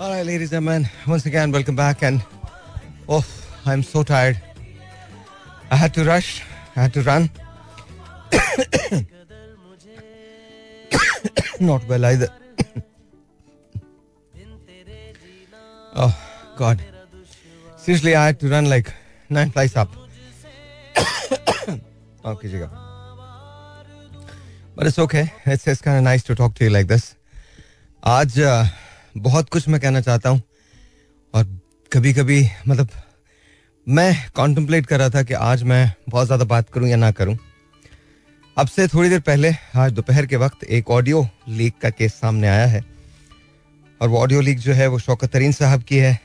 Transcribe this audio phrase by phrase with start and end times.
[0.00, 2.02] All right, ladies and gentlemen, once again, welcome back.
[2.02, 2.20] And
[3.08, 3.24] oh,
[3.64, 4.36] I'm so tired.
[5.70, 6.42] I had to rush,
[6.74, 7.30] I had to run.
[11.60, 12.28] Not well either.
[15.94, 16.16] oh,
[16.56, 16.82] God.
[17.76, 18.92] Seriously, I had to run like
[19.30, 19.90] nine flights up.
[22.24, 22.68] okay.
[24.74, 25.32] But it's okay.
[25.46, 27.14] It's, it's kind of nice to talk to you like this.
[28.06, 28.38] आज
[29.14, 30.42] बहुत कुछ मैं कहना चाहता हूँ।
[31.34, 31.44] और
[31.92, 32.88] कभी कभी मतलब
[33.86, 37.36] मैं कॉन्टम्पलेट कर रहा था कि आज मैं बहुत ज़्यादा बात करूँ या ना करूँ।
[38.56, 42.48] अब से थोड़ी देर पहले, आज दोपहर के वक्त, एक ऑडियो लीक का केस सामने
[42.48, 42.84] आया है।
[44.00, 46.18] और वो ऑडियो लीक जो है, वो शौकत तरीन साहब की है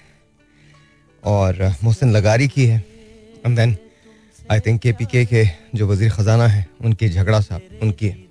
[1.24, 2.84] और मोहसिन लगारी की है।
[3.46, 3.76] And then
[4.52, 8.28] I think K P K के जो वज़ीर ख़जाना है, उनकी झगड़ा साहब उनकी है।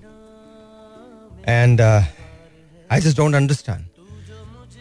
[1.49, 3.88] And I just don't understand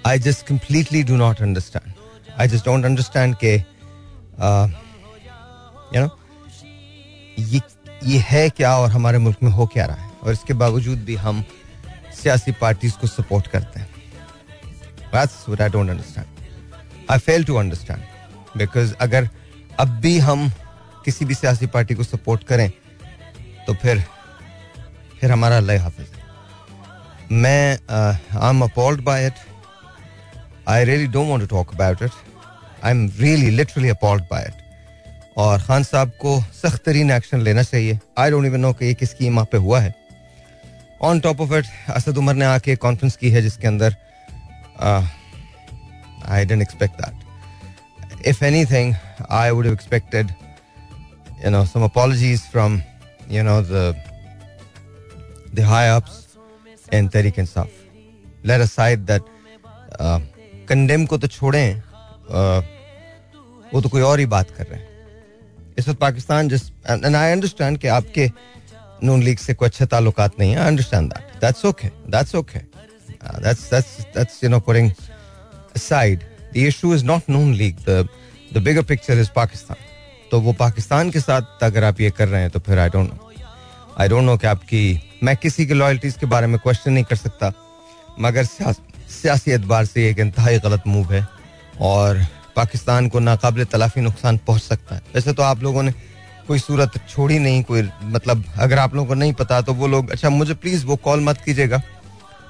[0.07, 1.93] I just completely do not understand
[2.39, 3.53] I just don't understand के
[5.95, 6.09] यू नो
[7.39, 7.61] ये
[8.03, 11.15] ये है क्या और हमारे मुल्क में हो क्या रहा है और इसके बावजूद भी
[11.17, 11.43] हम
[12.21, 13.95] सियासी पार्टीज़ को सपोर्ट करते हैं
[15.11, 16.27] what I don't understand.
[17.09, 18.01] I fail to understand.
[18.55, 19.29] Because अगर
[19.79, 20.49] अब भी हम
[21.05, 22.69] किसी भी सियासी पार्टी को सपोर्ट करें
[23.67, 24.03] तो फिर
[25.19, 29.33] फिर हमारा अल्लाह हाफिज मैं I am appalled by it
[30.67, 32.11] I really don't want to talk about it
[32.83, 34.55] I am really literally appalled by it
[35.37, 38.93] और खान साहब को सख्त तरीन एक्शन लेना चाहिए। आई डोंट इवन नो कि ये
[38.93, 39.93] किसकी माँ पे हुआ है।
[41.01, 41.65] On top of it
[41.95, 43.95] Asad Umar ने आके कॉन्फ्रेंस की है जिसके अंदर
[46.25, 48.93] I didn't expect that if anything
[49.29, 50.31] I would expected
[51.45, 52.81] you know some apologies from
[53.31, 53.95] you know the
[55.57, 56.15] the high ups
[56.95, 57.69] in Tehreek Insaf.
[58.49, 59.05] Let aside
[60.67, 61.83] uh, को तो छोड़ें
[63.73, 64.87] वो तो कोई और ही बात कर रहे हैं।
[65.77, 68.31] इस वक्त पाकिस्तान जिस एंड आई अंडरस्टैंड कि आपके
[69.03, 73.71] नून लीग से कोई अच्छे ताल्लुकात नहीं है understand that that's okay that's okay that's
[73.71, 74.91] that's that's you know putting
[75.77, 76.19] aside
[76.53, 78.07] the issue is not noon league the
[78.55, 79.75] the bigger picture is pakistan
[80.31, 83.13] तो वो पाकिस्तान के साथ अगर आप ये कर रहे हैं तो फिर I don't
[83.13, 83.31] know
[83.97, 87.15] I don't know कि आपकी मैं किसी की लॉयल्टीज के बारे में क्वेश्चन नहीं कर
[87.15, 87.53] सकता
[88.19, 88.45] मगर
[89.11, 91.27] सियासी एतबार से एक इंतहाई गलत मूव है
[91.81, 92.25] और
[92.55, 95.91] पाकिस्तान को नाकबिल तलाफी नुकसान पहुँच सकता है। वैसे तो आप लोगों ने
[96.47, 100.09] कोई सूरत छोड़ी नहीं, कोई मतलब अगर आप लोगों को नहीं पता तो वो लोग
[100.11, 101.81] अच्छा मुझे प्लीज़ वो कॉल मत कीजिएगा।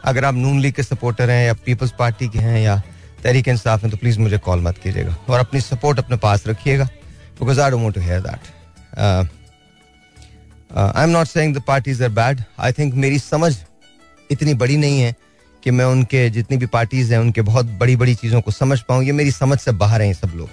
[0.05, 2.81] अगर आप नून लीग के सपोर्टर हैं या पीपल्स पार्टी के हैं या
[3.23, 6.85] तहरीक इंसाफ हैं तो प्लीज़ मुझे कॉल मत कीजिएगा। और अपनी सपोर्ट अपने पास रखिएगा
[7.39, 8.41] because I don't to hear that
[10.77, 13.55] I am not saying the parties are bad I think मेरी समझ
[14.29, 15.15] इतनी बड़ी नहीं है
[15.67, 19.03] कि मैं उनके जितनी भी पार्टीज़ हैं, उनके बहुत बड़ी बड़ी चीज़ों को समझ पाऊँ।
[19.03, 20.49] ये मेरी समझ से बाहर हैं सब लोग।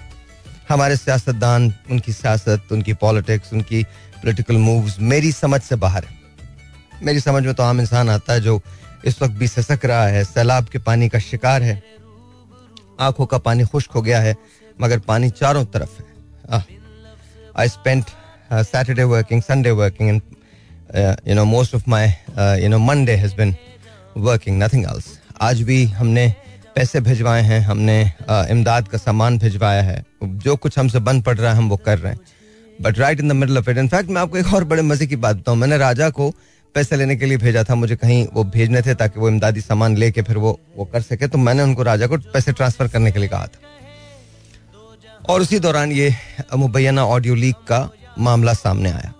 [0.69, 3.83] हमारे सियासतदान, उनकी सियासत, उनकी पॉलिटिक्स उनकी
[4.15, 8.41] पोलिटिकल मूव्स मेरी समझ से बाहर है। मेरी समझ में तो आम इंसान आता है
[8.41, 8.59] जो
[9.05, 11.81] इस वक्त भी ससक रहा है, सैलाब के पानी का शिकार है।
[12.99, 14.35] आँखों का पानी खुश्क हो गया है,
[14.81, 16.65] मगर पानी चारों तरफ़ है।
[17.57, 18.05] I spent
[18.53, 20.21] Saturday working Sunday working and
[21.27, 22.07] you know most of my
[22.63, 23.55] you know Monday has been
[24.17, 25.05] working nothing else
[25.41, 26.33] आज भी हमने
[26.75, 28.01] पैसे भिजवाए हैं, हमने
[28.51, 31.97] इमदाद का सामान भिजवाया है। जो कुछ हमसे बंद पड़ रहा है, हम वो कर
[31.99, 32.19] रहे हैं।
[32.81, 35.15] But right in the middle of it in fact मैं आपको एक और बड़े मज़े की
[35.17, 36.29] बात बताऊँ। मैंने राजा को
[36.75, 39.97] पैसे लेने के लिए भेजा था, मुझे कहीं वो भेजने थे ताकि वो इमदादी सामान
[39.97, 43.19] लेके फिर वो वो कर सके। तो मैंने उनको राजा को पैसे ट्रांसफ़र करने के
[43.19, 43.59] लिए कहा था।
[45.29, 46.13] और उसी दौरान ये
[46.55, 47.89] मुबैना ऑडियो लीक का
[48.19, 49.13] मामला सामने आया।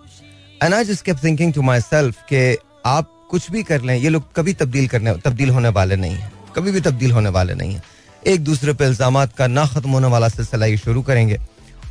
[0.62, 4.52] And I just thinking to myself के आप कुछ भी कर लें, ये लोग कभी
[4.54, 7.82] तब्दील करने, तब्दील होने वाले नहीं है। कभी भी तब्दील होने वाले नहीं है।
[8.26, 11.38] एक दूसरे पर इल्ज़ाम का ना खत्म होने वाला सिलसिला ये शुरू करेंगे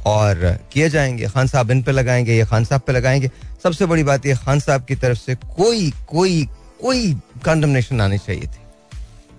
[0.05, 3.31] और किए जाएँगे। खान साहब इन पे लगाएँगे, ये खान साहब पे लगाएँगे।
[3.63, 6.47] सबसे बड़ी बात ये, खान साहब की तरफ़ से कोई कोई
[6.81, 7.13] कोई
[7.45, 8.59] कंडमनेशन आनी चाहिए थी।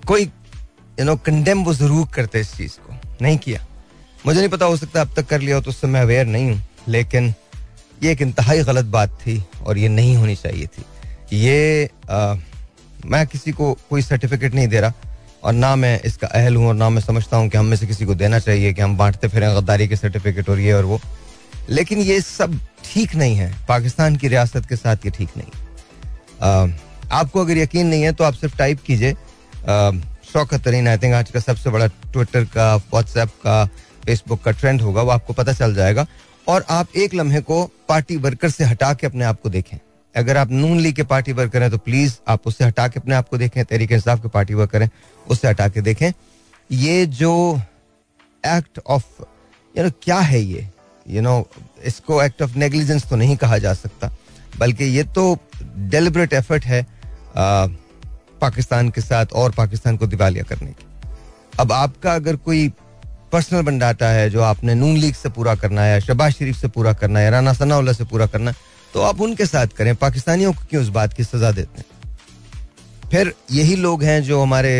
[0.07, 3.65] कोई यू नो कंडेम वो ज़रूर करते इस चीज़ को। नहीं किया।
[4.27, 6.51] मुझे नहीं पता, हो सकता अब तक कर लिया हो तो उससे मैं अवेयर नहीं
[6.51, 7.35] हूँ। लेकिन
[8.03, 10.85] ये एक इंतहाई गलत बात थी और ये नहीं होनी चाहिए थी।
[11.33, 12.35] ये आ,
[13.05, 14.93] मैं किसी को कोई सर्टिफिकेट नहीं दे रहा
[15.45, 17.87] और ना मैं इसका अहल हूँ और ना मैं समझता हूँ कि हम में से
[17.87, 21.01] किसी को देना चाहिए कि हम बांटते फिरें गद्दारी के सर्टिफिकेट और ये और वो।
[21.71, 25.51] लेकिन ये सब ठीक नहीं है। पाकिस्तान की रियासत के साथ ये ठीक नहीं।
[26.43, 26.67] आ,
[27.13, 29.13] आपको अगर यकीन नहीं है तो आप सिर्फ़ टाइप कीजिए।
[30.33, 33.65] शौकत तरीन आई थिंक आज का सबसे बड़ा ट्विटर का व्हाट्सएप का
[34.05, 36.07] फेसबुक का ट्रेंड होगा वो आपको पता चल जाएगा।
[36.49, 39.79] और आप एक लम्हे को पार्टी वर्कर से हटा के अपने आप को देखें।
[40.17, 43.15] अगर आप नून लीग के पार्टी वर्कर हैं तो प्लीज़ आप उससे हटा के अपने
[43.15, 44.91] आप को देखें तहरीक इंसाफ के पार्टी वर्कर हैं
[45.29, 46.11] उससे हटा के देखें।
[46.71, 47.33] ये जो
[48.45, 49.23] एक्ट ऑफ़
[49.75, 50.69] यू नो क्या है ये?
[51.07, 51.49] यू नो
[51.85, 54.11] इसको एक्ट ऑफ़ नेग्लिजेंस तो नहीं कहा जा सकता
[54.59, 55.39] बल्कि ये तो
[55.77, 57.67] डेलिबरेट एफर्ट है आ,
[58.41, 60.87] पाकिस्तान के साथ और पाकिस्तान को दिवालिया करने की।
[61.61, 62.69] अब आपका अगर कोई
[63.33, 66.93] पर्सनल बंडाटा है जो आपने नून लीग से पूरा करना है शबाज शरीफ से पूरा
[66.93, 68.57] करना है राना सनाउल्ला से पूरा करना है
[68.97, 71.87] तो आप उनके साथ करें। पाकिस्तानियों को क्यों उस बात की सजा देते हैं?
[73.11, 74.71] फिर यही लोग हैं जो हमारे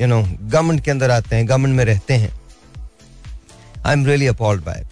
[0.00, 2.32] यू नो गवर्नमेंट के अंदर आते हैं गवर्नमेंट में रहते हैं।
[3.86, 4.84] I am really appalled by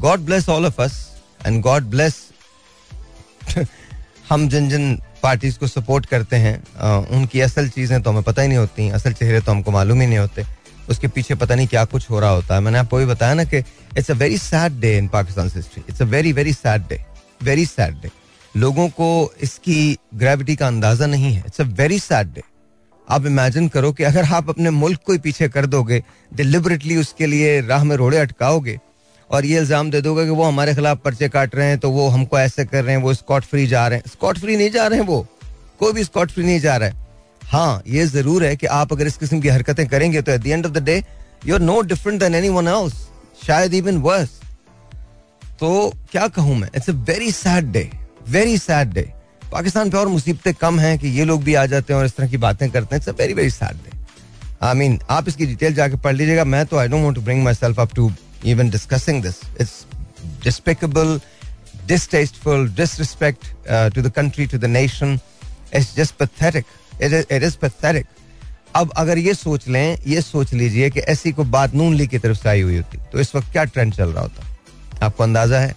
[0.00, 0.98] God bless all of us
[1.46, 2.22] and God bless
[4.28, 8.42] हम जिन जिन पार्टीज़ को सपोर्ट करते हैं uh, उनकी असल चीज़ें तो हमें पता
[8.42, 10.44] ही नहीं होती असल चेहरे तो हमको मालूम ही नहीं होते।
[10.88, 13.44] उसके पीछे पता नहीं क्या कुछ हो रहा होता है। मैंने आपको भी बताया ना
[13.44, 17.00] कि it's a very sad day in Pakistan history it's a very very sad day
[17.42, 18.10] very sad day
[18.54, 19.08] लोगों को
[19.42, 22.42] इसकी ग्रेविटी का अंदाज़ा नहीं है। It's a very sad day
[23.08, 26.02] आप इमेजिन करो कि अगर आप अपने मुल्क को ही पीछे कर दोगे
[26.32, 28.78] डिलिबरेटली उसके लिए राह में रोड़े अटकाओगे,
[29.30, 32.08] और ये इल्ज़ाम दे दोगे कि वो हमारे खिलाफ पर्चे काट रहे हैं तो वो
[32.08, 34.86] हमको ऐसे कर रहे हैं, वो स्कॉट फ्री जा रहे हैं। स्कॉट फ्री नहीं जा
[34.86, 35.26] रहे हैं वो।
[35.78, 37.03] कोई भी स्कॉट फ्री नहीं जा रहा है।
[37.50, 40.46] हाँ ये ज़रूर है कि आप अगर इस किस्म की हरकतें करेंगे तो at the
[40.46, 41.02] end of the day
[41.46, 42.94] you are no different than anyone else
[43.46, 44.30] शायद इवन वर्स
[45.60, 46.68] तो क्या कहूँ मैं?
[46.76, 47.90] It's a very sad day
[48.28, 49.12] very sad day
[49.52, 52.16] Pakistan पे और मुसीबतें कम हैं कि ये लोग भी आ जाते हैं और इस
[52.16, 53.00] तरह की बातें करते हैं.
[53.02, 53.96] It's a very very sad day
[54.66, 56.44] I mean आप इसकी डिटेल जाके पढ़ लीजिएगा.
[56.44, 58.10] मैं तो I don't want to bring myself up to
[58.46, 59.84] even discussing this it's
[60.44, 61.20] despicable
[61.86, 65.10] disrespect uh, to the country to the nation.
[65.78, 66.70] It's just pathetic.
[67.02, 68.06] It is pathetic
[68.76, 72.18] अब अगर ये सोच लें, ये सोच लीजिए कि ऐसी को बात नून लीग की
[72.18, 75.06] तरफ़ से आई हुई होती तो इस वक्त क्या ट्रेंड चल रहा होता?
[75.06, 75.74] आपको अंदाज़ा है?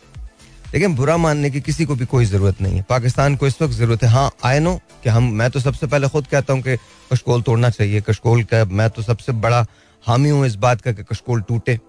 [0.73, 3.73] लेकिन बुरा मानने की किसी को भी कोई ज़रूरत नहीं है। पाकिस्तान को इस वक्त
[3.73, 6.75] ज़रूरत है। हाँ आई नो कि हम, मैं तो सबसे पहले खुद कहता हूँ कि
[7.13, 9.65] कशकोल तोड़ना चाहिए। कशकोल का, मैं तो सबसे बड़ा
[10.03, 11.79] हामी हूँ इस बात का कि कशकोल टूटे।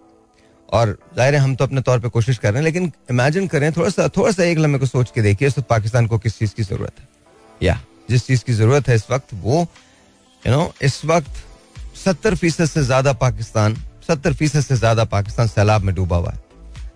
[0.68, 3.72] और ज़ाहिर है, हम तो अपने तौर पे कोशिश कर रहे हैं, लेकिन इमेजिन करें,
[3.72, 6.38] थोड़ा सा थोड़ा सा एक लम्हे को सोच के देखिए, इस वक्त पाकिस्तान को किस
[6.38, 7.08] चीज़ की ज़रूरत है।
[7.62, 9.66] या जिस चीज़ की ज़रूरत है इस वक्त वो
[10.42, 11.44] यू नो इस वक्त
[11.96, 13.74] सत्तर फ़ीसद से ज़्यादा पाकिस्तान,
[14.08, 16.38] सत्तर फ़ीसद से ज़्यादा पाकिस्तान सैलाब में डूबा हुआ है।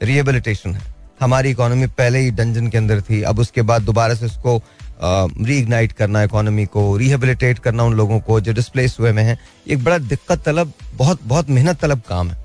[0.02, 0.82] रिहेबिलिटेशन है।
[1.20, 4.62] हमारी इकोनॉमी पहले ही डंजन के अंदर थी, अब उसके बाद दोबारा से उसको
[5.02, 9.38] रीइग्नाइट करना इकोनॉमी को रिहेबिलिटेट करना उन लोगों को जो डिस्प्लेस हुए में है
[9.68, 12.36] एक बड़ा दिक्कत तलब, बहुत बहुत मेहनत तलब काम है।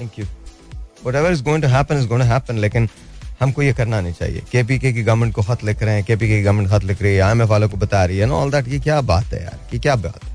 [0.00, 0.26] Thank you
[1.14, 2.88] whatever is going to happen is going to happen लेकिन
[3.40, 6.16] हमको ये करना नहीं चाहिए। के पी के गवर्नमेंट को खत लिख रहे हैं के
[6.16, 8.26] पी के गवर्नमेंट खत लिख रही है आई एम एफ़ वालों को बता रही है
[8.26, 10.32] नो ऑल दैट ये क्या बात है यार, कि क्या बात है?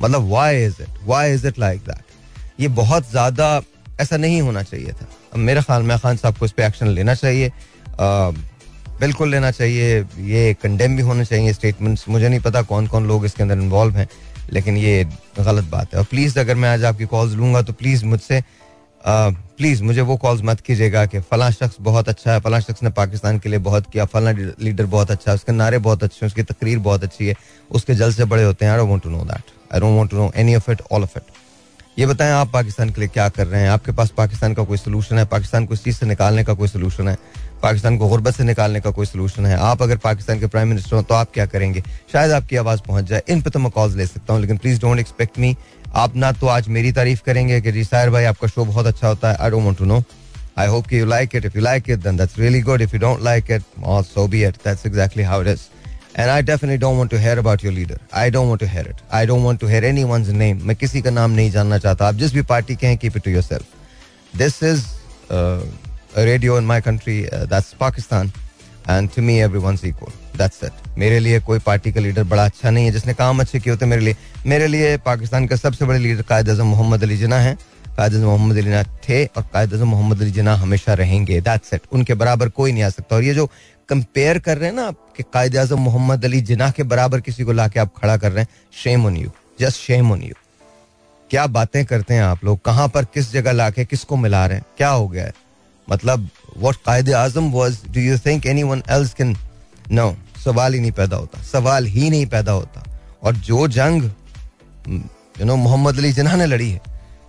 [0.00, 3.60] मतलब why is it why is it like that ये बहुत ज़्यादा
[4.00, 6.88] ऐसा नहीं होना चाहिए था। अब मेरे ख्याल, में खान साहब को इस पर एक्शन
[6.88, 7.50] लेना चाहिए।
[9.00, 13.24] बिल्कुल लेना चाहिए। ये कंडेम भी होने चाहिए स्टेटमेंट्स मुझे नहीं पता कौन कौन लोग
[13.24, 14.08] इसके अंदर इन्वॉल्व हैं,
[14.52, 15.04] लेकिन ये
[15.38, 18.40] गलत बात है। और प्लीज़ अगर मैं आज आपकी कॉल्स लूँगा तो प्लीज़ मुझसे
[19.58, 22.90] प्लीज़ मुझे वो कॉल्स मत कीजिएगा कि फला शख्स बहुत अच्छा है, फला शख्स ने
[22.90, 26.26] पाकिस्तान के लिए बहुत किया, फला लीडर बहुत अच्छा है, उसके नारे बहुत अच्छे हैं,
[26.26, 27.34] उसकी तकरीर बहुत अच्छी है,
[27.70, 31.18] उसके जल से बड़े होते हैं I don't know that any of it all of
[31.18, 31.36] it
[31.98, 33.68] ये बताएँ, आप पाकिस्तान के लिए क्या कर रहे हैं?
[33.68, 35.24] आपके पास पाकिस्तान का कोई सोल्यूशन है?
[35.26, 37.16] पाकिस्तान को इस चीज़ से निकालने का कोई सोल्यूशन है?
[37.62, 39.56] पाकिस्तान को गुर्बत से निकालने का कोई सोल्यूशन है?
[39.58, 41.82] आप अगर पाकिस्तान के प्राइम मिनिस्टर हो तो आप क्या करेंगे?
[42.12, 44.80] शायद आपकी आवाज़ पहुँच जाए। इन पर तो मैं कॉल्स ले सकता हूँ, लेकिन प्लीज़
[44.80, 45.56] डोंट एक्सपेक्ट मी
[45.96, 49.08] आप ना तो आज मेरी तारीफ़ करेंगे कि जी सायर भाई, आपका शो बहुत अच्छा
[49.08, 50.02] होता है। I don't want to know
[50.58, 52.94] I hope कि you like it if you like it then that's really good if
[52.94, 55.60] you don't like it all so be it that's exactly how it is
[56.18, 58.88] and I definitely don't want to hear about your leader I don't want to hear
[58.90, 62.08] it I don't want to hear anyone's name मैं किसी का नाम नहीं जानना चाहता।
[62.08, 64.84] आप जिस भी पार्टी के हैं keep it to yourself this is
[66.18, 68.32] radio in my country that's Pakistan
[68.90, 72.70] and to me everyone's equal that's it मेरे लिए कोई पार्टी का लीडर बड़ा अच्छा
[72.70, 74.16] नहीं है, जिसने काम अच्छे किए होते मेरे लिए।
[74.46, 77.56] मेरे लिए पाकिस्तान का सबसे बड़े लीडर कायद अजम मोहम्मद अली जिना है।
[77.88, 81.74] कायद अजम मोहम्मद अली जिना थे और कायद अजम मोहम्मद अली जिना हमेशा रहेंगे। दैट्स
[81.74, 83.46] इट उनके बराबर कोई नहीं आ सकता। और ये जो
[83.88, 87.52] कंपेयर कर रहे हैं ना कि कायद अजम मोहम्मद अली जिना के बराबर किसी को
[87.52, 88.48] लाके आप खड़ा कर रहे हैं
[88.84, 89.30] shame on you
[89.60, 90.34] just shame on you
[91.30, 92.60] क्या बातें करते हैं आप लोग?
[92.64, 94.64] कहाँ पर किस जगह लाके किसको मिला रहे हैं?
[94.76, 95.32] क्या हो गया है?
[95.90, 99.36] मतलब what Quaid Azam was do you think anyone else can
[99.90, 100.14] no
[100.44, 102.84] सवाल ही नहीं पैदा होता, सवाल ही नहीं पैदा होता।
[103.22, 104.02] और जो जंग
[105.40, 106.80] यू नो मोहम्मद अली जिन्हा ने लड़ी है,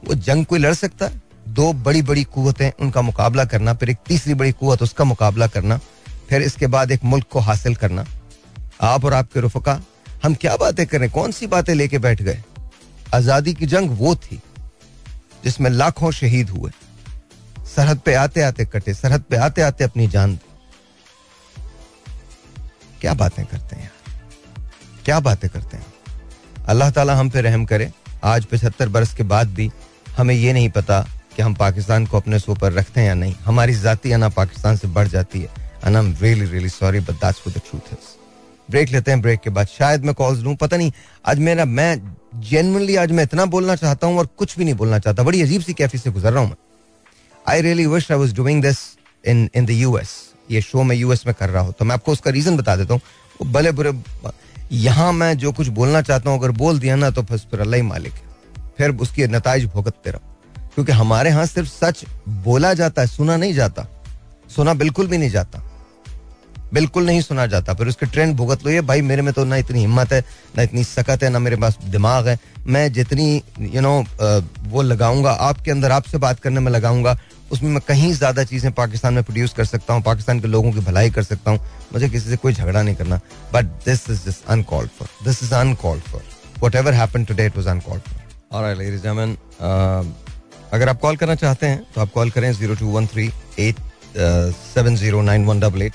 [0.06, 1.22] वो जंग कोई लड़ सकता है?
[1.50, 5.80] दो बड़ी बड़ी कुतें उनका मुकाबला करना, फिर एक तीसरी बड़ी कुत उसका मुकाबला करना,
[6.30, 8.06] फिर इसके बाद एक मुल्क को हासिल करना।
[8.82, 9.80] आप और आपके रुफका,
[10.24, 12.44] हम क्या बातें करें कौन सी बातें लेके बैठ गए?
[13.14, 14.40] आज़ादी की जंग वो थी,
[15.44, 16.72] जिसमें लाखों शहीद हुए।
[17.76, 20.48] सरहद पे आते आते कटे, सरहद पे आते आते अपनी जान दी।
[23.02, 23.84] क्या बातें करते हैं?
[23.84, 25.86] यार क्या बातें करते हैं?
[26.68, 27.92] अल्लाह ताला हम पे रहम करे।
[28.24, 29.72] आज पचहत्तर बरस के बाद भी
[30.18, 31.00] हमें ये नहीं पता
[31.36, 34.78] कि हम पाकिस्तान को अपने सो पर रखते हैं या नहीं। हमारी जाती अना पाकिस्तान
[34.78, 35.50] से बढ़ जाती है।
[35.86, 38.18] And I am really really sorry but that's the truth is
[38.70, 40.92] break लेते हैं ब्रेक के बाद। शायद मैं कॉल्स लूँ, पता नहीं।
[41.26, 45.00] आज मेरा, मैं जेनवनली आज मैं इतना बोलना चाहता हूँ और कुछ भी नहीं बोलना
[45.00, 46.58] चाहता। बड़ी अजीब सी कैफी से गुजर रहा हूँ मैं।
[47.48, 48.78] I really wish I was doing this
[49.24, 50.10] in in the US
[50.52, 52.94] ये शो मैं यूएस में कर रहा हूँ। तो मैं आपको उसका रीजन बता देता
[52.94, 53.92] हूँ। भले बुरे
[54.72, 57.86] यहाँ मैं जो कुछ बोलना चाहता हूँ, अगर बोल दिया ना तो फिर अल्लाह ही
[57.88, 60.22] मालिक है। फिर उसके नतज भुगतते रहो।
[60.76, 62.04] क्योंकि हमारे यहाँ सिर्फ़ सच
[62.44, 63.88] बोला जाता है, सुना नहीं जाता।
[64.56, 65.64] सुना बिल्कुल भी नहीं जाता।
[66.74, 69.56] बिल्कुल नहीं सुना जाता। फिर उसके ट्रेंड भुगत लो, ये भाई मेरे में तो ना
[69.58, 70.24] इतनी हिम्मत है,
[70.58, 73.42] ना इतनी सकत है, ना मेरे पास दिमाग है। मैं जितनी
[73.74, 73.94] यू नो
[74.70, 77.18] वो लगाऊँगा, आपके अंदर आपसे बात करने में लगाऊँगा,
[77.52, 80.80] उसमें मैं कहीं ज़्यादा चीज़ें पाकिस्तान में प्रोड्यूस कर सकता हूँ, पाकिस्तान के लोगों की
[80.82, 81.60] भलाई कर सकता हूँ।
[81.94, 83.20] मुझे किसी से कोई झगड़ा नहीं करना।
[83.54, 86.24] But this is this uncalled for this is uncalled for
[86.76, 88.28] whatever happen was uncalled for
[90.74, 93.26] अगर आप कॉल करना चाहते हैं तो आप कॉल करें zero two one three
[93.60, 93.76] eight
[94.16, 95.94] seven zero nine one double eight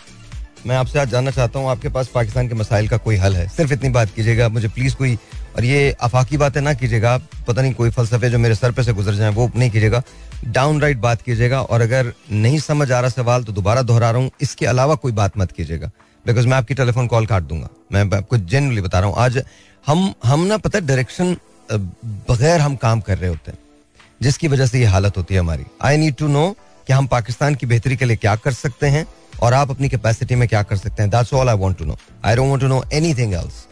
[0.67, 3.47] मैं आपसे आज जानना चाहता हूँ, आपके पास पाकिस्तान के मसाइल का कोई हल है?
[3.49, 5.15] सिर्फ़ इतनी बात कीजिएगा, मुझे प्लीज़ कोई,
[5.57, 7.17] और ये अफाकी बातें ना कीजिएगा
[7.47, 10.03] पता नहीं कोई फलसफे जो मेरे सर पे से गुजर जाए, वो नहीं कीजिएगा।
[10.47, 14.21] डाउन राइट बात कीजिएगा, और अगर नहीं समझ आ रहा सवाल तो दोबारा दोहरा रहा
[14.21, 15.91] हूँ। इसके अलावा कोई बात मत कीजिएगा
[16.25, 19.43] बिकॉज़ मैं आपकी टेलीफोन कॉल काट दूँगा। मैं आपको जेनरली बता रहा हूँ, आज
[19.85, 21.37] हम हम ना, पता डायरेक्शन
[22.29, 23.59] बगैर हम काम कर रहे होते हैं,
[24.23, 26.55] जिसकी वजह से ये हालत होती है हमारी। आई नीड टू नो
[26.87, 29.07] कि हम पाकिस्तान की बेहतरी के लिए क्या कर सकते हैं
[29.45, 31.11] और आप अपनी कैपेसिटी में क्या कर सकते हैं?
[31.11, 33.65] That's all I want to know I don't want to know anything else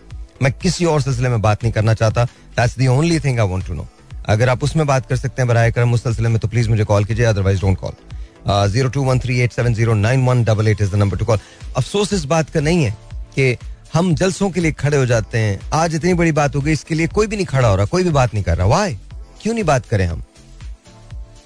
[0.43, 2.25] मैं किसी और सिलसिले में बात नहीं करना चाहता।
[2.57, 3.87] That's the only thing I want to know
[4.29, 6.85] अगर आप उसमें बात कर सकते हैं बराए करम, उस सिलसिले में तो प्लीज़ मुझे
[6.85, 10.69] कॉल कीजिए otherwise don't call zero two one three eight seven zero nine one double
[10.69, 11.39] eight is the number to call
[11.77, 12.97] अफसोस इस बात का नहीं है
[13.37, 13.57] कि
[13.95, 16.95] हम जलसों के लिए खड़े हो जाते हैं। आज इतनी बड़ी बात हो गई, इसके
[16.95, 18.97] लिए कोई भी नहीं खड़ा हो रहा, कोई भी बात नहीं कर रहा। वाई
[19.43, 20.23] क्यों नहीं बात करें हम?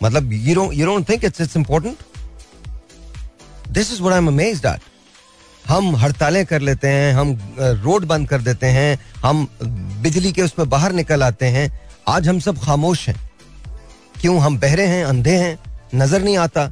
[0.02, 1.96] मतलब you don't think it's it's important
[3.76, 4.66] this is I am amazed
[5.64, 7.38] हम हड़तालें कर लेते हैं, हम
[7.82, 9.46] रोड बंद कर देते हैं, हम
[10.02, 11.66] बिजली के उसमें बाहर निकल आते हैं।
[12.08, 13.16] आज हम सब खामोश हैं।
[14.20, 15.58] क्यों हम बहरे हैं, अंधे हैं?
[15.94, 16.68] नज़र नहीं आता।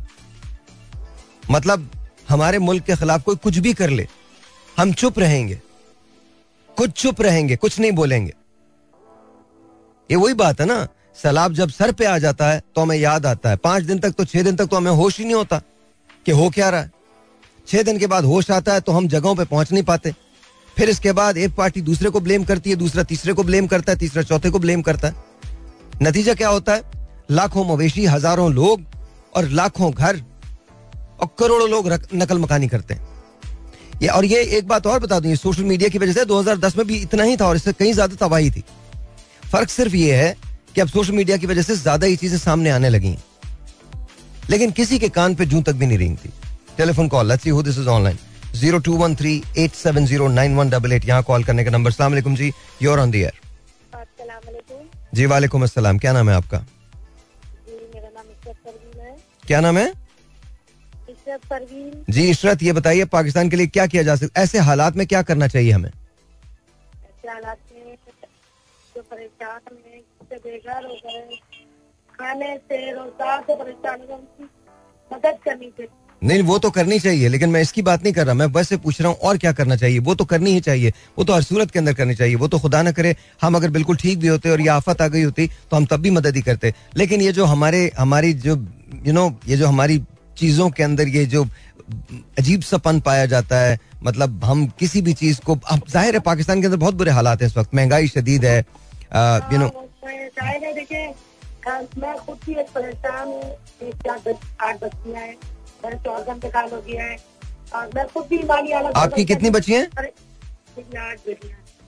[1.50, 1.90] मतलब
[2.28, 4.06] हमारे मुल्क के खिलाफ कोई कुछ भी कर ले,
[4.76, 5.60] हम चुप रहेंगे।
[6.76, 8.32] कुछ चुप रहेंगे, कुछ नहीं बोलेंगे।
[10.10, 13.26] ये वही बात है ना, सैलाब जब सर पे आ जाता है तो हमें याद
[13.26, 15.62] आता है। पाँच दिन तक तो छह दिन तक तो हमें होश ही नहीं होता
[16.26, 16.92] कि हो क्या रहा है।
[17.66, 20.14] छह दिन के बाद होश आता है तो हम जगहों पे पहुँच नहीं पाते।
[20.76, 23.92] फिर इसके बाद एक पार्टी दूसरे को ब्लेम करती है, दूसरा तीसरे को ब्लेम करता
[23.92, 25.14] है, तीसरा चौथे को ब्लेम करता है।
[26.02, 26.82] नतीजा क्या होता है?
[27.30, 28.82] लाखों मवेशी, हज़ारों लोग
[29.34, 30.20] और लाखों घर
[31.20, 33.12] और करोड़ों लोग नकल मकानी करते हैं।
[34.02, 36.76] ये, और ये एक बात और बता दूँ, ये सोशल मीडिया की वजह से 2010
[36.76, 38.64] में भी इतना ही था और इससे कहीं ज़्यादा तबाही थी।
[39.44, 40.34] फ़र्क सिर्फ़ ये है
[40.74, 43.16] कि अब सोशल मीडिया की वजह से ज़्यादा ही चीज़ें सामने आने लगी
[44.50, 46.30] लेकिन किसी के कान पे जू तक भी नहीं थी
[46.78, 48.18] telephone call let's see who this is online
[48.56, 51.70] zero two one three eight seven zero nine one double eight यहाँ कॉल करने का
[51.70, 52.52] नंबर सलाम जी
[52.82, 53.42] योर ऑन दी एयर
[55.14, 56.58] जी वालेकुम अस्सलाम। क्या नाम है आपका?
[57.66, 59.16] जी मेरा नाम इशरत परवीन है।
[59.46, 59.86] क्या नाम है?
[61.10, 64.96] इशरत परवीन। जी इशरत ये बताइए पाकिस्तान के लिए क्या किया जा सकता ऐसे हालात
[64.96, 65.90] में क्या करना चाहिए हमें?
[65.90, 67.96] ऐसे हालात में
[68.96, 71.36] जो परेशान है बेघर हो गए
[72.14, 74.16] खाने से रोज़गार से परेशान हो
[75.10, 75.88] मदद करनी चाहिए।
[76.22, 79.00] नहीं, वो तो करनी चाहिए, लेकिन मैं इसकी बात नहीं कर रहा, मैं वैसे पूछ
[79.00, 79.98] रहा हूँ, और क्या करना चाहिए?
[79.98, 82.58] वो तो करनी ही चाहिए, वो तो हर सूरत के अंदर करनी चाहिए, वो तो
[82.58, 85.46] खुदा ना करे, हम अगर बिल्कुल ठीक भी होते और ये आफत आ गई होती
[85.46, 88.56] तो हम तब भी मदद ही करते। लेकिन ये जो हमारे, हमारी जो
[89.06, 90.02] यू नो ये जो हमारी
[90.38, 91.44] चीज़ों के अंदर ये जो
[92.38, 96.60] अजीब सपन पाया जाता है मतलब हम किसी भी चीज़ को, अब ज़ाहिर है पाकिस्तान
[96.60, 98.58] के अंदर बहुत बुरे हालात हैं इस वक्त, महँगाई शदीद है
[99.52, 99.70] यू नो
[101.66, 103.56] मैं खुद ही एक परेशान हूँ
[104.60, 105.36] आठ बच्चियाँ हैं
[105.84, 107.16] मैंने चौर इंतकाल हो गया है।
[107.74, 109.88] और मैं खुद भी माली हालत आपकी कितनी बची हैं?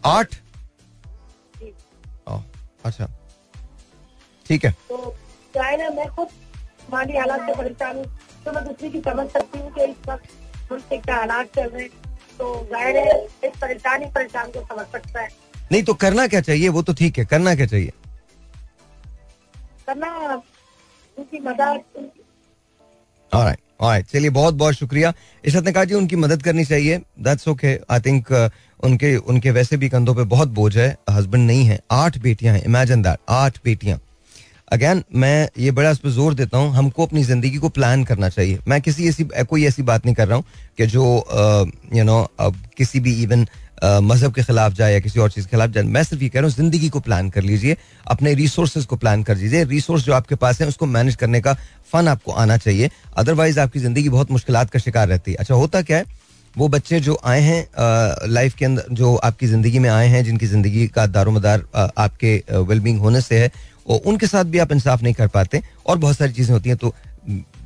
[0.04, 0.34] आठ
[2.84, 3.06] अच्छा।
[4.46, 5.14] ठीक है। तो
[5.56, 6.28] ना मैं खुद
[6.92, 8.04] हालात से परेशान हूँ।
[8.44, 11.68] तो मैं दूसरी की समझ सकती हूँ कि इस वक्त मुल्क के क्या हालात चल
[11.68, 11.88] रहे
[12.38, 15.28] तो ज़ाहिर है इस परेशान ही परेशान को समझ सकता है।
[15.72, 16.68] नहीं तो करना क्या चाहिए?
[16.68, 17.92] वो तो ठीक है करना क्या चाहिए?
[19.86, 20.34] करना
[21.16, 21.82] उनकी मदद
[23.80, 25.12] ऑलराइट चलिए बहुत बहुत शुक्रिया
[25.44, 28.32] इशरत ने कहा जी, उनकी मदद करनी चाहिए। दैट्स ओके आई थिंक
[28.80, 32.62] उनके उनके वैसे भी कंधों पे बहुत बोझ है। हस्बैंड नहीं है। आठ बेटियाँ हैं।
[32.64, 33.98] इमेजिन दैट आठ बेटियाँ।
[34.72, 38.28] अगेन मैं ये बड़ा इस पर ज़ोर देता हूँ। हमको अपनी ज़िंदगी को प्लान करना
[38.28, 40.44] चाहिए। मैं किसी ऐसी, कोई ऐसी बात नहीं कर रहा हूँ
[40.78, 41.04] कि जो
[41.94, 43.46] यू नो अब किसी भी इवन
[43.84, 46.40] मज़हब के खिलाफ जाए या किसी और चीज़ के खिलाफ जाए, मैं सिर्फ़ ये कह
[46.40, 50.12] रहा हूँ, ज़िंदगी को प्लान कर लीजिए, अपने रिसोर्सेज को प्लान कर लीजिए रिसोर्स जो
[50.14, 51.56] आपके पास है, उसको मैनेज करने का
[51.92, 55.82] फन आपको आना चाहिए अदरवाइज़ आपकी ज़िंदगी बहुत मुश्किल का शिकार रहती है। अच्छा होता
[55.82, 56.04] क्या है,
[56.54, 60.46] वो बच्चे जो आए हैं लाइफ के अंदर, जो आपकी ज़िंदगी में आए हैं, जिनकी
[60.46, 63.50] ज़िंदगी का दारोमदार आपके वेलबींग होने से है
[63.86, 66.78] और उनके साथ भी आप इंसाफ नहीं कर पाते और बहुत सारी चीज़ें होती हैं
[66.78, 66.94] तो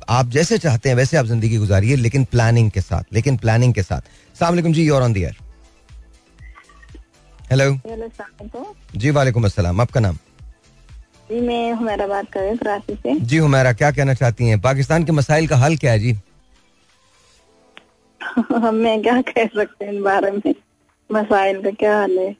[0.09, 3.83] आप जैसे चाहते हैं, वैसे आप ज़िंदगी गुजारिए, लेकिन प्लानिंग के साथ, लेकिन प्लानिंग के
[3.83, 4.01] साथ।
[4.35, 5.35] सलाम जी you're on the air
[7.51, 7.65] hello
[8.95, 10.15] जी वालेकुम अस्सलाम। आपका नाम?
[11.31, 14.61] जी मैं हुमैरा बात कर रही हूँ से। जी हुमैरा क्या कहना चाहती हैं?
[14.61, 16.13] पाकिस्तान के मसाइल का हल क्या है जी?
[18.71, 20.55] मैं क्या कह सकते हैं इन बारे में?
[21.11, 22.35] मसाइल का क्या हाल है?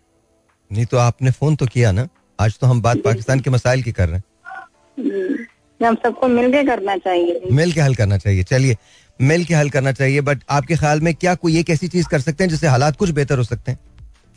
[0.72, 2.08] नहीं तो आपने फ़ोन तो किया ना?
[2.39, 6.98] आज तो हम बात पाकिस्तान के मसाइल की कर रहे हैं। हम सबको मिलके करना
[6.98, 8.77] चाहिए। मिल के हल करना चाहिए। चलिए
[9.22, 12.20] मिल के हल करना चाहिए बट आपके ख्याल में क्या कोई एक ऐसी चीज़ कर
[12.20, 13.80] सकते हैं जिससे हालात कुछ बेहतर हो सकते हैं?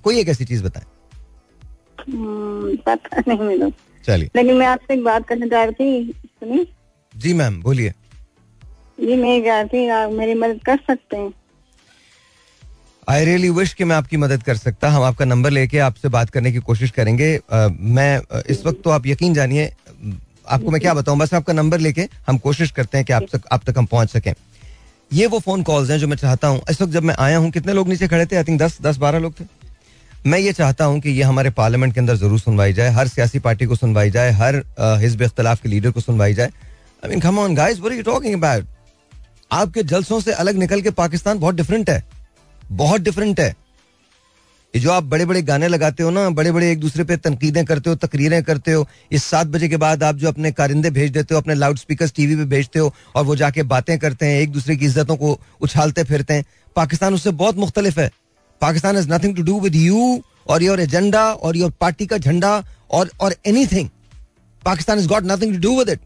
[0.05, 0.87] कोई एक ऐसी चीज़ बताएँ।
[2.01, 3.71] हम्म, पता नहीं
[4.05, 6.67] चलिए। लेकिन मैं आपसे एक बात करना चाह रही थी
[7.13, 7.91] जी मैम बोलिए।
[9.01, 11.33] जी मैं चाहती आप मेरी मदद कर सकते हैं।
[13.09, 16.31] आई रियली विश कि मैं आपकी मदद कर सकता हम आपका नंबर लेके आपसे बात
[16.31, 19.73] करने की कोशिश करेंगे। आ, मैं इस वक्त तो आप यकीन जानिए
[20.47, 23.43] आपको मैं क्या बताऊँ बस आपका नंबर लेके हम कोशिश करते हैं कि आप तक
[23.53, 24.33] आप तक हम पहुँच सकें।
[25.13, 27.51] ये वो फ़ोन कॉल्स हैं जो मैं चाहता हूँ। इस वक्त जब मैं आया हूँ
[27.51, 28.37] कितने लोग नीचे खड़े थे?
[28.37, 29.45] आई थिंक दस दस बारह लोग थे।
[30.25, 33.39] मैं ये चाहता हूँ कि ये हमारे पार्लियामेंट के अंदर ज़रूर सुनवाई जाए, हर सियासी
[33.39, 34.57] पार्टी को सुनवाई जाए, हर
[35.01, 38.03] हिजब इख्तलाफ के लीडर को सुनवाई जाए। I mean come on guys what are you
[38.05, 38.67] talking about
[39.53, 42.03] आपके जलसों से अलग निकल के पाकिस्तान बहुत डिफरेंट है।
[42.73, 43.49] बहुत डिफरेंट है।
[44.75, 47.65] ये जो आप बड़े बड़े गाने लगाते हो ना बड़े बड़े एक दूसरे पे तनकीदें
[47.65, 51.11] करते हो, तकरीरें करते हो, इस सात बजे के बाद आप जो अपने कारिंदे भेज
[51.11, 54.41] देते हो, अपने लाउड स्पीकर टीवी पे भेजते हो, और वो जाके बातें करते हैं,
[54.41, 56.45] एक दूसरे की इज्जतों को उछालते फिरते हैं।
[56.77, 58.11] पाकिस्तान उससे बहुत मुख्तलिफ़ है।
[58.65, 62.53] Pakistan is nothing to do with you और योर एजेंडा और योर पार्टी का झंडा
[62.91, 63.89] और और anything
[64.63, 66.01] Pakistan is got nothing to do with it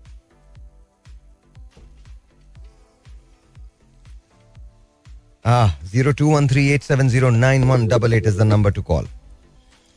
[5.90, 8.82] zero two one three eight seven zero nine one double eight is the number to
[8.82, 9.06] call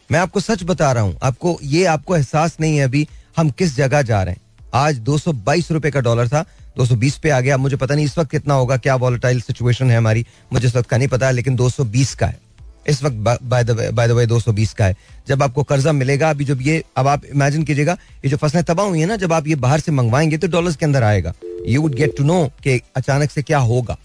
[0.10, 3.76] मैं आपको सच बता रहा हूँ, आपको, ये आपको एहसास नहीं है अभी हम किस
[3.76, 4.42] जगह जा रहे हैं।
[4.74, 6.42] आज दो सौ बाईस रुपए का डॉलर था,
[6.78, 9.40] दो सौ बीस पे आ गया। मुझे पता नहीं इस वक्त कितना होगा, क्या वॉलेटाइल
[9.42, 12.40] सिचुएशन है हमारी, मुझे इस वक्त का नहीं पता, लेकिन दो सौ बीस का है।
[12.86, 14.96] इस वक्त बाय द वे दो सौ बीस का है।
[15.28, 18.86] जब आपको कर्जा मिलेगा अभी जब ये अब आप इमेजिन कीजिएगा ये जो फ़सलें तबाह
[18.86, 21.34] हुई है ना जब आप ये बाहर से मंगवाएँगे तो डॉलर्स के अंदर आएगा।
[21.68, 23.98] You would get to know कि अचानक से क्या होगा।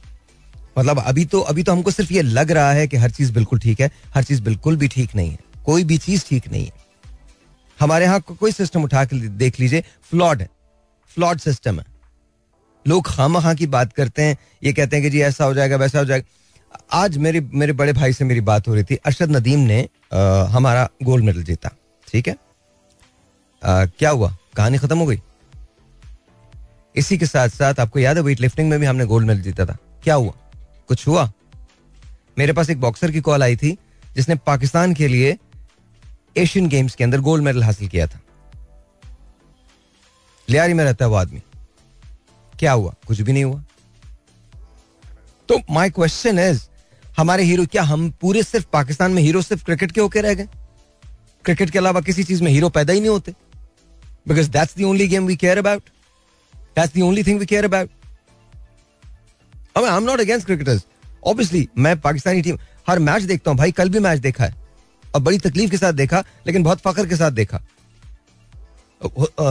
[0.79, 3.59] मतलब अभी तो अभी तो हमको सिर्फ़ ये लग रहा है कि हर चीज़ बिल्कुल
[3.59, 6.73] ठीक है हर चीज़ बिल्कुल भी ठीक नहीं है। कोई भी चीज़ ठीक नहीं है।
[7.79, 10.49] हमारे यहाँ को, कोई सिस्टम उठा के देख लीजिए फ्लॉड है।
[11.17, 11.85] फ्लॉड सिस्टम है।
[12.87, 15.77] लोग खामा खां की बात करते हैं ये कहते हैं कि जी ऐसा हो जाएगा
[15.77, 16.25] वैसा हो जाएगा।
[16.93, 20.43] आज मेरे मेरे बड़े भाई से मेरी बात हो रही थी। अरशद नदीम ने आ,
[20.45, 21.71] हमारा गोल्ड मेडल जीता।
[22.13, 22.37] ठीक है?
[23.65, 24.37] आ, क्या हुआ?
[24.57, 25.23] कहानी खत्म हो गई?
[26.97, 29.67] इसी के साथ साथ आपको याद है वेट लिफ्टिंग में भी हमने गोल्ड मेडल जीता
[29.67, 30.33] था। क्या हुआ?
[30.89, 31.33] कुछ हुआ?
[32.39, 33.79] मेरे पास एक बॉक्सर की कॉल आई थी
[34.15, 35.39] जिसने पाकिस्तान के लिए
[36.37, 38.21] एशियन गेम्स के अंदर गोल्ड मेडल हासिल किया था।
[40.49, 41.43] लियारी में रहता है वो आदमी।
[42.59, 42.95] क्या हुआ?
[43.07, 43.65] कुछ भी नहीं हुआ।
[45.49, 46.61] तो माई क्वेश्चन इज़
[47.17, 50.49] हमारे हीरो क्या हम पूरे सिर्फ़ पाकिस्तान में हीरो सिर्फ़ क्रिकेट के होके रह गए?
[51.45, 53.33] क्रिकेट के अलावा किसी चीज़ में हीरो पैदा ही नहीं होते।
[54.29, 55.83] Because that's the only game we care about
[56.77, 57.91] that's the only thing we care about
[59.77, 60.85] I am not against cricketers
[61.25, 64.55] obviously मैं पाकिस्तानी टीम हर मैच देखता हूँ भाई, कल भी मैच देखा है।
[65.15, 67.61] और बड़ी तकलीफ़ के साथ देखा, लेकिन बहुत फखर के साथ देखा।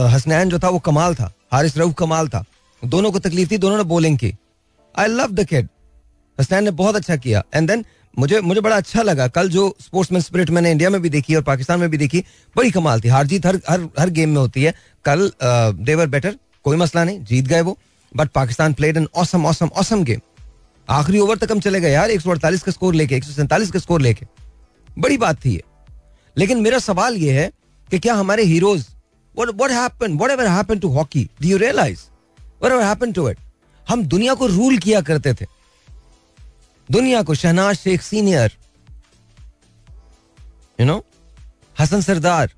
[0.08, 2.44] हसनैन जो था, वो कमाल था। हारिस रऊफ कमाल था।
[2.82, 4.34] दोनों को तकलीफ़ थी, दोनों ने बॉलिंग की।
[4.94, 5.68] I love the kid
[6.40, 10.22] Hasnain ने बहुत अच्छा किया। एंड देन मुझे मुझे बड़ा अच्छा लगा। कल जो स्पोर्ट्समैन
[10.22, 12.24] स्पिरिट मैंने इंडिया में भी देखी और पाकिस्तान में भी देखी,
[12.56, 16.36] बड़ी कमाल थी। हार जीत हर हर हर गेम में होती है। कल देवर बेटर
[16.64, 17.78] कोई मसला नहीं, जीत गए वो।
[18.12, 20.20] But Pakistan played an awesome awesome awesome game
[20.88, 23.32] आखिरी ओवर तक हम चले गए यार, एक सौ अड़तालीस का स्कोर लेके, एक सौ
[23.32, 24.26] सैंतालीस का स्कोर लेके।
[24.98, 25.62] बड़ी बात थी ये।
[26.36, 27.50] लेकिन मेरा सवाल ये है
[27.88, 28.86] कि क्या हमारे heroes
[29.34, 31.22] whatever happened to hockey?
[31.40, 32.02] Do you realize?
[32.60, 33.40] Whatever happened to it?
[33.86, 35.46] हम दुनिया को रूल किया करते थे।
[36.88, 38.52] दुनिया को Shahnaz Sheikh senior
[40.78, 41.02] you know
[41.76, 42.50] Hasan Sardar,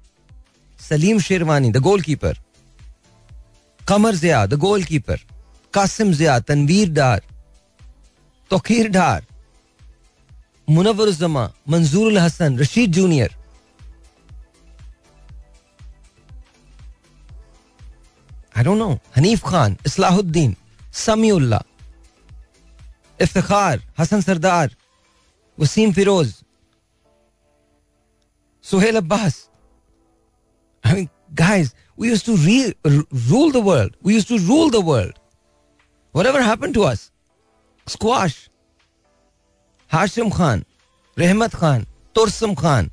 [0.79, 2.39] Salim Sherwani the goalkeeper
[3.81, 5.19] Qamar Zia the goalkeeper
[5.75, 7.23] Qasim Zia, Tanvir Dar,
[8.51, 9.25] Tauqir Dar
[10.69, 13.35] Munawar Zaman Manzoor Hasan, Rashid junior.
[18.57, 20.57] I don't know Hanif Khan, Islahuddin,
[20.95, 21.63] Samiullah
[23.23, 24.77] Iftikhar Hasan Sardar
[25.61, 26.35] Waseem Feroz
[28.69, 29.49] Suhail Abbas.
[30.85, 32.75] I mean, guys, we used to re-
[33.31, 33.97] rule the world.
[34.03, 35.15] We used to rule the world.
[36.13, 37.11] Whatever happened to us?
[37.87, 38.51] Squash.
[39.91, 40.67] Hashim Khan,
[41.17, 42.91] Rehmat Khan, Tursum Khan,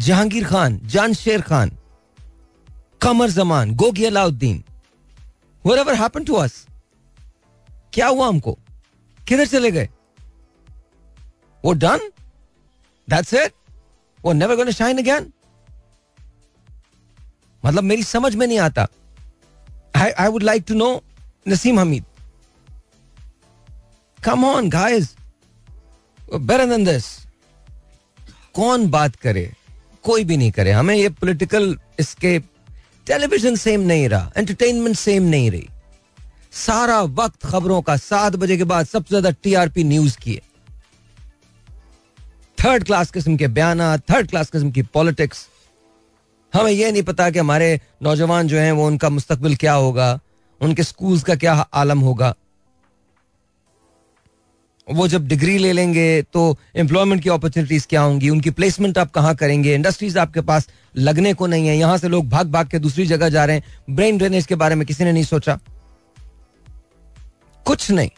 [0.00, 1.70] Jahangir Khan, Jan Sher Khan,
[2.98, 4.64] Kamar Zaman, Gogi Alauddin.
[5.62, 6.66] Whatever happened to us?
[7.92, 8.58] क्या हुआ हमको
[9.28, 9.88] किधर चले गए?
[11.64, 12.10] वो done
[13.08, 13.52] that's it
[14.20, 15.32] वो never gonna shine again
[17.62, 18.86] मतलब मेरी समझ में नहीं आता।
[19.96, 20.88] I I would like to know
[21.48, 22.04] Naseem Hameed
[24.18, 25.14] come on guys
[26.20, 27.04] better than this
[28.54, 29.52] कौन बात करे?
[30.02, 32.38] कोई भी नहीं करे। हमें ये पॉलिटिकल इसके
[33.06, 35.68] टेलीविज़न सेम नहीं रहा एंटरटेनमेंट सेम नहीं रही।
[36.56, 40.40] सारा वक्त खबरों का सात बजे के बाद सबसे ज़्यादा टीआरपी न्यूज़ की है।
[42.58, 45.46] थर्ड क्लास किस्म के बयान थर्ड क्लास किस्म की पॉलिटिक्स
[46.52, 47.68] हमें यह नहीं पता कि हमारे
[48.02, 50.18] नौजवान जो हैं, वो उनका मुस्तकबिल क्या होगा,
[50.60, 52.34] उनके स्कूल्स का क्या आलम होगा।
[54.88, 59.34] वो जब डिग्री ले लेंगे तो एम्प्लॉयमेंट की अपॉर्चुनिटीज़ क्या होंगी, उनकी प्लेसमेंट आप कहाँ
[59.36, 59.74] करेंगे?
[59.74, 63.28] इंडस्ट्रीज़ आपके पास लगने को नहीं है। यहाँ से लोग भाग भाग के दूसरी जगह
[63.28, 65.58] जा रहे हैं। ब्रेन ड्रेनेज के बारे में किसी ने नहीं सोचा।
[67.66, 68.10] कुछ नहीं।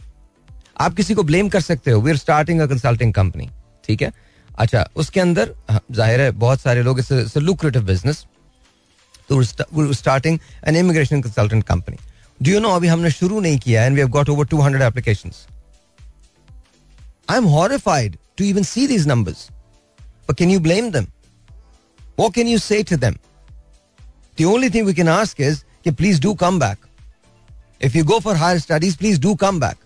[0.80, 3.48] आप किसी को ब्लेम कर सकते हो। We are starting a consulting company
[3.84, 4.12] ठीक है?
[4.58, 7.00] अच्छा उसके अंदर हाँ, ज़ाहिर है बहुत सारे लोग
[7.38, 8.24] लुक्रेटिव बिज़नेस
[9.28, 9.42] तो
[9.92, 11.96] starting an immigration consultant company
[12.40, 15.46] do you know अभी हमने शुरू नहीं किया and we have got over 200 applications
[17.30, 19.48] I am horrified to even see these numbers
[20.38, 21.06] can you blame them
[22.18, 26.58] what can you say to only thing we can ask is कि please do come
[26.60, 26.86] back
[27.80, 29.76] if you go for higher studies please do come back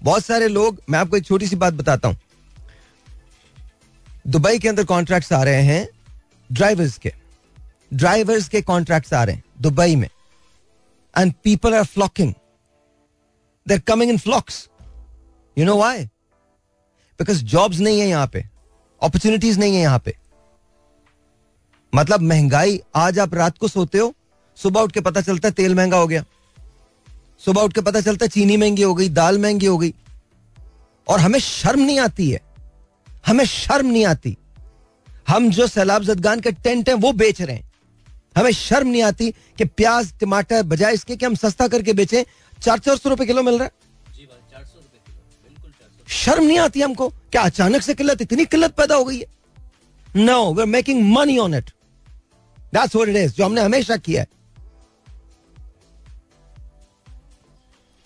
[0.00, 2.16] बहुत सारे लोग, मैं आपको एक छोटी सी बात बताता हूँ।
[4.26, 5.88] दुबई के अंदर कॉन्ट्रैक्ट्स आ रहे हैं
[6.50, 7.12] ड्राइवर्स के।
[7.94, 10.08] ड्राइवर्स के कॉन्ट्रैक्ट्स आ रहे हैं, दुबई में।
[11.14, 12.32] And people are flocking
[13.66, 14.68] there coming in flocks
[15.56, 16.04] you know why
[17.20, 18.44] because jobs नहीं है यहाँ पे।
[19.02, 20.16] अपॉर्चुनिटीज़ नहीं है यहाँ पे।
[21.92, 24.14] मतलब महँगाई, आज आप रात को सोते हो,
[24.56, 26.24] सुबह उठ के पता चलता है तेल महँगा हो गया।
[27.40, 29.94] सुबह उठ के पता चलता है चीनी महँगी हो गई दाल महँगी हो गई।
[31.08, 32.40] और हमें शर्म नहीं आती है।
[33.26, 34.36] हमें शर्म नहीं आती।
[35.28, 37.72] हम जो सैलाब जदगान के टेंट हैं वो बेच रहे हैं।
[38.36, 42.22] हमें शर्म नहीं आती कि प्याज टमाटर बजाय इसके कि हम सस्ता करके बेचें।
[42.62, 43.70] चार चार सौ रुपए किलो मिल रहा है।
[46.08, 49.26] शर्म नहीं आती हमको क्या अचानक से किल्लत इतनी किल्लत पैदा हो गई है।
[50.08, 51.70] No we are making money on it
[52.74, 54.28] that's what it is जो हमने हमेशा किया है।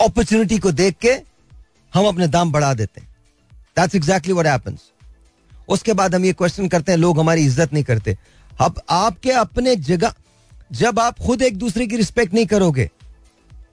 [0.00, 1.10] अपॉर्चुनिटी को देख के
[1.92, 3.08] हम अपने दाम बढ़ा देते हैं।
[3.94, 4.34] एग्जैक्टली
[5.68, 8.16] उसके बाद हम ये क्वेश्चन करते हैं, लोग हमारी इज़्ज़त नहीं करते।
[8.60, 10.12] अब आपके अपने जगह,
[10.72, 12.88] जब आप खुद एक दूसरे की रिस्पेक्ट नहीं करोगे,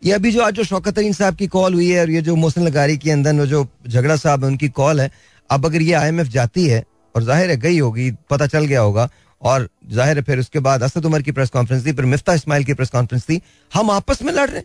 [0.03, 2.35] ये अभी जो आज जो शौकत तरीन साहब की कॉल हुई है और ये जो
[2.35, 5.11] मोहसिन लगारी के अंदर जो झगड़ा साहब है, उनकी कॉल है,
[5.49, 6.83] अब अगर ये आईएमएफ जाती है
[7.15, 9.09] और ज़ाहिर है गई होगी, पता चल गया होगा,
[9.41, 12.63] और ज़ाहिर है फिर उसके बाद असद उमर की प्रेस कॉन्फ्रेंस थी, फिर मिफ्ता इस्माइल
[12.63, 14.61] की प्रेस कॉन्फ्रेंस थी, हम आपस में लड़ रहे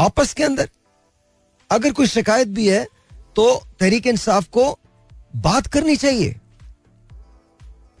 [0.00, 0.68] आपस के अंदर।
[1.70, 2.84] अगर कोई शिकायत भी है
[3.36, 3.44] तो
[3.80, 4.78] तहरीक इंसाफ को
[5.36, 6.36] बात करनी चाहिए।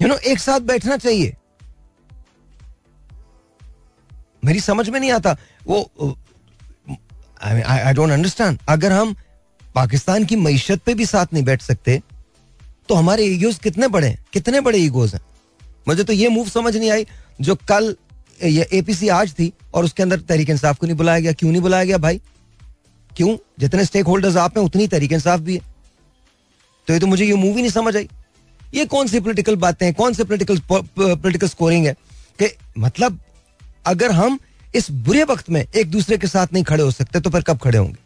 [0.00, 1.36] यू नो एक साथ बैठना चाहिए।
[4.42, 5.36] मेरी समझ में नहीं आता।
[5.66, 6.16] वो
[7.40, 9.14] आई डोंट अंडरस्टैंड अगर हम
[9.74, 12.00] पाकिस्तान की मीशत पे भी साथ नहीं बैठ सकते
[12.88, 14.24] तो हमारे ईगोज कितने बड़े हैं?
[14.32, 15.20] कितने बड़े ईगोज हैं?
[15.88, 17.06] मुझे तो ये मूव समझ नहीं आई
[17.40, 17.94] जो कल
[18.42, 21.84] एपीसी आज थी और उसके अंदर तहरीक इंसाफ को नहीं बुलाया गया। क्यों नहीं बुलाया
[21.84, 22.20] गया भाई?
[23.10, 23.36] क्यों?
[23.60, 25.60] जितने स्टेक होल्डर्स आप हैं, उतनी तहरीक इंसाफ भी है।
[26.88, 28.08] तो ये तो मुझे ये मूवी नहीं समझ आई।
[28.74, 29.94] ये कौन सी पोलिटिकल बातें हैं?
[29.94, 31.92] कौन से पोलिटिकल पोलिटिकल स्कोरिंग है?
[32.38, 33.18] कि मतलब
[33.86, 34.38] अगर हम
[34.74, 37.58] इस बुरे वक्त में एक दूसरे के साथ नहीं खड़े हो सकते तो फिर कब
[37.58, 37.96] खड़े होंगे?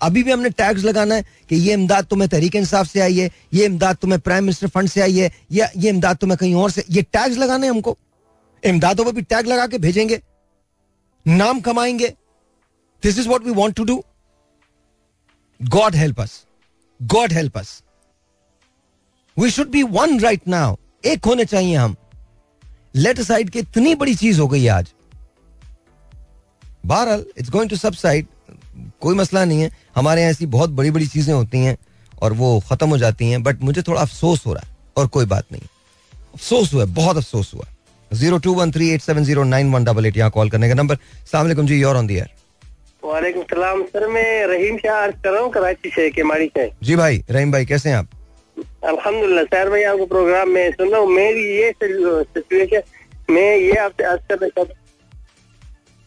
[0.00, 3.30] अभी भी हमने टैक्स लगाना है कि ये इमदाद तुम्हें तहरीक इंसाफ से आई है,
[3.54, 6.70] ये इमदाद तुम्हें प्राइम मिनिस्टर फंड से आई है, या ये इमदाद तुम्हें कहीं और
[6.70, 7.96] से ये टैक्स लगाने हैं हमको।
[8.62, 10.20] इमदादों पर भी टैग लगा के भेजेंगे,
[11.26, 12.08] नाम कमाएँगे।
[13.02, 14.02] This is what we want to do
[15.60, 16.44] God help us
[17.00, 17.82] God help us
[19.36, 21.96] we should be one right now एक होने चाहिए हम।
[22.94, 24.92] लेट साइड की इतनी बड़ी चीज़ हो गई आज।
[26.86, 28.26] बहरहाल it's going to subside
[29.00, 31.76] कोई मसला नहीं है। हमारे यहाँ ऐसी बहुत बड़ी बड़ी चीज़ें होती हैं
[32.22, 35.26] और वो खत्म हो जाती हैं बट मुझे थोड़ा अफसोस हो रहा है और कोई
[35.26, 35.62] बात नहीं।
[36.34, 37.66] अफसोस हुआ बहुत अफसोस हुआ
[38.12, 40.74] zero two one three eight seven zero nine one double eight यहाँ कॉल करने का
[40.74, 40.96] नंबर।
[41.26, 42.20] सलाम जी योर ऑन दी
[43.04, 46.96] वालेकुम सलाम सर मैं रहीम शाह अर्ज़ कर रहा हूँ कराची से केमाड़ी से। जी
[46.96, 48.08] भाई रहीम भाई कैसे हैं आप?
[48.84, 52.82] अल्हम्दुलिल्लाह सैर भाई आपको प्रोग्राम में सुन रहा हूँ मेरी ये सिचुएशन
[53.30, 54.74] मैं ये आपसे अर्ज़ करना चाहता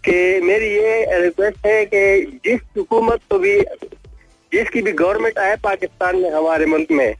[0.04, 3.60] कि मेरी ये रिक्वेस्ट है कि जिस हुकूमत को भी
[4.52, 7.14] जिसकी भी गवर्नमेंट आए पाकिस्तान में हमारे मुल्क में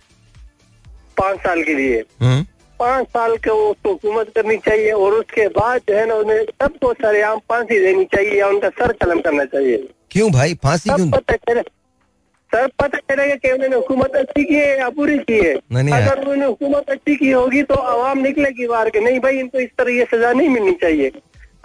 [1.18, 2.46] पाँच साल के लिए हम्म।
[2.80, 6.44] पाँच साल के वो उसको हुकूमत करनी चाहिए और उसके बाद जो है ना उन्हें
[6.44, 10.54] सबको सरेआम फांसी देनी चाहिए या उनका सर कलम करना चाहिए। क्यों भाई?
[10.64, 11.10] फांसी क्यों?
[11.12, 11.62] पता चले
[12.52, 16.46] सर पता चलेगा कि उन्होंने हुकूमत अच्छी की है या बुरी की है। अगर उन्होंने
[16.46, 20.06] हुकूमत अच्छी की होगी तो आवाम निकलेगी बाहर के। नहीं भाई इनको इस तरह ये
[20.14, 21.12] सजा नहीं मिलनी चाहिए।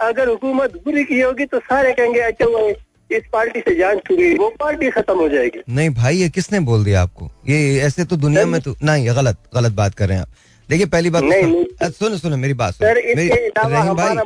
[0.01, 2.67] अगर हुकूमत बुरी की होगी तो सारे कहेंगे अच्छा वो
[3.11, 6.83] इस पार्टी से जान छुड़ी वो पार्टी खत्म हो जाएगी। नहीं भाई ये किसने बोल
[6.83, 7.29] दिया आपको?
[7.47, 10.29] ये ऐसे तो दुनिया में तो नहीं गलत गलत बात कर रहे हैं आप।
[10.71, 14.17] देखिए पहली बात तो नहीं, सुन- नहीं। सुनो सुनो मेरी बात सुन। रहीम भाई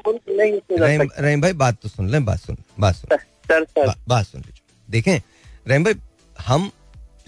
[0.79, 4.25] रहीम रहीम भाई बात तो सुन ले बात सुन बात सुन। सर सर बा, बात
[4.25, 5.21] सुन लीजिए। देखें
[5.67, 5.93] रहीम भाई
[6.47, 6.69] हम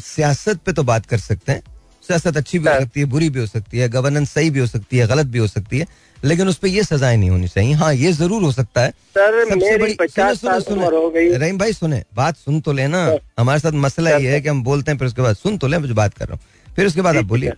[0.05, 1.61] सियासत पे तो बात कर सकते हैं।
[2.07, 4.65] सियासत अच्छी भी हो सकती है बुरी भी हो सकती है गवर्नेंस सही भी हो
[4.67, 5.87] सकती है गलत भी हो सकती है
[6.23, 9.43] लेकिन उस पर यह सजाएँ नहीं होनी चाहिए। हाँ ये ज़रूर हो सकता है। सर
[9.49, 13.01] सबसे बड़ी सुनो सुनो सुनो। रहीम भाई सुने बात सुन तो लेना।
[13.39, 15.77] हमारे साथ मसला ये है कि हम बोलते हैं फिर उसके बाद सुन तो ले
[15.77, 17.51] मैं जो बात कर रहा हूँ फिर उसके बाद आप बोलिए।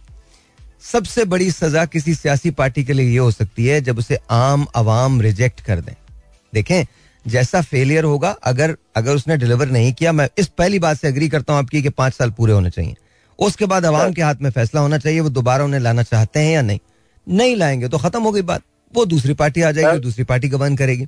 [0.84, 4.66] सबसे बड़ी सजा किसी सियासी पार्टी के लिए ये हो सकती है जब उसे आम
[4.76, 5.94] आवाम रिजेक्ट कर दें।
[6.54, 6.86] देखें
[7.26, 11.30] जैसा फेलियर होगा अगर अगर उसने डिलीवर नहीं किया मैं इस पहली बात से अग्री
[11.30, 12.96] करता हूँ आपकी कि पाँच साल पूरे होने चाहिए।
[13.40, 16.54] उसके बाद अवाम के हाथ में फैसला होना चाहिए वो दोबारा उन्हें लाना चाहते हैं
[16.54, 16.80] या नहीं।
[17.28, 18.62] नहीं लाएँगे तो खत्म हो गई बात।
[18.94, 21.08] वो दूसरी पार्टी आ जाएगी दूसरी पार्टी गवर्न करेगी।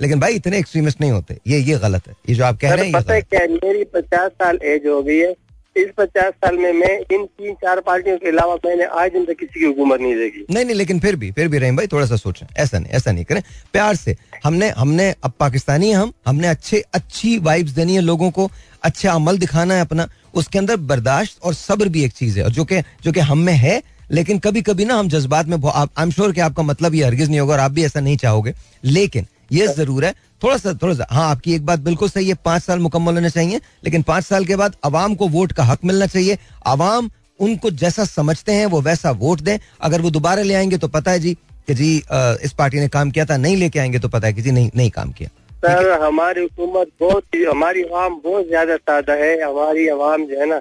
[0.00, 2.84] लेकिन भाई इतने एक्सट्रीमिस्ट नहीं होते। ये ये गलत है। ये जो आप कह रहे
[2.84, 5.34] हैं पता है क्या मेरी पचास साल एज हो गई है।
[5.76, 9.32] इस पचास साल में मैं इन तीन, चार पार्टियों के अलावा मैंने आज दिन तक
[9.32, 12.06] किसी की हुकूमत नहीं देखी। नहीं नहीं, लेकिन फिर भी फिर भी रहीम भाई थोड़ा
[12.06, 16.48] सा सोचें। ऐसा नहीं ऐसा नहीं करें। प्यार से, हमने हमने, अब पाकिस्तानी हम, हमने
[16.48, 18.50] अच्छे, अच्छी वाइब्स देनी है लोगों को
[18.82, 22.50] अच्छा अमल दिखाना है अपना। उसके अंदर बर्दाश्त और सब्र भी एक चीज़ है। और
[22.50, 26.02] जो कि जो कि हम में है, लेकिन कभी कभी ना हम जज्बात में आई
[26.02, 28.54] एम श्योर कि आपका मतलब ये हरगिज नहीं होगा और आप भी ऐसा नहीं चाहोगे।
[28.84, 32.34] लेकिन ये ज़रूर है। थोड़ा सा थोड़ा सा हाँ आपकी एक बात बिल्कुल सही है
[32.44, 35.84] पाँच साल मुकम्मल होने चाहिए लेकिन पाँच साल के बाद अवाम को वोट का हक
[35.84, 37.10] मिलना चाहिए। अवाम
[37.40, 41.10] उनको जैसा समझते हैं वो वैसा वोट दें। अगर वो दोबारा ले आएँगे तो पता
[41.10, 41.34] है जी
[41.68, 41.96] कि जी
[42.44, 44.70] इस पार्टी ने काम किया था नहीं लेके आएँगे तो पता है कि जी नहीं
[44.76, 50.24] नहीं काम किया। सर हमारी हुकूमत बहुत हमारी आवाम बहुत ज़्यादा सादा है हमारी आवाम
[50.26, 50.60] जो है ना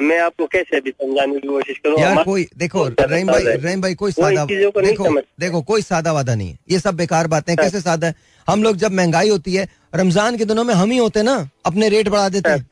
[0.00, 1.98] मैं आपको कैसे भी समझाने की कोशिश करूँ?
[2.00, 5.82] यार कोई देखो रहीम भाई रहीम भाई कोई सादा चीज़ों को नहीं देखो देखो कोई
[5.82, 8.14] सादा वादा नहीं है। ये सब बेकार बातें हैं। कैसे सादा है?
[8.48, 11.48] हम लोग जब महँगाई होती है रमज़ान के दिनों में हम ही होते हैं ना
[11.66, 12.66] अपने रेट बढ़ा देते। हैं।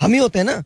[0.00, 0.62] हम ही होते हैं ना।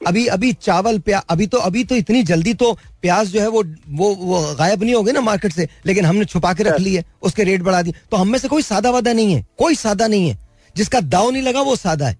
[0.00, 3.62] अभी अभी चावल प्याज अभी तो अभी तो इतनी जल्दी तो प्याज जो है वो
[3.90, 6.94] वो वो गायब नहीं हो गए ना मार्केट से लेकिन हमने छुपा के रख ली
[6.94, 9.74] है उसके रेट बढ़ा दिए। तो हम में से कोई सादा वादा नहीं है कोई
[9.74, 10.38] सादा नहीं है।
[10.76, 12.16] जिसका दाव नहीं लगा वो सादा है।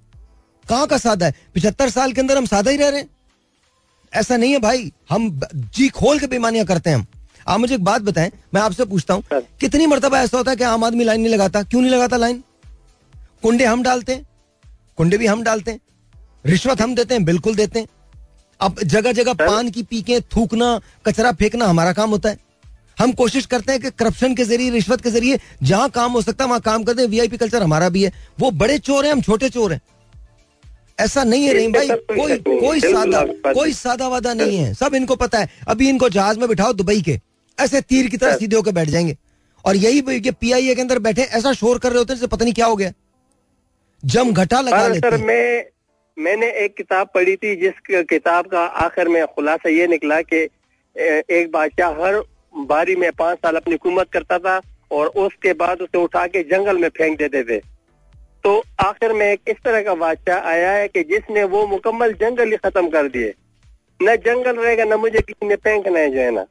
[0.69, 1.35] कहाँ का सादा है?
[1.55, 3.09] पिछहत्तर साल के अंदर हम सादा ही रह रहे हैं।
[4.13, 5.29] ऐसा नहीं है भाई हम
[5.77, 7.07] जी खोल के बेमानियाँ करते हैं हम।
[7.49, 10.65] आप मुझे एक बात बताएँ मैं आपसे पूछता हूँ कितनी मरतबा ऐसा होता है कि
[10.65, 11.63] आम आदमी लाइन नहीं लगाता?
[11.63, 12.43] क्यों नहीं लगाता लाइन?
[13.43, 14.27] कुंडे हम डालते हैं
[14.99, 15.81] कुंडे भी हम डालते हैं
[16.47, 17.87] रिश्वत हम देते हैं बिल्कुल देते हैं।
[18.61, 22.39] अब जगह जगह पान की पीके थूकना कचरा फेंकना हमारा काम होता है।
[22.99, 26.45] हम कोशिश करते हैं कि करप्शन के ज़रिए रिश्वत के ज़रिए जहाँ काम हो सकता
[26.45, 29.21] है वहाँ काम करते हैं वीआईपी कल्चर हमारा भी है। वो बड़े चोर हैं हम
[29.21, 29.81] छोटे चोर हैं।
[30.99, 34.73] ऐसा नहीं है रहीम भाई कोई कोई है। कोई सादा कोई सादा वादा नहीं है।
[34.75, 37.19] सब इनको पता है। अभी इनको जहाज़ में बिठाओ दुबई के।
[37.59, 39.17] ऐसे तीर की तरह सीधे होकर बैठ जाएँगे।
[39.65, 42.45] और यही ये पीआईए के अंदर बैठे ऐसा शोर कर रहे होते हैं जैसे पता
[42.45, 42.93] नहीं क्या हो गया।
[44.03, 45.65] जम घटा लगा लेते हैं। मैं
[46.17, 50.43] मैंने एक किताब पढ़ी थी जिस किताब का आखिर में खुलासा ये निकला कि
[51.37, 52.23] एक बादशाह हर
[52.67, 56.79] बारी में पाँच साल अपनी हुकूमत करता था और उसके बाद उसे उठा के जंगल
[56.79, 57.74] में फेंक देते थे।
[58.45, 62.51] तो आखिर में एक इस तरह का बादशाह आया है कि जिसने वो मुकम्मल जंगल
[62.51, 63.33] ही खत्म कर दिए?
[64.01, 66.45] न जंगल रहेगा न मुझे किसी ने फेंकना है जो है ना।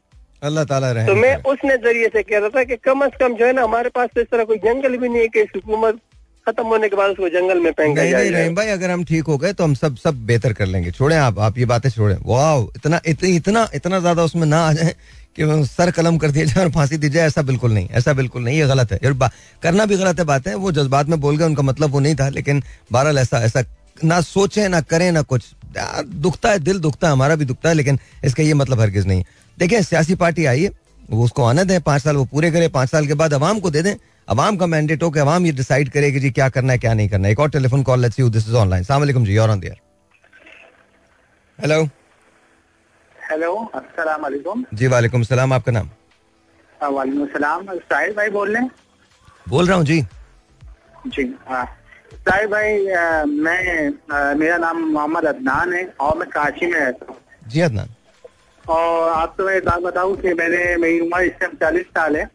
[0.43, 3.35] अल्लाह ताला रहे तो मैं उसने ज़रिए से कह रहा था कि कम अज कम
[3.35, 5.49] जो है ना हमारे पास तो इस तरह कोई जंगल भी नहीं है कि इस
[5.55, 5.99] हुकूमत
[6.45, 9.37] खत्म होने के बाद उसको जंगल में फेंका नहीं नहीं भाई अगर हम ठीक हो
[9.37, 12.61] गए तो हम सब सब बेहतर कर लेंगे। छोड़ें आप आप ये बातें छोड़ें। वाह
[12.75, 14.95] इतना इत, इतना इतना ज़्यादा उसमें ना आ जाए
[15.35, 18.43] कि सर कलम कर दिया जाए और फांसी दी जाए ऐसा बिल्कुल नहीं ऐसा बिल्कुल
[18.43, 18.99] नहीं ये गलत है।
[19.63, 22.15] करना भी गलत है बात है वो जज्बात में बोल गए उनका मतलब वो नहीं
[22.15, 23.63] था लेकिन बहरहाल ऐसा ऐसा
[24.03, 27.69] ना सोचे ना करें ना कुछ। यार दुखता है दिल दुखता है हमारा भी दुखता
[27.69, 29.23] है लेकिन इसका ये मतलब हरगिज नहीं
[29.57, 30.71] है। सियासी पार्टी आई है
[31.09, 33.69] वो उसको आने दें पाँच साल वो पूरे करे पाँच साल के बाद अवाम को
[33.69, 33.95] दे दें
[34.27, 36.93] अवाम का मैंडेट हो कि अवाम ये डिसाइड करे कि जी क्या करना है क्या
[36.93, 39.37] नहीं करना है। एक और telephone call let's you this is online सलाम अलैकुम जी
[39.37, 39.75] और ऑन दियर
[41.59, 41.81] हेलो
[43.15, 45.89] हेलो अस्सलाम वालेकुम। जी वालेकुम सलाम आपका नाम?
[46.79, 48.71] हाँ, वालेकुम सलाम साहिर भाई बोल रहे हैं?
[49.49, 50.01] बोल रहा हूँ जी।
[51.07, 51.65] जी हाँ।
[52.15, 57.05] साहिर भाई अ, मैं अ, मेरा नाम मोहम्मद अदनान है और मैं कराची में रहता
[57.09, 57.89] हूँ। जी अदनान।
[58.63, 62.29] और आपको मैं एक बात बताऊँ कि मैंने मेरी उम्र इस टाइम चालीस साल है।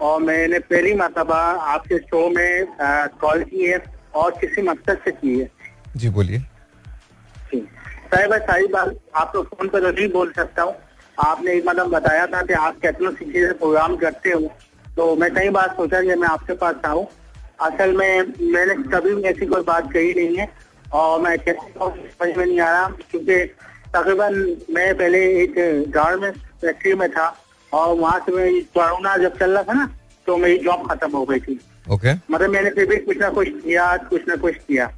[0.00, 1.38] और मैंने पहली मरतबा
[1.72, 2.66] आपके शो में
[3.20, 3.82] कॉल की है
[4.14, 5.50] और किसी मकसद से की है।
[5.96, 6.38] जी बोलिए।
[7.54, 10.74] साहिब सारी बात आपको फ़ोन पर तो नहीं बोल सकता हूँ।
[11.18, 14.40] आपने एक मतलब बताया था कि आप टेक्नो सिटी से प्रोग्राम करते हो
[14.96, 17.06] तो मैं कई बार सोचा कि मैं आपके पास आऊँ।
[17.62, 20.48] असल में मैंने कभी भी ऐसी कोई बात कही नहीं है
[20.92, 23.36] और मैं कैसे समझ में नहीं आ रहा क्योंकि
[23.94, 24.34] तकरीबन
[24.74, 25.54] मैं पहले एक
[25.94, 27.26] गारमेंट फैक्ट्री में था।
[27.74, 29.88] और वहाँ से मैं कोरोना जब चल रहा था ना
[30.26, 32.14] तो मेरी जॉब खत्म हो गई थी। Okay okay.
[32.30, 34.90] मतलब मैंने फिर भी कुछ ना कुछ किया कुछ ना कुछ किया।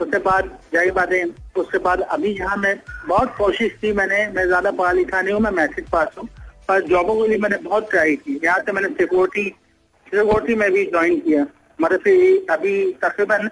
[0.00, 1.24] उसके बाद ज़ाहिर बात है
[1.56, 2.74] उसके बाद अभी यहाँ मैं
[3.08, 6.28] बहुत कोशिश की मैंने मैं ज़्यादा पढ़ा लिखा नहीं हूँ मैं मैट्रिक पास हूँ
[6.68, 9.44] पर जॉबों के लिए मैंने बहुत ट्राई की। यहाँ से मैंने सिक्योरिटी
[10.06, 11.46] सिक्योरिटी में भी ज्वाइन किया।
[11.78, 13.48] मतलब फिर अभी तकरीबन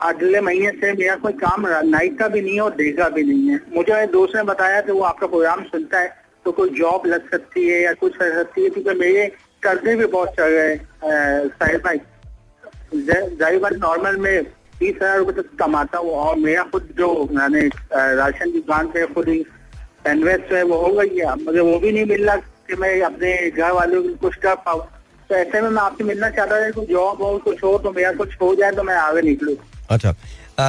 [0.00, 3.22] अगले महीने से मेरा कोई काम नाइट का भी नहीं है और डे का भी
[3.24, 6.70] नहीं है। मुझे मेरे दोस्त ने बताया कि वो आपका प्रोग्राम सुनता है। तो कोई
[6.78, 9.26] जॉब लग सकती है या कुछ कर सकती है, क्योंकि मेरे
[9.62, 10.74] कर्जे भी बहुत चल रहे
[11.62, 12.00] हैं भाई।
[12.94, 14.44] ज़ाहिर बात नॉर्मल में
[14.78, 17.60] तीस हज़ार रुपए तक कमाता हूँ और मेरा खुद जो, मैंने
[17.92, 19.44] राशन की दुकान पे खुद ही
[20.08, 23.50] इन्वेस्ट है, वो हो गई है। मुझे वो भी नहीं मिल रहा कि मैं अपने
[23.50, 24.80] घर वालों को कुछ कर पाऊँ।
[25.28, 28.12] तो ऐसे में मैं आपसे मिलना चाहता था कि जॉब हो, कुछ हो तो मेरा
[28.14, 29.56] कुछ हो जाए तो मैं आगे निकलूँ।
[29.90, 30.14] अच्छा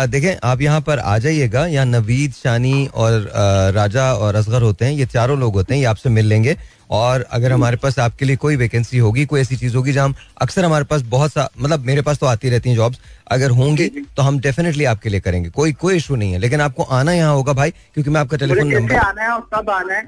[0.08, 3.32] देखें आप यहाँ पर आ जाइएगा। यहाँ नवीद शानी और
[3.75, 6.58] राजा और असगर होते हैं। ये चारों लोग होते हैं। ये आपसे मिल लेंगे।
[6.91, 10.15] और अगर हमारे पास आपके लिए कोई वैकेंसी होगी कोई ऐसी चीज़ होगी जहाँ हम
[10.41, 13.88] अक्सर हमारे पास बहुत सा मतलब मेरे पास तो आती रहती हैं जॉब्स अगर होंगी
[14.17, 17.34] तो हम डेफिनेटली आपके लिए करेंगे। कोई कोई इशू नहीं है। लेकिन आपको आना यहाँ
[17.34, 20.03] होगा भाई क्योंकि मैं आपका टेलीफोन नंबर आना है और कब आना है?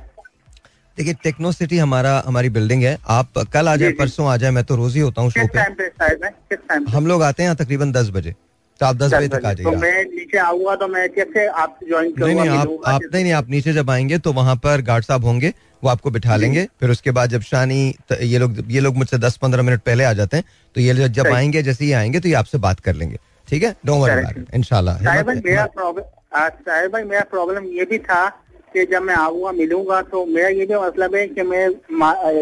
[0.98, 4.64] देखिए टेक्नो सिटी हमारा हमारी बिल्डिंग है। आप कल आ जाए। परसों आ जाए। मैं
[4.64, 6.92] तो रोज ही होता हूँ शो पे?
[6.92, 8.36] हम लोग आते हैं यहाँ तकरीबन दस बजे।
[8.80, 11.88] तो आप दस बजे तक आ तो जाइए मैं नीचे आऊँगा तो मैं कैसे आपसे
[11.88, 15.04] ज्वाइन नहीं नहीं आप आप नहीं नहीं आप नीचे जब आएँगे तो वहाँ पर गार्ड
[15.06, 17.80] साहब होंगे वो आपको बिठा लेंगे। फिर उसके बाद जब शानी
[18.22, 21.28] ये लोग ये लोग मुझसे दस पंद्रह मिनट पहले आ जाते हैं तो ये जब
[21.28, 23.76] आएँगे जैसे ही आएँगे तो ये आपसे बात कर लेंगे। ठीक है?
[23.86, 24.12] Don't worry.
[24.12, 26.04] अबाउट इंशाल्लाह मेरा प्रॉब्लम
[26.36, 28.26] साहिब भाई मेरा प्रॉब्लम ये भी था
[28.74, 31.68] कि जब मैं आऊँगा मिलूँगा तो मेरा ये भी मतलब है कि मैं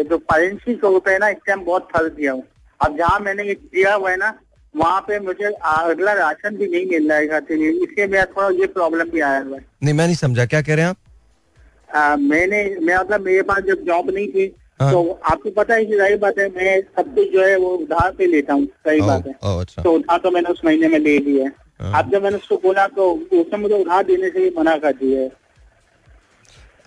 [0.08, 2.42] जो फाइनेंशियल के रुपए है ना इस टाइम बहुत फंस गया हूँ।
[2.80, 4.32] अब जहाँ मैंने ये किया हुआ है ना
[4.76, 8.66] वहाँ पे मुझे अगला राशन भी नहीं मिल रहा है से इसलिए मेरा थोड़ा ये
[8.66, 10.96] प्रॉब्लम भी आया हुआ है। नहीं मैं नहीं समझा। क्या कह रहे हैं आप?
[11.96, 15.84] आ, मैंने मैं मतलब मेरे पास जब जॉब नहीं थी हाँ। तो आपको पता है
[15.84, 19.00] कि सही बात है मैं सब कुछ जो है वो उधार पे लेता हूँ सही
[19.00, 22.02] बात है। ओ, अच्छा। तो उधार तो मैंने उस महीने में ले लिया है। हाँ।
[22.02, 25.30] अब जब मैंने उसको बोला तो उसने मुझे उधार देने से मना कर दिया है।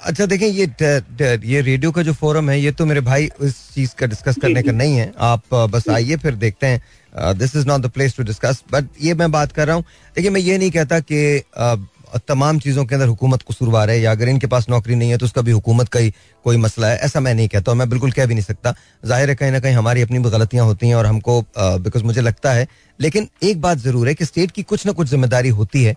[0.02, 3.30] अच्छा देखें ये ट- ट- ये रेडियो का जो फोरम है ये तो मेरे भाई
[3.42, 6.82] इस चीज़ का डिस्कस करने का नहीं है। आप बस आइए फिर देखते हैं।
[7.14, 9.84] This is not the place to discuss but ये मैं बात कर रहा हूँ।
[10.16, 11.76] देखिए मैं ये नहीं कहता कि अ,
[12.28, 15.26] तमाम चीज़ों के अंदर हुकूमत कसूरवार है या अगर इनके पास नौकरी नहीं है तो
[15.26, 16.14] उसका भी हुकूमत का ही
[16.46, 19.30] कोई मसला है। ऐसा मैं नहीं कहता और मैं बिल्कुल कह भी नहीं सकता। ज़ाहिर
[19.30, 22.54] है कहीं ना कहीं हमारी अपनी भी गलतियाँ होती हैं और हमको बिकॉज़ मुझे लगता
[22.54, 22.68] है
[23.00, 25.96] लेकिन एक बात ज़रूर है कि स्टेट की कुछ ना कुछ ज़िम्मेदारी होती है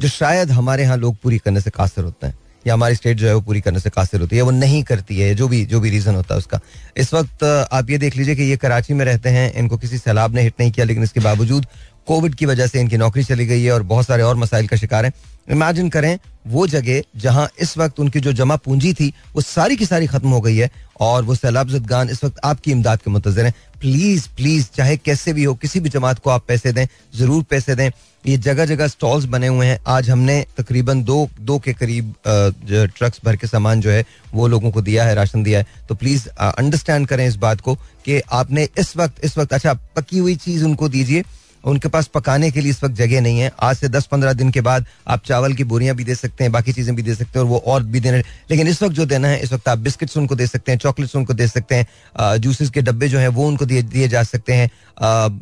[0.00, 2.34] जो शायद हमारे यहाँ लोग पूरी करने से कासर होते हैं।
[2.66, 5.18] या हमारी स्टेट जो है वो पूरी करने से कासिर होती है, वो नहीं करती
[5.18, 6.60] है, जो भी जो भी रीजन होता है उसका।
[6.96, 10.34] इस वक्त आप ये देख लीजिए कि ये कराची में रहते हैं, इनको किसी सैलाब
[10.34, 11.66] ने हिट नहीं किया, लेकिन इसके बावजूद
[12.06, 14.76] कोविड की वजह से इनकी नौकरी चली गई है और बहुत सारे और मसाइल का
[14.76, 15.12] शिकार हैं।
[15.50, 19.86] इमेजिन करें, वो जगह जहाँ इस वक्त उनकी जो जमा पूंजी थी, वो सारी की
[19.86, 20.70] सारी खत्म हो गई है
[21.00, 25.32] और वो सैलाब जदगान इस वक्त आपकी इमदाद के मुंतजर हैं। प्लीज़ प्लीज़ चाहे कैसे
[25.32, 27.90] भी हो, किसी भी जमात को आप पैसे दें, ज़रूर पैसे दें।
[28.24, 33.20] ये जगह जगह स्टॉल्स बने हुए हैं। आज हमने तकरीबन दो दो के करीब ट्रक्स
[33.24, 36.28] भर के सामान जो है, वो लोगों को दिया है, राशन दिया है। तो प्लीज़
[36.30, 40.64] अंडरस्टैंड करें इस बात को कि आपने इस वक्त इस वक्त अच्छा पकी हुई चीज़
[40.64, 41.24] उनको दीजिए।
[41.64, 44.60] उनके पास पकाने के लिए इस वक्त जगह नहीं है। आज से 10-15 दिन के
[44.60, 47.44] बाद आप चावल की बोरियाँ भी दे सकते हैं, बाकी चीज़ें भी दे सकते हैं
[47.44, 50.16] और वो और भी देने लेकिन इस वक्त जो देना है, इस वक्त आप बिस्किट्स
[50.16, 53.46] उनको दे सकते हैं, चॉकलेट्स उनको दे सकते हैं जूसेस के डब्बे जो हैं वो
[53.48, 54.70] उनको दिए जा सकते हैं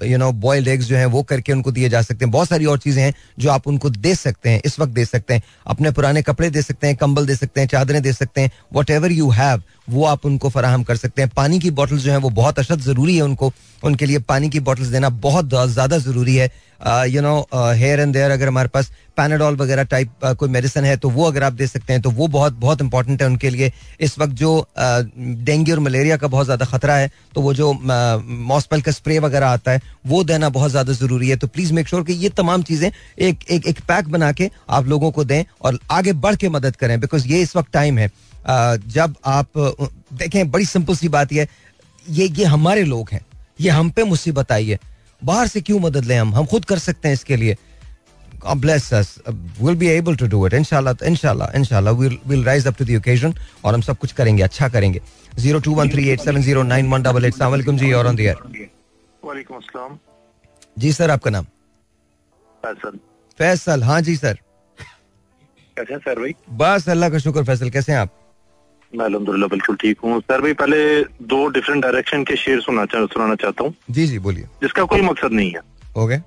[0.04, 2.64] यू नो बॉइल्ड एग्स जो हैं वो करके उनको दिए जा सकते हैं। बहुत सारी
[2.66, 5.90] और चीज़ें हैं जो आप उनको दे सकते हैं, इस वक्त दे सकते हैं। अपने
[5.90, 9.12] पुराने कपड़े दे सकते हैं, कंबल दे सकते हैं, चादरें दे सकते हैं वट एवर
[9.12, 12.31] यू हैव वो आप उनको फराहम कर सकते हैं। पानी की बॉटल्स जो है वो
[12.31, 13.52] बहुत अशद ज़रूरी है उनको,
[13.83, 16.50] उनके लिए पानी की बॉटल्स देना बहुत ज़्यादा ज़रूरी है।
[17.08, 21.08] You know here and there अगर हमारे पास पैनाडॉल वगैरह टाइप कोई मेडिसिन है तो
[21.11, 24.19] वो अगर आप दे सकते हैं तो वो बहुत बहुत इंपॉर्टेंट है उनके लिए। इस
[24.19, 28.92] वक्त जो डेंगू और मलेरिया का बहुत ज़्यादा खतरा है तो वो जो मॉस्पल का
[28.92, 32.13] स्प्रे वगैरह आता है, वो देना बहुत ज़्यादा ज़रूरी है। तो प्लीज़ मेक श्योर कि
[32.15, 32.90] ये तमाम चीज़ें
[33.21, 36.77] एक एक एक पैक बना के आप लोगों को दें और आगे बढ़ के मदद
[36.77, 38.11] करें बिकॉज़ ये इस वक्त टाइम है।
[38.88, 39.46] जब आप,
[40.15, 41.46] देखें, बड़ी सिंपल सी बात यह
[42.06, 43.21] ये ये हमारे लोग हैं,
[43.61, 44.79] ये हम पे मुसीबत आई है।
[45.25, 46.35] बाहर से क्यों मदद लें हम?
[46.35, 47.56] हम खुद कर सकते हैं इसके लिए।
[48.42, 49.08] God bless us.
[49.18, 50.54] Uh, we'll be able to do it.
[50.58, 51.92] Inshallah, inshallah, inshallah.
[51.96, 55.00] We'll we'll rise up to the occasion और हम सब कुछ करेंगे अच्छा करेंगे।
[55.38, 58.16] Zero two one three eight seven zero nine one double eight सलामकुम जी और ऑन
[58.16, 58.68] द एयर
[59.25, 59.98] वालेकुम अस्सलाम
[60.79, 61.44] जी सर आपका नाम?
[62.62, 62.98] फैसल।
[63.38, 64.38] फैसल हाँ जी सर
[65.77, 66.35] कैसे सर भाई?
[66.62, 68.14] बस अल्लाह का शुक्र फैसल कैसे हैं आप?
[68.92, 73.06] मैं अलहमदुल्ला बिल्कुल ठीक हूँ। सर भाई पहले दो डिफरेंट डायरेक्शन के शेर सुना चा,
[73.06, 75.60] सुनाना चाहता हूँ। जी जी बोलिए। जिसका कोई मकसद नहीं है।
[75.98, 76.22] गए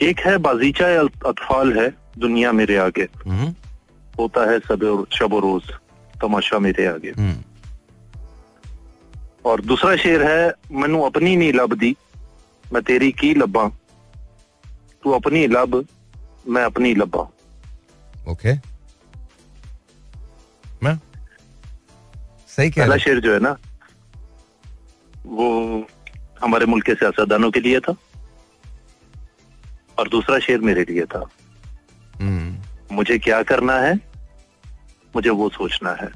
[0.00, 3.54] एक है बाजीचा अतफाल है दुनिया मेरे आगे। हम्म,
[4.18, 5.70] होता है सब शब रोज
[6.22, 7.36] तमाशा मेरे आगे। हम्म,
[9.44, 11.94] और दूसरा शेर है मैनू अपनी नहीं लभदी
[12.72, 13.68] मैं तेरी की लब्बा?
[15.02, 15.84] तू अपनी लब
[16.48, 17.22] मैं अपनी लबा
[18.28, 18.71] ओके। मैं
[22.56, 23.56] सही पहला शेर जो है ना
[25.26, 25.86] वो
[26.42, 27.96] हमारे मुल्क के सियासतदानों के लिए था
[29.98, 31.28] और दूसरा शेर मेरे लिए था।
[32.20, 33.94] हम्म, मुझे क्या करना है
[35.16, 36.10] मुझे वो सोचना है।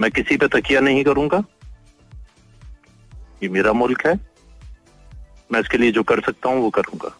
[0.00, 1.42] मैं किसी पे तकिया नहीं करूँगा।
[3.42, 4.14] ये मेरा मुल्क है।
[5.52, 7.16] मैं इसके लिए जो कर सकता हूँ वो करूँगा।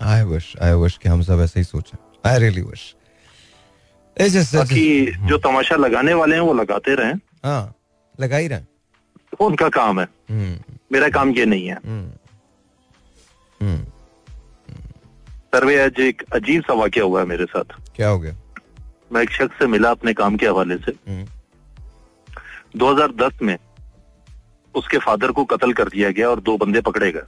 [0.00, 1.98] आई विश आई विश कि हम सब ऐसे ही सोचें।
[2.30, 2.95] आई रियली विश
[4.20, 7.14] बाकी जो तमाशा लगाने वाले हैं वो लगाते रहें।
[7.44, 7.74] हाँ
[8.20, 8.60] लगा ही रहे।
[9.40, 12.10] उनका काम है। हम्म, मेरा काम ये नहीं है। हम्म,
[13.60, 13.84] हम्म,
[15.54, 18.34] सर्वे आज एक अजीब सा वाक्य हुआ है मेरे साथ। क्या हो गया?
[19.12, 21.26] मैं एक शख्स से मिला अपने काम के हवाले से। हम्म,
[22.78, 23.56] 2010 में
[24.74, 27.22] उसके फादर को कत्ल कर दिया गया और दो बंदे पकड़े गए।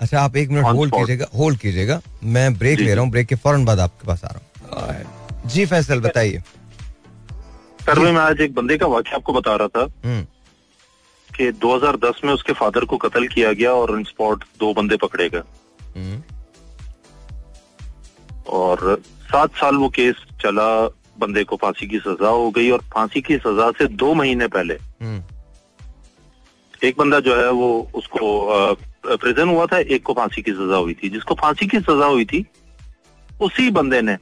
[0.00, 3.34] अच्छा आप एक मिनट होल्ड कीजिएगा होल्ड कीजिएगा। मैं ब्रेक ले रहा हूँ ब्रेक के
[3.34, 6.42] फ़ौरन बाद आपके पास आ रहा हूँ। जी फैसल बताइए।
[7.80, 10.22] सर मैं आज एक बंदे का वाक्य आपको बता रहा था। हम्म,
[11.30, 15.28] कि 2010 में उसके फादर को कत्ल किया गया और ऑन स्पॉट दो बंदे पकड़े
[15.28, 15.42] गए।
[15.96, 16.22] हम्म,
[18.48, 20.68] और सात साल वो केस चला
[21.18, 24.74] बंदे को फांसी की सजा हो गई और फांसी की सजा से दो महीने पहले
[24.74, 25.22] हम्म,
[26.82, 28.74] एक बंदा जो है वो उसको
[29.06, 32.24] प्रिजन हुआ था एक को फांसी की सजा हुई थी। जिसको फांसी की सजा हुई
[32.24, 32.44] थी
[33.40, 34.16] उसी बंदे ने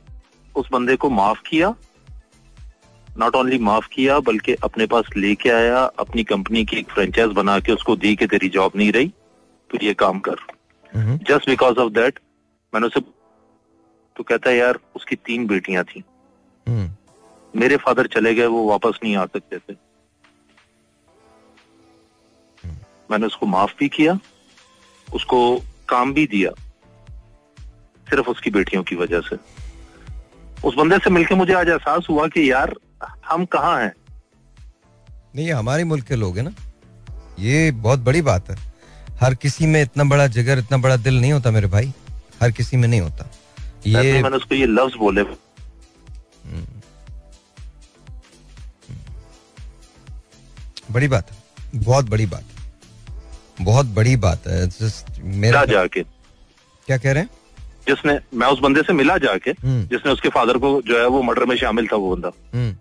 [0.57, 1.75] उस बंदे को माफ़ किया।
[3.19, 7.59] नॉट ओनली माफ़ किया बल्कि अपने पास लेके आया अपनी कंपनी की एक फ्रेंचाइज बना
[7.61, 9.09] के उसको दी कि तेरी जॉब नहीं रही
[9.71, 10.37] तो ये काम कर।
[11.27, 12.19] जस्ट बिकॉज़ ऑफ़ दैट
[12.73, 13.01] मैंने उसे
[14.17, 16.03] तो कहता है यार उसकी तीन बेटियाँ थी।
[16.67, 16.91] हम्म,
[17.55, 19.77] मेरे फादर चले गए वो वापस नहीं आ सकते थे।
[23.11, 24.19] मैंने उसको माफ़ भी किया
[25.09, 25.41] उसको
[25.89, 26.51] काम भी दिया
[28.07, 29.37] सिर्फ़ उसकी बेटियों की वजह से।
[30.65, 32.75] उस बंदे से मिलके मुझे आज एहसास हुआ कि यार
[33.27, 33.93] हम कहाँ हैं?
[35.37, 36.53] नहीं ये हमारे मुल्क के लोग हैं ना।
[37.39, 38.57] ये बहुत बड़ी बात है।
[39.21, 41.93] हर किसी में इतना बड़ा जिगर इतना बड़ा दिल नहीं होता मेरे भाई।
[42.43, 43.31] हर किसी में नहीं होता।
[43.87, 45.23] ये मैंने उसको ये लफ्ज बोले।
[50.93, 51.37] बड़ी बात है।
[51.75, 56.03] बहुत बड़ी बात है। बहुत बड़ी बात है। Just मेरा जाके।
[56.87, 57.31] क्या कह रहे हैं?
[57.89, 61.23] जिसने मैं उस बंदे से मिला जाके हम्म, जिसने उसके फादर को जो है वो
[61.23, 62.75] मर्डर में शामिल था वो बंदा। हम्म,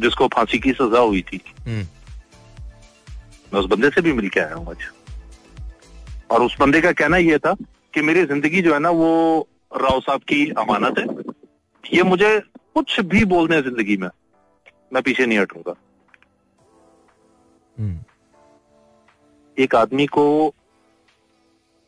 [0.00, 1.86] जिसको फांसी की सजा हुई थी। हम्म,
[3.52, 4.90] मैं उस बंदे से भी मिल के आया हूँ आज।
[6.30, 7.54] और उस बंदे का कहना यह था
[7.94, 11.06] कि मेरी ज़िंदगी जो है ना वो राव साहब की अमानत है।
[11.84, 12.38] ये मुझे
[12.74, 14.08] कुछ भी बोलने ज़िंदगी में
[14.92, 15.74] मैं पीछे नहीं हटूँगा।
[19.56, 20.24] एक आदमी को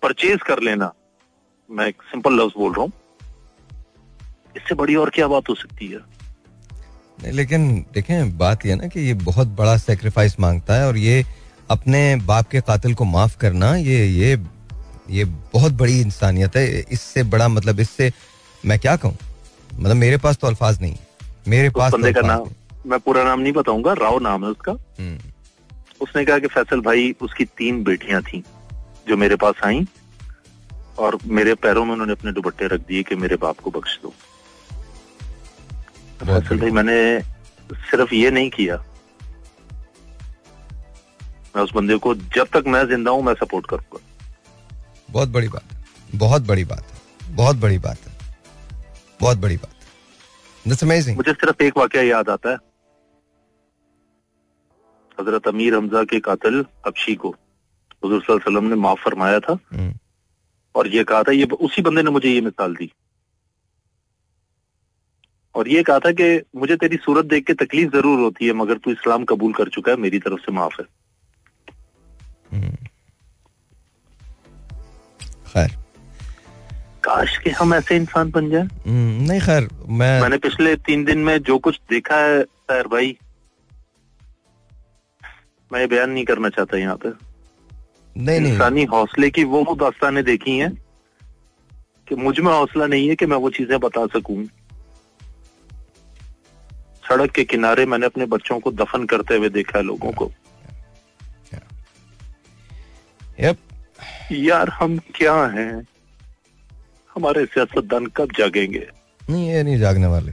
[0.03, 0.93] परचेज कर लेना
[1.71, 2.93] मैं एक सिंपल लफ्ज बोल रहा हूँ।
[4.57, 5.99] इससे बड़ी और क्या बात हो सकती है?
[7.23, 11.25] नहीं लेकिन देखें बात यह ना कि ये बहुत बड़ा सेक्रीफाइस माँगता है और ये
[11.71, 14.37] अपने बाप के कातिल को माफ़ करना ये ये
[15.11, 18.13] ये बहुत बड़ी इंसानियत है। इससे बड़ा मतलब इससे
[18.65, 19.17] मैं क्या कहूँ?
[19.75, 20.97] मतलब मेरे पास तो अल्फाज नहीं
[21.49, 22.49] मेरे पास तो का अल्फाज नाम
[22.87, 25.19] मैं पूरा नाम नहीं बताऊँगा राव नाम है उसका। हम्म,
[26.01, 28.43] उसने कहा कि फैसल भाई उसकी तीन बेटियाँ थी
[29.09, 29.85] जो मेरे पास आई।
[30.99, 34.13] और मेरे पैरों में उन्होंने अपने दुपट्टे रख दिए कि मेरे बाप को बख्श दो।
[36.21, 37.21] फैसल भाई मैंने
[37.91, 38.77] सिर्फ़ ये नहीं किया।
[41.57, 43.99] मैं उस बंदे को जब तक मैं ज़िंदा हूँ मैं सपोर्ट करूँगा।
[45.11, 45.75] बहुत बड़ी बात
[46.15, 46.93] बहुत बड़ी बात
[47.31, 48.13] बहुत बड़ी बात है।
[49.21, 52.57] बहुत बड़ी बात अमेजिंग मुझे सिर्फ़ एक वाक्य याद आता है।
[55.19, 57.31] हज़रत अमीर हमजा के कातिल अबशी को
[58.05, 59.59] हजूर ने माफ़ फरमाया था।
[60.75, 62.91] और ये कहा था ये उसी बंदे ने मुझे ये मिसाल दी।
[65.55, 68.79] और ये कहा था कि मुझे तेरी सूरत देख के तकलीफ़ ज़रूर होती है मगर
[68.79, 70.87] तू इस्लाम कबूल कर चुका है मेरी तरफ़ से माफ़ है।
[75.47, 75.77] खैर।
[77.05, 81.19] काश कि हम ऐसे इंसान बन जाए। हम्म, नहीं खैर मैं मैंने पिछले तीन दिन
[81.25, 83.17] में जो कुछ देखा है सर भाई
[85.71, 87.11] मैं बयान नहीं करना चाहता यहाँ पे।
[88.17, 90.73] नहीं नहीं। इंसानी हौसले की वो दास्तानें देखी हैं
[92.09, 94.45] कि मुझमें हौसला नहीं है कि मैं वो चीज़ें बता सकूँ।
[97.09, 100.31] सड़क के किनारे मैंने अपने बच्चों को दफन करते हुए देखा है लोगों को।
[103.41, 103.59] यप
[104.33, 105.87] यार हम क्या हैं?
[107.15, 108.87] हमारे सियासतदान कब जागेंगे?
[109.31, 110.33] नहीं ये नहीं जागने वाले।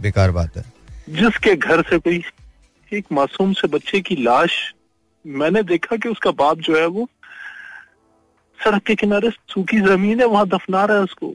[0.00, 0.64] बेकार बात है।
[1.08, 2.22] जिसके घर से कोई
[2.92, 4.74] एक मासूम से बच्चे की लाश
[5.26, 7.08] मैंने देखा कि उसका बाप जो है वो
[8.64, 11.34] सड़क के किनारे सूखी ज़मीन है वहाँ दफना रहा है उसको।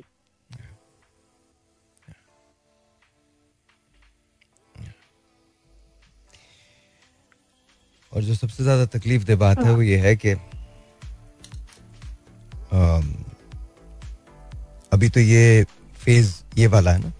[8.11, 10.31] और जो सबसे ज़्यादा तकलीफ़ दे बात है वो ये है कि
[14.91, 15.63] अभी तो ये
[15.99, 17.11] फ़ेज़ ये वाला है ना।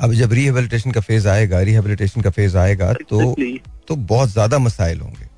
[0.00, 3.34] अब जब रिहेबिलिटेशन का फ़ेज़ आएगा रिहेबिलिटेशन का फ़ेज़ आएगा तो
[3.88, 5.28] तो बहुत ज़्यादा मसाइल होंगे।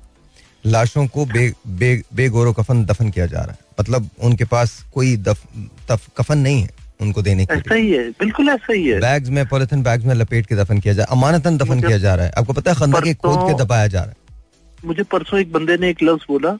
[0.65, 5.15] लाशों को बे बे बेगोरो कफन दफन किया जा रहा है। मतलब उनके पास कोई
[5.19, 5.43] दफ,
[5.91, 6.69] दफ कफन नहीं है
[7.01, 10.05] उनको देने के ऐसा लिए। ही है बिल्कुल ऐसा ही है। बैग्स में पॉलिथीन बैग्स
[10.05, 12.77] में लपेट के दफन किया जा अमानतन दफन किया जा रहा है। आपको पता है
[12.77, 16.25] खंदक के खोद के दबाया जा रहा है। मुझे परसों एक बंदे ने एक लफ्ज
[16.29, 16.51] बोला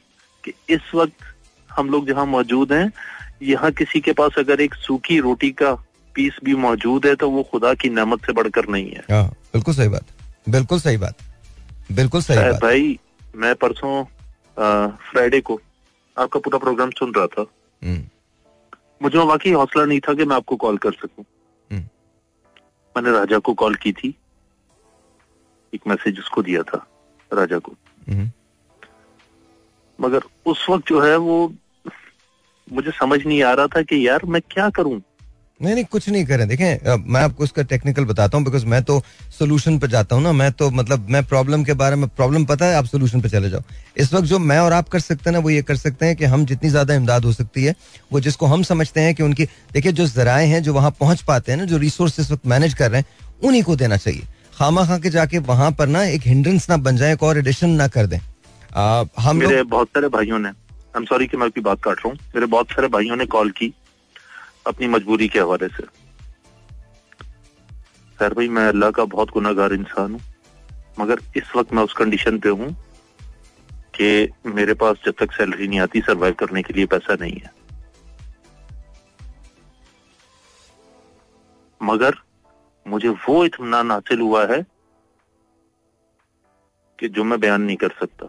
[0.44, 1.32] कि इस वक्त
[1.70, 2.90] हम लोग जहाँ मौजूद हैं
[3.42, 5.72] यहाँ किसी के पास अगर एक सूखी रोटी का
[6.14, 9.74] पीस भी मौजूद है तो वो खुदा की नेमत से बढ़कर नहीं है। हाँ बिल्कुल
[9.74, 10.04] सही बात
[10.48, 11.16] बिल्कुल सही बात
[11.92, 12.98] बिल्कुल सही बात। भाई
[13.36, 14.04] मैं परसों
[14.96, 15.60] फ्राइडे को
[16.18, 17.46] आपका पूरा प्रोग्राम सुन रहा था।
[17.84, 18.04] हम्म,
[19.02, 21.24] मुझे वाकई हौसला नहीं था कि मैं आपको कॉल कर सकूँ।
[21.72, 21.82] हम्म।
[22.96, 24.14] मैंने राजा को कॉल की थी।
[25.74, 26.86] एक मैसेज उसको दिया था
[27.32, 27.72] राजा को।
[28.08, 28.30] हम्म,
[30.00, 31.54] मगर उस वक्त जो है वो
[32.72, 35.02] मुझे समझ नहीं आ रहा था कि यार मैं क्या करूँ?
[35.60, 38.82] नहीं नहीं कुछ नहीं करें। देखें अब मैं आपको इसका टेक्निकल बताता हूँ बिकॉज़ मैं
[38.84, 39.00] तो
[39.32, 42.66] सोल्यूशन पे जाता हूँ ना मैं तो मतलब मैं प्रॉब्लम के बारे में प्रॉब्लम पता
[42.66, 43.62] है आप सोल्यूशन पे चले जाओ।
[43.96, 46.16] इस वक्त जो मैं और आप कर सकते हैं ना वो ये कर सकते हैं
[46.16, 47.74] कि हम जितनी ज़्यादा इमदाद हो सकती है
[48.12, 51.52] वो जिसको हम समझते हैं कि उनकी देखिए जो जराए हैं जो वहाँ पहुँच पाते
[51.52, 54.26] हैं ना जो रिसोर्स इस वक्त मैनेज कर रहे हैं उन्हीं को देना चाहिए।
[54.56, 57.70] खामा खा के जाके वहाँ पर ना एक हिंड्रेंस ना बन जाए एक और एडिशन
[57.72, 58.18] ना कर दें।
[59.20, 62.08] हम मेरे बहुत सारे भाइयों ने आई एम सॉरी कि मैं आपकी बात काट रहा
[62.08, 63.72] हूँ मेरे बहुत सारे भाइयों ने कॉल की।
[64.66, 65.86] अपनी मजबूरी के हवाले से।
[68.18, 70.20] सर भाई, मैं अल्लाह का बहुत गुनागार इंसान हूँ,
[71.00, 72.70] मगर इस वक्त मैं उस कंडीशन पे हूँ
[73.94, 77.52] कि मेरे पास जब तक सैलरी नहीं आती सरवाइव करने के लिए पैसा नहीं है।
[81.80, 82.14] मगर
[82.86, 84.60] मुझे वो इतमान हासिल हुआ है
[86.98, 88.26] कि जो मैं बयान नहीं कर सकता।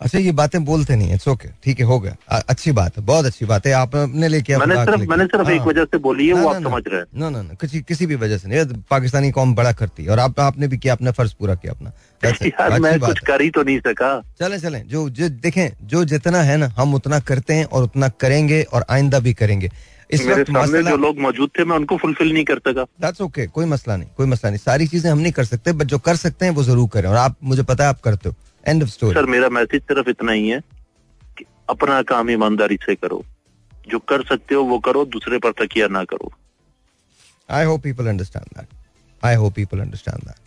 [0.00, 3.24] अच्छा ये बातें बोलते नहीं इट्स ओके ठीक है हो गया। अच्छी बात है बहुत
[3.26, 6.34] अच्छी बात है आपने लेके मैंने सिर्फ़ मैंने सिर्फ़ एक हाँ। वजह से बोली है
[6.34, 9.30] वो आप समझ रहे हैं। ना ना ना किसी किसी भी वजह से नहीं पाकिस्तानी
[9.30, 11.92] कौम बड़ा करती है और आप आपने भी किया अपना फ़र्ज़ पूरा किया अपना.
[12.78, 16.56] मैं कुछ कर ही तो नहीं सका। चलें चलें जो जो देखें जो जितना है
[16.56, 19.70] ना हम उतना करते हैं और उतना करेंगे और आइंदा भी करेंगे।
[20.10, 22.82] इस मेरे वक्त सामने मसला जो लोग मौजूद थे मैं उनको फुलफिल नहीं कर सका।
[23.00, 25.86] दैट्स ओके कोई मसला नहीं कोई मसला नहीं। सारी चीज़ें हम नहीं कर सकते बट
[25.86, 28.34] जो कर सकते हैं वो ज़रूर करें और आप मुझे पता है आप करते हो।
[28.66, 30.60] एंड ऑफ़ स्टोरी सर मेरा मैसेज सिर्फ़ इतना ही है
[31.38, 33.24] कि अपना काम ईमानदारी से करो।
[33.90, 36.32] जो कर सकते हो वो करो दूसरे पर तकिया ना करो।
[37.48, 38.68] I hope people understand that
[39.22, 40.38] I hope people understand that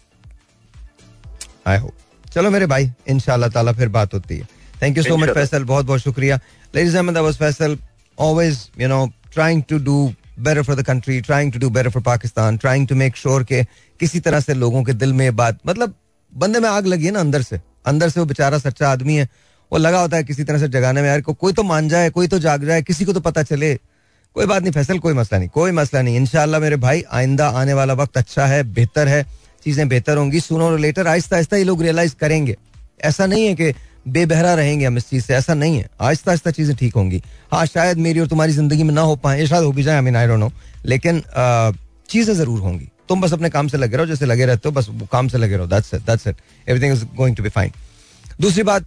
[1.68, 1.94] I hope
[2.26, 4.48] चलो मेरे भाई इंशाल्लाह ताला फिर बात होती है।
[4.82, 6.40] Thank you so much Faisal बहुत बहुत शुक्रिया।
[6.74, 7.78] Ladies and that was Faisal
[8.18, 9.96] always you know trying to do
[10.40, 13.64] better for the country trying to do better for Pakistan trying to make sure के
[14.00, 15.96] किसी तरह से लोगों के दिल में बात मतलब
[16.34, 19.28] बंदे में आग लगी है ना अंदर से। अंदर से वो बेचारा सच्चा आदमी है।
[19.72, 22.10] वो लगा होता है किसी तरह से जगाने में यार को, कोई तो मान जाए
[22.10, 23.74] कोई तो जाग जाए किसी को तो पता चले।
[24.36, 27.74] कोई बात नहीं फैसल कोई मसला नहीं कोई मसला नहीं। इनशाला मेरे भाई आइंदा आने
[27.74, 29.24] वाला वक्त अच्छा है बेहतर है
[29.64, 32.56] चीज़ें बेहतर होंगी सुनो और लेटर आहिस्ता आहिस्ता ये लोग रियलाइज़ करेंगे।
[33.02, 33.74] ऐसा नहीं है कि
[34.08, 37.22] बेबहरा रहेंगे हम इस चीज़ से ऐसा नहीं है। आहिस्ता आहिस्ता चीज़ें ठीक होंगी।
[37.52, 40.02] हाँ शायद मेरी और तुम्हारी ज़िंदगी में ना हो पाए शायद हो भी जाए I
[40.02, 40.52] mean I don't know
[40.86, 41.22] लेकिन
[42.10, 44.88] चीज़ें ज़रूर होंगी। तुम बस अपने काम से लगे रहो, जैसे लगे रहते हो, बस
[45.12, 46.36] काम से लगे रहो। That's it that's it
[46.68, 47.72] everything is going to be fine
[48.42, 48.86] दूसरी बात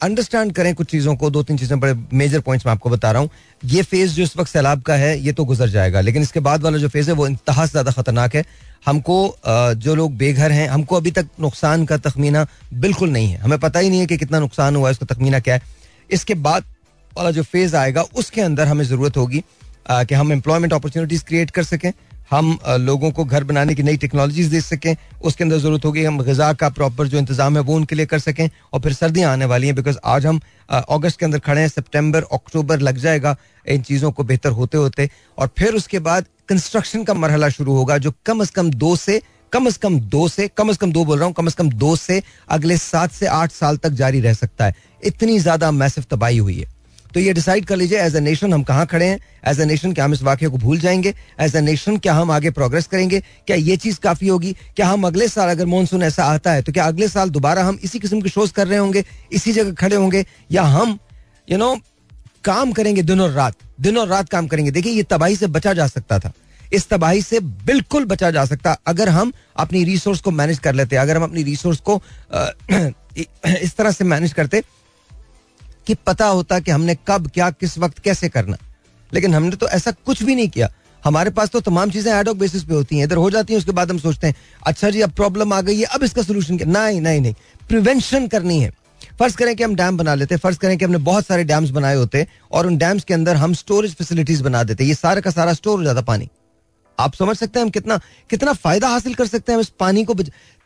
[0.00, 3.22] अंडरस्टैंड करें कुछ चीज़ों को। दो तीन चीज़ें बड़े मेजर पॉइंट्स मैं आपको बता रहा
[3.22, 3.30] हूँ।
[3.62, 6.62] ये फ़ेज़ जो इस वक्त सैलाब का है, ये तो गुजर जाएगा। लेकिन इसके बाद
[6.62, 8.44] वाला जो फ़ेज़ है, वो इंतहा ज़्यादा खतरनाक है।
[8.86, 13.58] हमको जो लोग बेघर हैं, हमको अभी तक नुकसान का तखमीना बिल्कुल नहीं है। हमें
[13.58, 15.62] पता ही नहीं है कि कितना नुकसान हुआ है, उसका तखमीना क्या है।
[16.10, 16.64] इसके बाद
[17.12, 19.42] वाला जो फ़ेज़ आएगा, उसके अंदर हमें ज़रूरत होगी
[19.90, 21.92] कि हम एम्प्लॉयमेंट अपॉर्चुनिटीज़ क्रिएट कर सकें।
[22.30, 26.18] हम लोगों को घर बनाने की नई टेक्नोलॉजीज़ दे सकें, उसके अंदर ज़रूरत होगी, हम
[26.20, 29.44] गजा का प्रॉपर जो इंतज़ाम है वो उनके लिए कर सकें, और फिर सर्दियाँ आने
[29.44, 33.82] वाली हैं बिकॉज़ आज हम अगस्त के अंदर खड़े हैं, सितंबर, अक्टूबर लग जाएगा इन
[33.82, 35.08] चीज़ों को बेहतर होते होते,
[35.38, 39.20] और फिर उसके बाद कंस्ट्रक्शन का मरहला शुरू होगा, जो कम अज कम दो से,
[39.52, 41.68] कम अज कम दो से, कम अज कम दो बोल रहा हूँ, कम अज कम
[41.70, 44.74] दो से अगले सात से आठ साल तक जारी रह सकता है।
[45.04, 46.74] इतनी ज़्यादा मैसिव तबाही हुई है।
[47.16, 49.18] तो ये डिसाइड कर लीजिए एज ए नेशन हम कहाँ खड़े हैं?
[49.48, 51.12] एज ए नेशन क्या हम इस वाक्य को भूल जाएँगे?
[51.40, 53.20] एज ए नेशन क्या हम आगे प्रोग्रेस करेंगे?
[53.46, 54.52] क्या ये चीज़ काफ़ी होगी?
[54.76, 57.78] क्या हम अगले साल अगर मानसून ऐसा आता है तो क्या अगले साल दोबारा हम
[57.84, 59.04] इसी किस्म के शोज़ कर रहे होंगे?
[59.32, 60.24] इसी जगह खड़े होंगे?
[60.52, 60.98] या हम
[61.50, 61.74] यू नो
[62.44, 63.56] काम करेंगे दिन और रात?
[63.80, 66.32] दिन और रात काम करेंगे। देखिए, ये तबाही से बचा जा सकता था।
[66.72, 70.96] इस तबाही से बिल्कुल बचा जा सकता। अगर हम अपनी रिसोर्स को मैनेज कर लेते,
[70.96, 72.02] अगर हम अपनी रिसोर्स को
[73.62, 74.62] इस तरह से मैनेज करते
[75.86, 78.56] कि पता होता कि हमने कब, क्या, किस वक्त, कैसे करना।
[79.14, 80.70] लेकिन हमने तो ऐसा कुछ भी नहीं किया।
[81.04, 83.72] हमारे पास तो तमाम चीज़ें एडॉक बेसिस पे होती हैं। इधर हो जाती हैं, उसके
[83.72, 84.34] बाद हम सोचते हैं
[84.66, 86.66] अच्छा जी, अब प्रॉब्लम आ गई है, अब इसका सोल्यूशन क्या?
[86.68, 87.34] नहीं नहीं नहीं।
[87.68, 88.70] प्रिवेंशन करनी है।
[89.18, 91.70] फ़र्ज़ करें कि हम डैम बना लेते हैं, फ़र्ज़ करें कि हमने बहुत सारे डैम्स
[91.70, 95.30] बनाए होते और उन डैम्स के अंदर हम स्टोरेज फैसिलिटीज़ बना देते ये सारा का
[95.30, 96.28] सारा स्टोर हो जाता पानी।
[96.98, 100.14] आप समझ सकते हैं हम कितना कितना फ़ायदा हासिल कर सकते हैं इस पानी को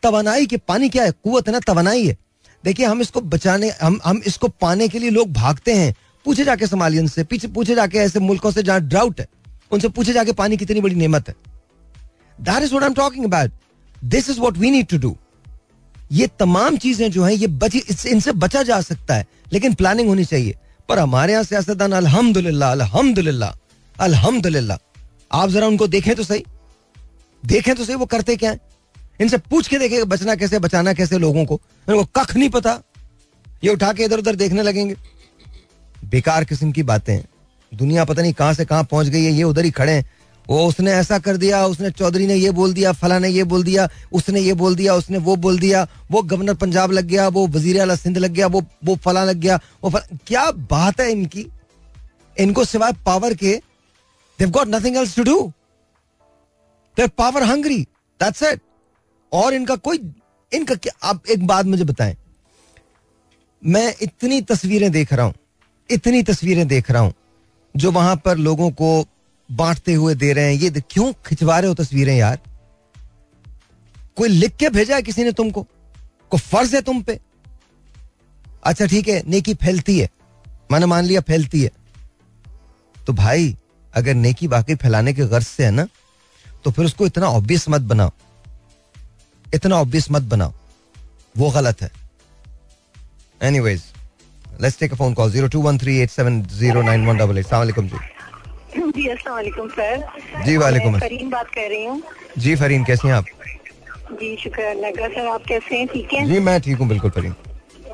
[0.03, 1.11] तवानाई के, पानी क्या है?
[1.11, 2.17] कुत है ना, तवानाई है।
[2.63, 5.93] देखिए, हम इसको बचाने, हम हम इसको पाने के लिए लोग भागते हैं।
[6.25, 9.27] पूछे जाके सोमालियन से, पीछे, पूछे जाके ऐसे मुल्कों से जहाँ ड्राउट है,
[9.71, 11.35] उनसे पूछे जाके पानी कितनी बड़ी नेमत है।
[12.39, 13.51] That is what I am talking about
[14.05, 15.15] this is what we need to do
[16.11, 20.25] ये तमाम चीज़ें जो हैं, ये बची इनसे बचा जा सकता है, लेकिन प्लानिंग होनी
[20.25, 20.55] चाहिए।
[20.89, 23.53] पर हमारे यहाँ सियासतदान, अल्हम्दुलिल्लाह अल्हम्दुलिल्लाह
[23.95, 24.77] अल्हम्दुलिल्लाह।
[25.31, 26.43] आप जरा उनको देखें तो सही।
[27.43, 28.59] देखें तो सही वो करते क्या है?
[29.21, 31.59] इनसे पूछ के देखें बचना कैसे, बचाना कैसे लोगों को।
[31.89, 32.81] इनको कख नहीं पता।
[33.63, 34.95] ये उठा के इधर उधर देखने लगेंगे।
[36.09, 37.19] बेकार किस्म की बातें
[37.71, 40.05] दुनिया पता नहीं कहाँ से कहाँ पहुँच गई है, ये उधर ही खड़े हैं।
[40.49, 43.63] वो उसने ऐसा कर दिया, उसने चौधरी ने ये बोल दिया, फला ने ये बोल
[43.63, 47.47] दिया, उसने ये बोल दिया, उसने वो बोल दिया, वो गवर्नर पंजाब लग गया, वो
[47.47, 51.11] वज़ीर अला सिंध लग गया, वो वो फला लग गया, वो फला। क्या बात है
[51.11, 51.47] इनकी?
[52.39, 53.61] इनको सिवाय पावर के,
[54.39, 55.37] they've got nothing else to do.
[56.97, 57.87] They're power hungry.
[58.19, 58.61] That's it.
[59.31, 59.97] और इनका कोई,
[60.51, 62.15] इनका क्या, आप एक बात मुझे बताएँ।
[63.63, 65.33] मैं इतनी तस्वीरें देख रहा हूँ,
[65.89, 67.13] इतनी तस्वीरें देख रहा हूँ,
[67.75, 69.05] जो वहाँ पर लोगों को
[69.49, 72.39] बांटते हुए दे रहे हैं। ये क्यों खिंचवा रहे हो तस्वीरें यार?
[74.17, 75.65] कोई लिख के भेजा है किसी ने तुमको?
[76.31, 77.19] को फ़र्ज़ है तुम पे?
[78.63, 80.09] अच्छा ठीक है, नेकी फैलती है।
[80.71, 81.71] मैंने मान लिया फैलती है।
[82.95, 83.55] तो भाई,
[83.93, 85.87] अगर नेकी वाकई फैलाने के गर्ज से है ना
[86.65, 88.11] तो फिर उसको इतना ऑब्वियस मत बनाओ।
[89.53, 90.53] इतना ऑब्वियस मत बनाओ।
[91.37, 91.89] वो गलत है।
[93.41, 93.83] Anyways
[94.61, 97.97] let's take a phone call 02138709188 अस्सलाम वालेकुम जी।
[98.75, 100.05] जी अस्सलाम वालेकुम सर।
[100.45, 102.01] जी, वालेकुम। फरीन बात कर रही हूँ।
[102.37, 103.25] जी फरीन कैसी हैं आप?
[104.11, 105.87] जी शुक्र अल्लाह का सर आप कैसे हैं?
[105.87, 106.27] ठीक हैं?
[106.27, 107.35] जी मैं ठीक हूँ बिल्कुल फरीन।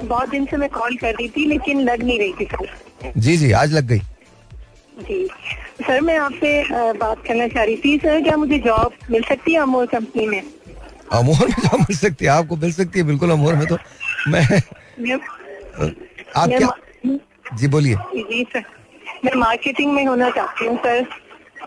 [0.03, 3.37] बहुत दिन से मैं कॉल कर रही थी लेकिन लग नहीं रही थी सर। जी
[3.37, 3.99] जी आज लग गई।
[4.99, 5.27] जी।
[5.87, 6.63] सर मैं आपसे
[6.99, 10.41] बात करना चाह रही थी सर क्या मुझे जॉब मिल सकती है अमोल कंपनी में?
[11.13, 13.77] अमोर में तो मिल सकती है आपको मिल सकती है बिल्कुल अमोर में तो।
[14.27, 14.43] मैं
[16.35, 16.69] आप क्या
[17.57, 18.63] जी बोलिए। जी सर।
[19.25, 21.03] मैं मार्केटिंग में होना चाहती हूँ सर।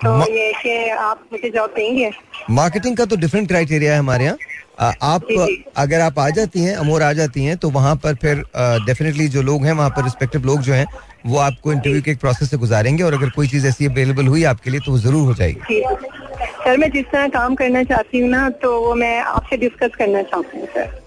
[0.02, 2.10] तो मा- ये कि आप मुझे जॉब देंगे।
[2.50, 4.36] मार्केटिंग का तो डिफरेंट क्राइटेरिया है हमारे यहाँ।
[5.02, 8.14] आप जी, जी। अगर आप आ जाती हैं अमोर आ जाती हैं तो वहाँ पर
[8.14, 8.44] फिर
[8.86, 10.86] डेफिनेटली जो लोग हैं वहाँ पर रिस्पेक्टिव लोग जो हैं
[11.26, 14.44] वो आपको इंटरव्यू के एक प्रोसेस से गुजारेंगे और अगर कोई चीज़ ऐसी अवेलेबल हुई
[14.44, 15.82] आपके लिए तो वो ज़रूर हो जाएगी।
[16.64, 20.22] सर मैं जिस तरह काम करना चाहती हूँ ना तो वो मैं आपसे डिस्कस करना
[20.22, 20.98] चाहती हूँ सर।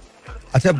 [0.54, 0.72] अच्छा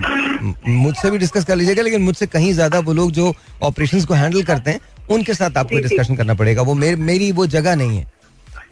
[0.68, 4.44] मुझसे भी डिस्कस कर लीजिएगा लेकिन मुझसे कहीं ज़्यादा वो लोग जो ऑपरेशन को हैंडल
[4.44, 4.80] करते हैं
[5.12, 8.12] उनके साथ आपको। डिस्कशन करना पड़ेगा। वो मेर, मेरी वो जगह नहीं है।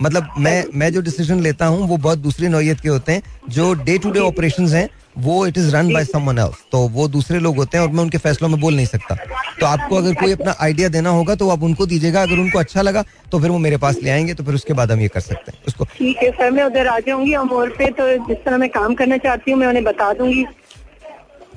[0.02, 3.74] मतलब मैं मैं जो डिसीज़न लेता हूँ वो बहुत दूसरी नौयत के होते हैं जो
[3.84, 4.88] डे टू डे ऑपरेशन हैं
[5.18, 8.04] वो it is run by someone else तो वो दूसरे लोग होते हैं और मैं
[8.04, 9.16] उनके फैसलों में बोल नहीं सकता।
[9.60, 12.82] तो आपको अगर कोई अपना आइडिया देना होगा तो आप उनको दीजिएगा। अगर उनको अच्छा
[12.82, 15.20] लगा तो फिर वो मेरे पास ले आएँगे तो फिर उसके बाद हम ये कर
[15.22, 18.58] सकते हैं। उसको ठीक है सर मैं उधर आ जाऊँगी अमोर पे तो जिस तरह
[18.58, 20.46] मैं काम करना चाहती हूँ मैं उन्हें बता दूँगी।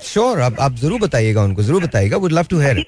[0.02, 2.84] श्योर आप आप ज़रूर बताइएगा उनको ज़रूर बताइएगा। Would love to hear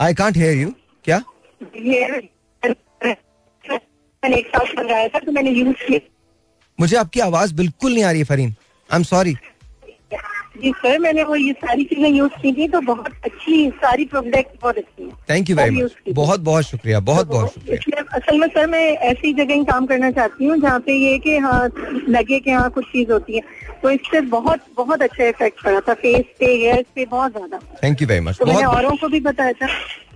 [0.00, 0.72] I can't hear you
[1.04, 1.22] क्या?
[4.22, 6.00] मैंने एक साल मंगाया था तो मैंने यूज़ किया।
[6.78, 8.54] मुझे आपकी आवाज़ बिल्कुल नहीं आ रही है फरीन।
[8.90, 9.36] आई एम सॉरी
[10.62, 14.56] जी सर मैंने वो ये सारी चीज़ें यूज़ की थी तो बहुत अच्छी सारी प्रोडक्ट
[14.62, 18.46] बहुत अच्छी है। थैंक यू वेरी मच बहुत बहुत शुक्रिया बहुत बहुत शुक्रिया। असल में
[18.48, 21.68] सर मैं ऐसी जगह ही काम करना चाहती हूँ जहाँ पे ये कि हाँ
[22.08, 23.42] लगे कि हाँ कुछ चीज़ होती है।
[23.82, 28.02] तो इससे बहुत बहुत अच्छा इफ़ेक्ट पड़ा था फेस पे हेयर पे बहुत ज़्यादा। थैंक
[28.02, 29.68] यू वेरी मच तो मैंने औरों को भी बताया था।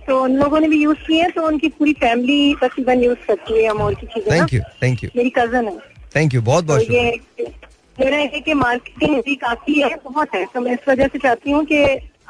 [0.07, 3.61] तो उन लोगों ने भी यूज़ किए हैं तो उनकी पूरी फैमिली तकरीबन यूज़ करती
[3.61, 5.77] है अमोर की चीज़ें थैंक यू थैंक यू मेरी कज़न है।
[6.15, 7.51] थैंक यू बहुत तो बहुत ये
[7.97, 11.51] मेरा है कि मार्केटिंग भी काफ़ी है बहुत है। तो मैं इस वजह से चाहती
[11.51, 11.83] हूँ कि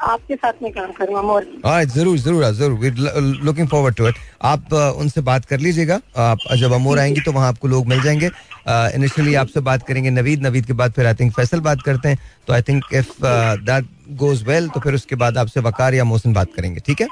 [0.04, 1.14] आपके साथ में काम करूँ
[1.86, 2.90] ज़रूर ज़रूर ज़रूर।
[3.44, 7.32] लुकिंग फॉरवर्ड टू इट आप uh, उनसे बात कर लीजिएगा। आप जब अमोर आएँगी तो
[7.32, 8.30] वहाँ आपको लोग मिल जाएँगे।
[8.96, 12.18] इनिशियली आपसे बात करेंगे नवीद। नवीद के बाद फिर आई थिंक फैसल बात करते हैं।
[12.46, 13.84] तो I think if that
[14.18, 17.08] goes well तो फिर उसके बाद आपसे वकार या मोहसिन बात करेंगे। ठीक है?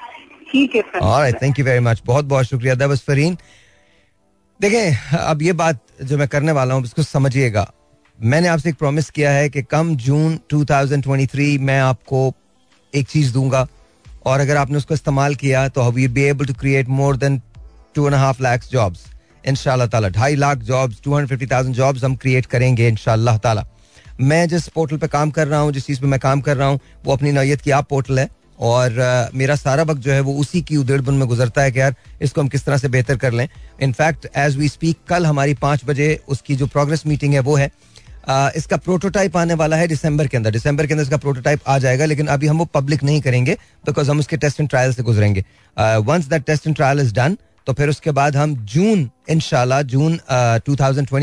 [0.53, 3.37] ठीक है थैंक यू वेरी मच बहुत बहुत शुक्रिया वाज फरीन।
[4.61, 7.71] देखें, अब ये बात जो मैं करने वाला हूँ, इसको समझिएगा।
[8.19, 12.33] मैंने आपसे एक प्रॉमिस किया है कि कम जून 2023 मैं आपको
[12.93, 13.67] एक चीज़ दूँगा।
[14.27, 17.41] और अगर आपने उसको इस्तेमाल किया तो we be able to create more than
[17.95, 19.05] two and half lakhs jobs
[19.47, 19.55] इन
[19.87, 22.97] ताला, ढाई lakh jobs two hundred fifty thousand jobs हम क्रिएट करेंगे इन
[23.39, 23.65] ताला।
[24.21, 26.69] मैं जिस पोर्टल पे काम कर रहा हूँ, जिस चीज़ पे मैं काम कर रहा
[26.69, 28.29] हूँ, वो अपनी नौयत की आप पोर्टल है।
[28.63, 31.81] और अ, मेरा सारा वक्त जो है वो उसी की उधेड़बुन में गुजरता है कि
[31.81, 33.49] यार इसको हम किस तरह से बेहतर कर लें।
[33.83, 37.71] इनफैक्ट एज वी स्पीक कल हमारी पाँच बजे उसकी जो प्रोग्रेस मीटिंग है वो है।
[38.29, 41.79] अ, इसका प्रोटोटाइप आने वाला है दिसंबर के अंदर। दिसंबर के अंदर इसका प्रोटोटाइप आ
[41.79, 43.57] जाएगा लेकिन अभी हम वो पब्लिक नहीं करेंगे
[43.87, 45.45] बिकॉज़ हम उसके टेस्ट एंड ट्रायल से गुजरेंगे।
[45.77, 47.37] Once that test and trial is done
[47.67, 50.19] तो फिर उसके बाद हम जून इनशाला जून
[50.67, 50.77] टू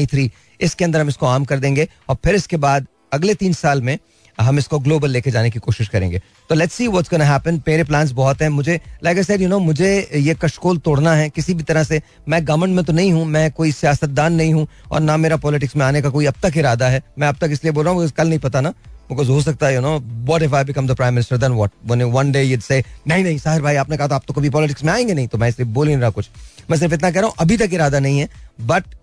[0.05, 3.81] थ्री इसके अंदर हम इसको आम कर देंगे। और फिर इसके बाद अगले तीन साल
[3.81, 3.97] में
[4.39, 7.83] हम इसको ग्लोबल लेके जाने की कोशिश करेंगे। तो let's see what's gonna happen मेरे
[7.83, 11.53] प्लान्स बहुत हैं। मुझे like I said you know मुझे ये कशकोल तोड़ना है। किसी
[11.53, 15.01] भी तरह से मैं गवर्नमेंट में तो नहीं हूँ, मैं कोई सियासतदान नहीं हूँ और
[15.01, 17.73] ना मेरा पॉलिटिक्स में आने का कोई अब तक इरादा है। मैं अब तक इसलिए
[17.73, 18.73] बोल रहा हूँ कल नहीं पता ना।
[19.09, 21.71] बिकॉज़ हो सकता है you know what if I become the prime minister then what
[21.85, 24.83] one day you'd say नहीं नहीं, साहिर भाई, आपने कहा था, आप तो कभी पॉलिटिक्स
[24.83, 26.29] में आएँगे नहीं। तो मैं इसलिए बोल ही नहीं रहा कुछ।
[26.71, 28.29] मैं सिर्फ़ इतना कह रहा हूँ, अभी तक इरादा नहीं है।
[28.61, 28.95] बट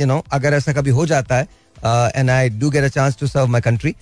[0.00, 1.48] यू नो अगर ऐसा कभी हो जाता है
[1.84, 3.94] and I do get a chance to serve my country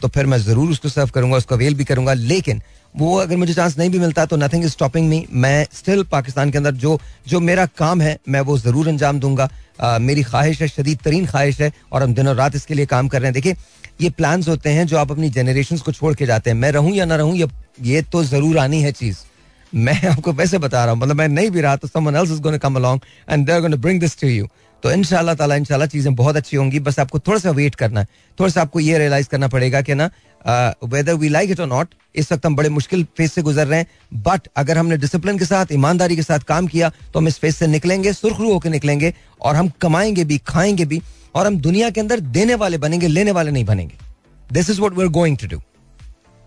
[0.00, 2.62] तो फिर मैं ज़रूर उसको सर्व करूँगा उसको अवेल भी करूँगा लेकिन
[2.94, 6.50] वो अगर मुझे चांस नहीं भी मिलता तो नथिंग इज़ स्टॉपिंग मी मैं स्टिल पाकिस्तान
[6.50, 6.98] के अंदर जो
[7.28, 11.24] जो मेरा काम है मैं वो ज़रूर अंजाम दूँगा। Uh, मेरी ख्वाहिश है शदीद तरीन
[11.26, 13.54] ख्वाहिश है और हम दिनों रात इसके लिए काम कर रहे हैं। देखिए
[14.00, 16.92] ये प्लान्स होते हैं जो आप अपनी जनरेशन को छोड़ के जाते हैं। मैं रहूँ
[16.94, 17.48] या ना रहूँ ये
[17.82, 19.16] ये तो ज़रूर आनी है चीज़।
[19.72, 22.40] मैं आपको वैसे बता रहा हूँ मतलब मैं नहीं भी रहा तो someone else is
[22.42, 23.00] gonna come along
[23.30, 24.46] and they are gonna bring this to you
[24.84, 28.06] तो इंशाल्लाह ताला, इंशाल्लाह चीज़ें बहुत अच्छी होंगी। बस आपको थोड़ा सा वेट करना है।
[28.38, 30.10] थोड़ा सा आपको ये रियलाइज़ करना पड़ेगा कि ना
[30.84, 33.78] वेदर वी लाइक इट और नॉट इस वक्त हम बड़े मुश्किल फ़ेज़ से गुजर रहे
[33.78, 33.86] हैं।
[34.22, 37.54] बट अगर हमने डिसिप्लिन के साथ, ईमानदारी के साथ काम किया तो हम इस फ़ेज़
[37.56, 41.00] से निकलेंगे सुरखरू होकर निकलेंगे और हम कमाएँगे भी, खाएँगे भी
[41.34, 43.96] और हम दुनिया के अंदर देने वाले बनेंगे, लेने वाले नहीं बनेंगे।
[44.48, 45.60] This is what we are going to do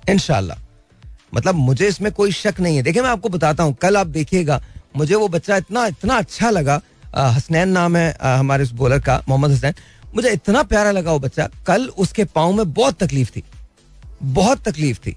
[0.03, 0.57] इनशाला
[1.33, 4.61] मतलब मुझे इसमें कोई शक नहीं है। देखिए, मैं आपको बताता हूँ। कल आप देखिएगा,
[4.95, 6.81] मुझे वो बच्चा इतना इतना अच्छा लगा
[7.18, 9.74] हसनैन नाम है हमारे उस बॉलर का, मोहम्मद हसनैन।
[10.15, 13.43] मुझे इतना प्यारा लगा वो बच्चा। कल उसके पाँव में बहुत तकलीफ़ थी।
[14.24, 15.15] बहुत तकलीफ़ थी।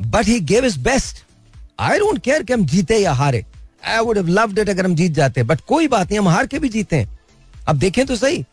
[0.00, 1.24] But he gave his best
[1.80, 3.44] I don't care कि हम जीते या हारे।
[3.86, 6.58] आई वुड लव्ड इट अगर हम जीत जाते। बट कोई बात नहीं, हम हार के
[6.58, 7.18] भी जीते हैं।
[7.68, 8.44] अब देखें तो सही।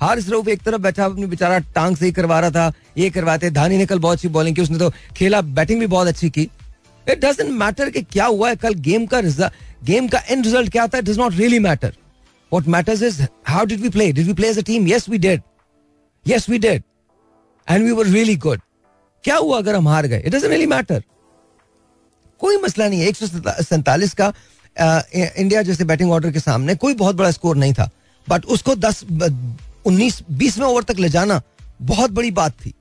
[0.00, 3.50] हारिस रऊफ एक तरफ़ बैठा, अपनी बेचारा टांग से ही करवा रहा था, ये करवाते,
[3.50, 6.42] धानी ने कल बहुत अच्छी बॉलिंग की, उसने तो खेला बैटिंग भी बहुत अच्छी की।
[7.06, 10.72] इट डजेंट मैटर कि क्या हुआ है, कल गेम का रिज़ल्ट गेम का एंड रिज़ल्ट
[10.72, 11.94] क्या था it does not really matter
[12.54, 15.18] what matters is how did we play did we play as a team yes we
[15.18, 15.42] did
[16.26, 16.82] yes we did
[17.68, 18.60] and we were really good
[19.24, 20.18] क्या हुआ अगर हम हार गए?
[20.18, 21.02] It doesn't really matter
[22.40, 23.26] कोई मसला नहीं है। एक सौ
[23.62, 24.32] सैंतालीस का
[24.76, 27.90] इंडिया जैसे बैटिंग ऑर्डर के सामने कोई बहुत बड़ा स्कोर नहीं था।
[28.28, 29.04] बट उसको दस,
[29.86, 31.40] उन्नीस बीसवें ओवर तक ले जाना
[31.82, 32.72] बहुत बड़ी बात थी।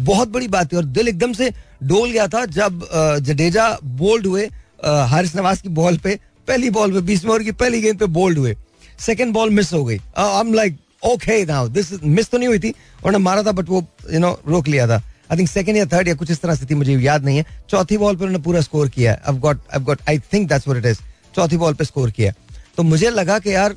[0.00, 1.50] बहुत बड़ी बात थी। और दिल एकदम से
[1.82, 2.86] डोल गया था जब
[3.22, 4.48] जडेजा बोल्ड हुए
[4.84, 6.18] हारिस नवाज़ की बॉल पे,
[6.48, 8.56] पहली बॉल पे बीसवें ओवर की पहली गेंद पे बोल्ड हुए।
[9.00, 12.58] सेकंड बॉल मिस हो गई। I am like okay now this miss तो नहीं हुई
[12.58, 15.86] थी, उन्होंने मारा था बट वो यू नो रोक लिया था। आई थिंक सेकंड या
[15.86, 18.42] थर्ड या कुछ इस तरह से थी, मुझे याद नहीं है। चौथी बॉल पर उन्होंने
[18.44, 21.02] पूरा स्कोर किया है। I've got I've got, I think that's what it is
[21.36, 22.32] चौथी बॉल पे स्कोर किया
[22.76, 23.76] तो मुझे लगा कि यार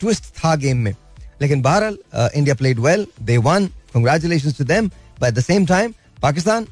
[0.00, 0.94] ट्विस्ट था गेम में।
[1.42, 1.96] लेकिन बहरहाल
[2.36, 4.90] India played well they won congratulations to them
[5.20, 6.66] but the same time Pakistan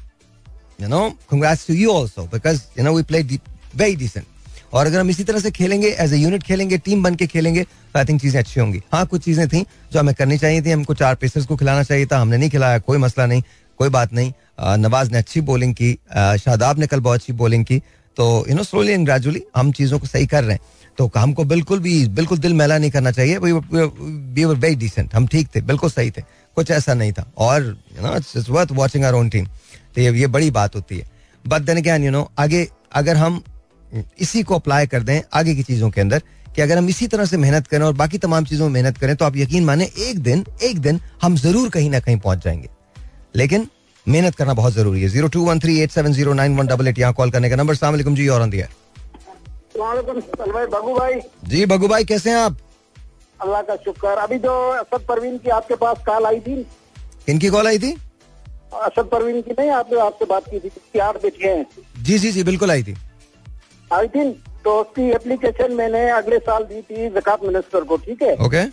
[0.81, 3.39] you know congrats to you also because you know we played
[3.75, 4.25] very decent
[4.73, 7.63] और अगर हम इसी तरह से खेलेंगे एज ए यूनिट खेलेंगे टीम बन के खेलेंगे
[7.63, 10.71] तो आई थिंक चीज़ें अच्छी होंगी। हाँ कुछ चीज़ें थी जो हमें करनी चाहिए थी।
[10.71, 13.43] हमको चार पेसर्स को खिलाना चाहिए था, हमने नहीं खिलाया, कोई मसला नहीं,
[13.79, 14.31] कोई बात नहीं।
[14.79, 15.97] नवाज़ ने अच्छी बॉलिंग की
[16.39, 17.81] शादाब ने कल बहुत अच्छी बॉलिंग की।
[18.17, 20.61] तो you know slowly and gradually हम चीज़ों को सही कर रहे हैं।
[20.97, 23.51] तो हमको बिल्कुल भी, बिल्कुल दिल मेला नहीं करना चाहिए। वी
[24.43, 26.21] वर वेरी डिसेंट हम ठीक थे, बिल्कुल सही थे।
[26.57, 27.63] कुछ ऐसा नहीं था। और
[27.97, 29.45] you know it's worth watching our own team
[29.95, 31.09] तो ये ये बड़ी बात होती है।
[31.45, 33.41] But then again you know आगे, अगर हम
[33.93, 36.21] इसी को अप्लाई कर दें आगे की चीज़ों के अंदर
[36.55, 39.15] कि अगर हम इसी तरह से मेहनत करें और बाकी तमाम चीज़ों में मेहनत करें
[39.15, 42.69] तो आप यकीन माने एक दिन एक दिन हम ज़रूर कहीं ना कहीं पहुँच जाएँगे।
[43.35, 43.67] लेकिन
[44.05, 46.87] मेहनत करना बहुत ज़रूरी है। Zero two one three eight seven zero nine one double
[46.87, 48.67] eight यहाँ कॉल करने का नंबर। सलाम जी और दिया
[49.77, 52.57] बगू भाई जी बगू भाई कैसे हैं आप?
[53.39, 56.55] अल्लाह का शुक्र। अभी जो असद परवीन की आपके पास कॉल आई थी।
[57.25, 57.91] किनकी कॉल आई थी?
[58.73, 61.65] असद परवीन की नहीं आपने आपसे बात की थी आठ बेटियाँ हैं।
[62.03, 62.95] जी जी जी बिल्कुल आई थी।
[63.91, 68.35] आई थिंक तो उसकी एप्लीकेशन मैंने अगले साल दी थी जक़ात मिनिस्टर को ठीक है?
[68.45, 68.65] ओके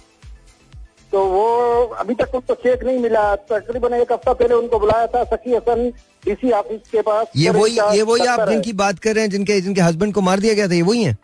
[1.12, 1.44] तो वो
[2.00, 5.88] अभी तक उनको चेक नहीं मिला। तकरीबन एक हफ़्ता पहले उनको बुलाया था सकी हसन
[6.24, 9.60] डीसी ऑफ़िस के पास। ये वही ये वही आप जिनकी बात कर रहे हैं जिनके
[9.60, 11.16] जिनके हस्बैंड को मार दिया गया था ये वही है?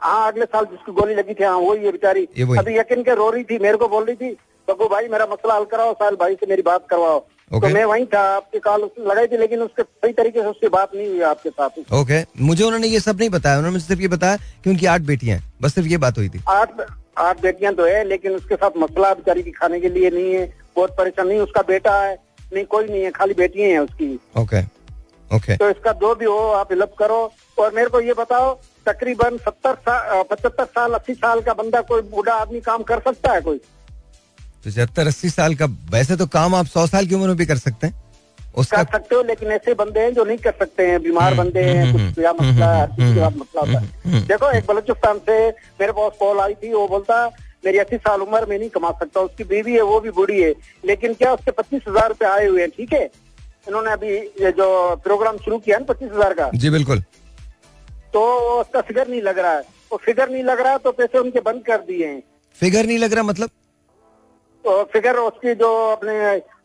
[0.00, 2.24] हाँ अगले साल जिसकी गोली लगी थी हाँ वही है बेचारी।
[2.58, 4.30] अभी यकीन के रो रही थी मेरे को बोल रही थी
[4.68, 7.84] बग्गू भाई मेरा मसला हल कराओ साल भाई से मेरी बात करवाओ। ओके। तो मैं
[7.84, 11.08] वहीं था आपकी कॉल उसने लगाई थी लेकिन उसके सही तरीके से उससे बात नहीं
[11.08, 14.36] हुई आपके साथ। ओके मुझे उन्होंने ये सब नहीं बताया उन्होंने मुझे सिर्फ़ ये बताया
[14.36, 16.80] कि उनकी आठ बेटियाँ हैं बस सिर्फ़ ये बात हुई थी। आठ
[17.18, 20.46] आठ बेटियाँ तो है लेकिन उसके साथ मसला बेचारी की खाने के लिए नहीं है
[20.76, 22.14] बहुत परेशान नहीं उसका बेटा है
[22.52, 24.62] नहीं कोई नहीं है खाली बेटियाँ हैं उसकी। ओके
[25.36, 27.20] ओके तो इसका जो भी हो आप हेल्प करो
[27.58, 28.52] और मेरे को ये बताओ
[28.86, 33.32] तकरीबन सत्तर साल पचहत्तर साल अस्सी साल का बंदा कोई बूढ़ा आदमी काम कर सकता
[33.32, 33.60] है कोई?
[34.64, 37.56] पचहत्तर अस्सी साल का वैसे तो काम आप सौ साल की उम्र में भी कर
[37.58, 38.02] सकते हैं।
[38.56, 41.42] उसका कर सकते हो लेकिन ऐसे बंदे हैं जो नहीं कर सकते हैं। बीमार हम्म,
[41.42, 44.26] बंदे हैं हम्म, कुछ या मसला है, हर चीज़ के बाद मसला होता हम्म, है
[44.26, 45.48] देखो एक बलूचिस्तान से
[45.80, 47.26] मेरे पास कॉल आई थी वो बोलता
[47.64, 50.52] मेरी अस्सी साल उम्र में नहीं कमा सकता उसकी बीवी है वो भी बूढ़ी है
[50.84, 53.04] लेकिन क्या उसके पच्चीस हज़ार रूपए आए हुए हैं ठीक है?
[53.68, 54.66] इन्होंने अभी ये जो
[55.04, 57.00] प्रोग्राम शुरू किया है ना पच्चीस हज़ार का। जी बिल्कुल।
[58.14, 58.22] तो
[58.60, 59.60] उसका फिगर नहीं लग रहा है।
[59.92, 62.22] वो फिगर नहीं लग रहा तो पैसे उनके बंद कर दिए हैं।
[62.56, 63.48] फिगर नहीं लग रहा मतलब?
[63.48, 63.63] तो
[64.92, 66.14] फिगर उसकी जो अपने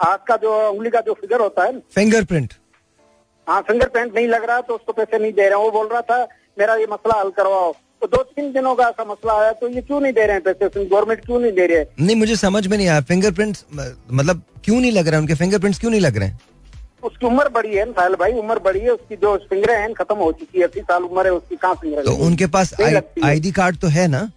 [0.02, 2.54] हाथ का जो उंगली का जो फिगर होता है। फिंगरप्रिंट
[3.48, 6.02] हाँ फिंगरप्रिंट नहीं लग रहा तो उसको पैसे नहीं दे रहे हैं। वो बोल रहा
[6.02, 6.28] था
[6.60, 7.72] मेरा ये मसला हल करवाओ।
[8.02, 10.44] तो दो तीन दिनों का ऐसा मसला आया तो ये क्यों नहीं दे रहे हैं
[10.44, 10.86] पैसे?
[10.86, 11.88] गवर्नमेंट क्यों नहीं दे रही है?
[12.00, 13.58] नहीं मुझे समझ में नहीं आया। फिंगरप्रिंट
[14.12, 15.22] मतलब क्यों नहीं लग रहा है?
[15.22, 16.40] उनके फिंगरप्रिंट्स क्यों नहीं लग रहे हैं?
[17.04, 20.32] उसकी उम्र बड़ी है साहिल भाई उम्र बड़ी है उसकी जो फिंगरें हैं खत्म हो
[20.32, 23.88] चुकी है अस्सी साल उम्र है उसकी कहाँ फिंगर तो उनके पास। आईडी कार्ड तो
[23.88, 24.30] है ना?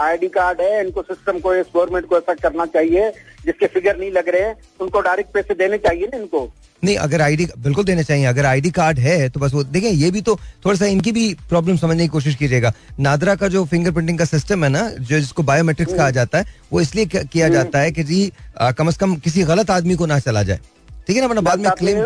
[0.00, 3.10] आईडी कार्ड है इनको सिस्टम को इस गवर्नमेंट को ऐसा करना चाहिए
[3.46, 6.52] जिसके फिगर नहीं लग रहे हैं उनको डायरेक्ट पैसे देने चाहिए ना इनको।
[6.84, 10.10] नहीं अगर आईडी बिल्कुल देने चाहिए अगर आईडी कार्ड है तो बस वो देखें ये
[10.10, 10.34] भी तो
[10.64, 14.64] थोड़ा सा इनकी भी प्रॉब्लम समझने की कोशिश कीजिएगा। नादरा का जो फिंगरप्रिंटिंग का सिस्टम
[14.64, 18.32] है ना जो जिसको बायोमेट्रिक्स कहा जाता है वो इसलिए किया- जाता है कि जी
[18.60, 20.60] आ, कम से कम किसी गलत आदमी को ना चला जाए।
[21.06, 21.98] ठीक है ना वरना बाद में क्लेम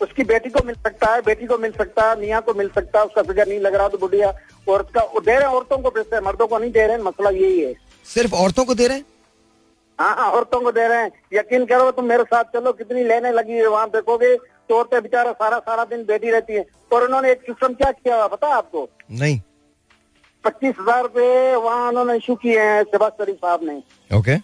[0.00, 2.98] उसकी बेटी को मिल सकता है बेटी को मिल सकता है मियाँ को मिल सकता
[2.98, 4.32] है उसका फिगर नहीं लग रहा तो बुढ़िया
[4.66, 7.30] औरत का दे रहे हैं औरतों को पैसे मर्दों को नहीं दे रहे हैं मसला
[7.30, 7.74] यही है।
[8.06, 9.04] सिर्फ़ औरतों को दे रहे हैं?
[9.98, 13.32] हाँ हाँ औरतों को दे रहे हैं। यकीन करो तुम मेरे साथ चलो कितनी लेने
[13.32, 17.30] लगी है वहाँ देखोगे तो औरतें बेचारा सारा सारा दिन बैठी रहती है। और उन्होंने
[17.32, 18.88] एक सिस्टम क्या किया हुआ पता आपको?
[19.12, 19.40] नहीं।
[20.44, 23.76] पच्चीस हज़ार रूपए वहाँ उन्होंने इशू किए हैं शहबाज शरीफ साहब ने।
[24.10, 24.36] ओके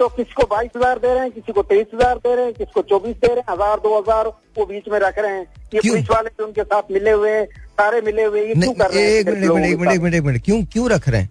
[0.00, 2.54] तो किसी को बाईस हज़ार दे रहे हैं किसी को तेईस हज़ार दे रहे हैं
[2.54, 4.26] किसी को चौबीस दे रहे हैं हज़ार दो हज़ार
[4.58, 5.80] वो बीच में रख रहे हैं। ये?
[5.80, 9.02] पुलिस वाले भी उनके साथ मिले हुए हैं सारे मिले हुए ये क्यों कर रहे
[9.02, 11.30] हैं एक मिनट एक मिनट एक मिनट एक मिनट क्यों क्यों रख रहे हैं?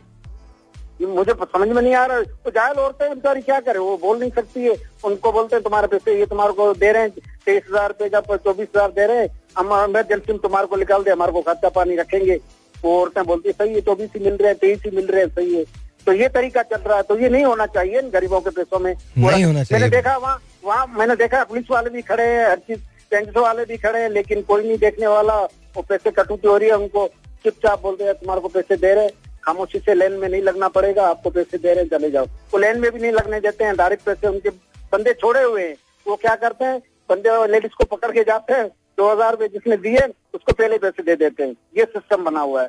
[1.04, 3.80] मुझे समझ में नहीं आ रहा तो जायल औरतें बेचारी क्या करे?
[3.80, 7.02] वो बोल नहीं सकती है। उनको बोलते हैं तुम्हारे पैसे ये तुम्हारे को दे रहे
[7.02, 7.12] हैं
[7.46, 11.04] तेईस हज़ार रुपए जब चौबीस हज़ार दे रहे हैं हम इमरजेंसी में तुम्हारे को निकाल
[11.04, 12.40] दे हमारे को खर्चा पानी रखेंगे।
[12.76, 15.22] वो औरतें बोलती है, सही है चौबीस ही मिल रहे हैं तेईस ही मिल रहे
[15.22, 15.64] हैं सही है।
[16.08, 18.80] तो ये तरीका चल रहा है तो ये नहीं होना चाहिए इन गरीबों के पैसों
[18.80, 22.50] में। नहीं होना चाहिए। मैंने देखा वहाँ वहाँ मैंने देखा पुलिस वाले भी खड़े हैं
[22.50, 22.80] हर चीज़
[23.12, 25.36] टैंक्स वाले भी खड़े हैं लेकिन कोई नहीं देखने वाला।
[25.76, 27.08] वो पैसे कटौती हो रही है उनको
[27.46, 29.10] चुपचाप बोलते हैं तुम्हारे को पैसे दे रहे
[29.44, 32.60] खामोशी से लेन में नहीं लगना पड़ेगा आपको पैसे दे रहे हैं चले जाओ। वो
[32.60, 34.50] लेन में भी नहीं लगने देते हैं डायरेक्ट पैसे उनके
[34.94, 35.76] बंदे छोड़े हुए हैं।
[36.06, 36.80] वो क्या करते हैं
[37.10, 41.04] बंदे लेडीज़ को पकड़ के जाते हैं दो हज़ार रुपए जिसने दिए उसको पहले पैसे
[41.04, 42.68] दे देते हैं। ये सिस्टम बना हुआ है।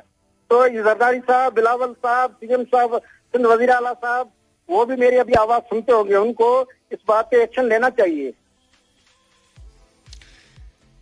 [0.51, 3.01] तो ये जरदारी साहब बिलावल साहब सीएम साहब
[3.33, 4.31] सिंध वज़ीर आला साहब
[4.69, 6.49] वो भी मेरी अभी आवाज़ सुनते होंगे उनको
[6.93, 8.31] इस बात पे एक्शन लेना चाहिए।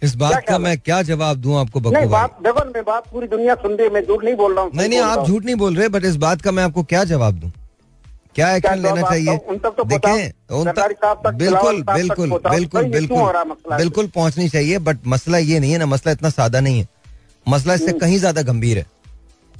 [0.02, 3.56] इस बात का मैं क्या जवाब दूँ आपको नहीं बात देखो मैं बात पूरी दुनिया
[3.56, 5.88] सुन रही मैं झूठ नहीं बोल रहा हूँ नहीं नहीं आप झूठ नहीं बोल रहे
[5.96, 7.52] बट इस बात का मैं आपको क्या जवाब दूँ?
[8.36, 9.38] क्या एक्शन लेना चाहिए?
[9.38, 15.72] तो देखें उन तक बिल्कुल बिल्कुल बिल्कुल बिल्कुल बिल्कुल पहुंचनी चाहिए बट मसला ये नहीं
[15.72, 16.88] है ना मसला इतना सादा नहीं है।
[17.46, 18.86] मसला हम्म। इससे कहीं ज़्यादा गंभीर है।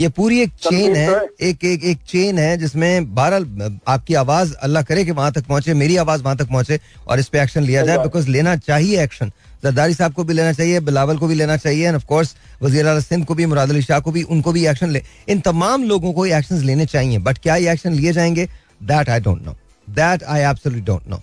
[0.02, 4.54] ये पूरी एक चेन है तो एक एक एक चेन है जिसमें बहरहाल आपकी आवाज़
[4.64, 7.64] अल्लाह करे कि वहाँ तक पहुँचे मेरी आवाज़ वहाँ तक पहुँचे और इस पे एक्शन
[7.64, 9.32] लिया जाए बिकॉज़ लेना चाहिए एक्शन
[9.64, 12.86] जरदारी साहब को भी लेना चाहिए बिलावल को भी लेना चाहिए एंड ऑफ़ कोर्स वज़ीर
[12.86, 15.84] अला सिंध को भी मुराद अली शाह को भी उनको भी एक्शन ले। इन तमाम
[15.84, 18.48] लोगों को एक्शन लेने चाहिए। बट क्या ये एक्शन लिए जाएँगे?
[18.84, 19.56] That I don't know
[19.88, 21.22] that I absolutely don't know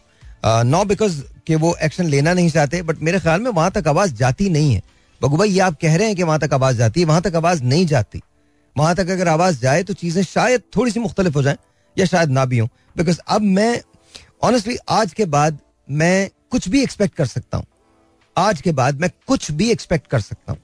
[0.70, 4.14] no because कि वो एक्शन लेना नहीं चाहते बट मेरे ख्याल में वहाँ तक आवाज़
[4.14, 4.82] जाती नहीं है।
[5.20, 7.36] बगू भाई ये आप कह रहे हैं कि वहाँ तक आवाज़ जाती है वहाँ तक
[7.36, 8.22] आवाज़ नहीं जाती।
[8.78, 11.58] वहाँ तक अगर आवाज़ जाए तो चीज़ें शायद थोड़ी सी मुख्तलिफ़ हो जाए,
[11.96, 12.66] या शायद ना भी हो।
[12.96, 13.80] बिकॉज़ अब मैं
[14.44, 15.58] ऑनेस्टली आज के बाद
[15.88, 17.66] मैं कुछ भी एक्सपेक्ट कर सकता हूँ।
[18.36, 20.60] आज के बाद मैं कुछ भी एक्सपेक्ट कर सकता हूँ।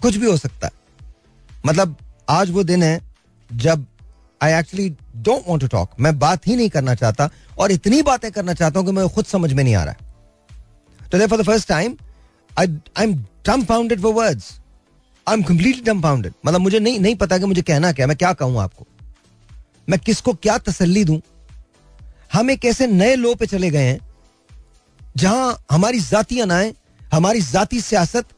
[0.00, 0.72] कुछ भी हो सकता है।
[1.66, 1.96] मतलब
[2.28, 3.00] आज वो दिन है
[3.50, 3.86] जब
[4.40, 7.28] I actually don't want to talk मैं बात ही नहीं करना चाहता
[7.58, 11.08] और इतनी बातें करना चाहता हूँ कि मैं खुद समझ में नहीं आ रहा है।
[11.10, 11.96] तो for the first time
[12.50, 12.66] I
[12.98, 13.14] I am
[13.46, 14.52] dumbfounded for words
[15.28, 18.32] I am completely dumbfounded मतलब मुझे नहीं नहीं पता कि मुझे कहना क्या मैं क्या
[18.32, 18.86] कहूँ आपको?
[19.88, 21.20] मैं किसको क्या तसल्ली दूँ?
[22.32, 23.98] हम एक ऐसे नए लो पे चले गए हैं
[25.16, 26.74] जहाँ हमारी जाती अनाएँ
[27.12, 28.28] हमारी जाती सियासत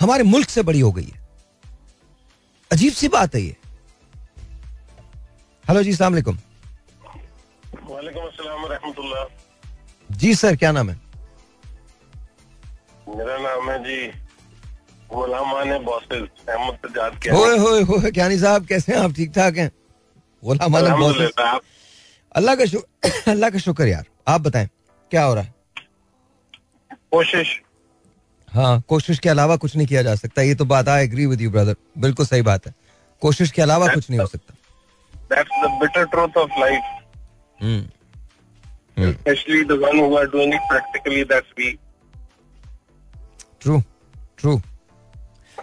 [0.00, 1.18] हमारे मुल्क से बड़ी हो गई है।
[2.70, 3.56] अजीब सी बात है ये।
[5.64, 6.38] हेलो जी सलाम वालेकुम।
[7.90, 10.96] वालेकुम अस्सलाम रहमतुल्लाह जी सर क्या नाम है?
[13.08, 14.06] मेरा नाम है जी
[15.12, 19.12] गुलाम ने बॉसेस अहमद सजाद के होए होए होए क्या साहब कैसे हैं आप?
[19.12, 19.70] ठीक ठाक हैं?
[20.42, 21.32] गुलाम बॉसेस।
[22.36, 24.68] अल्लाह का शुक्र अल्लाह का शुक्र यार आप बताएँ
[25.10, 25.54] क्या हो रहा है?
[27.12, 27.60] कोशिश।
[28.54, 31.40] हाँ कोशिश के अलावा कुछ नहीं किया जा सकता ये तो बात I agree with
[31.40, 32.74] you brother बिल्कुल सही बात है।
[33.22, 34.54] कोशिश के अलावा कुछ नहीं हो सकता।
[35.34, 36.82] That's the bitter truth of life
[37.62, 37.82] hmm
[38.96, 39.12] hmm.
[39.12, 41.68] Especially the one who are doing it practically that's we
[43.60, 43.80] true
[44.38, 44.60] true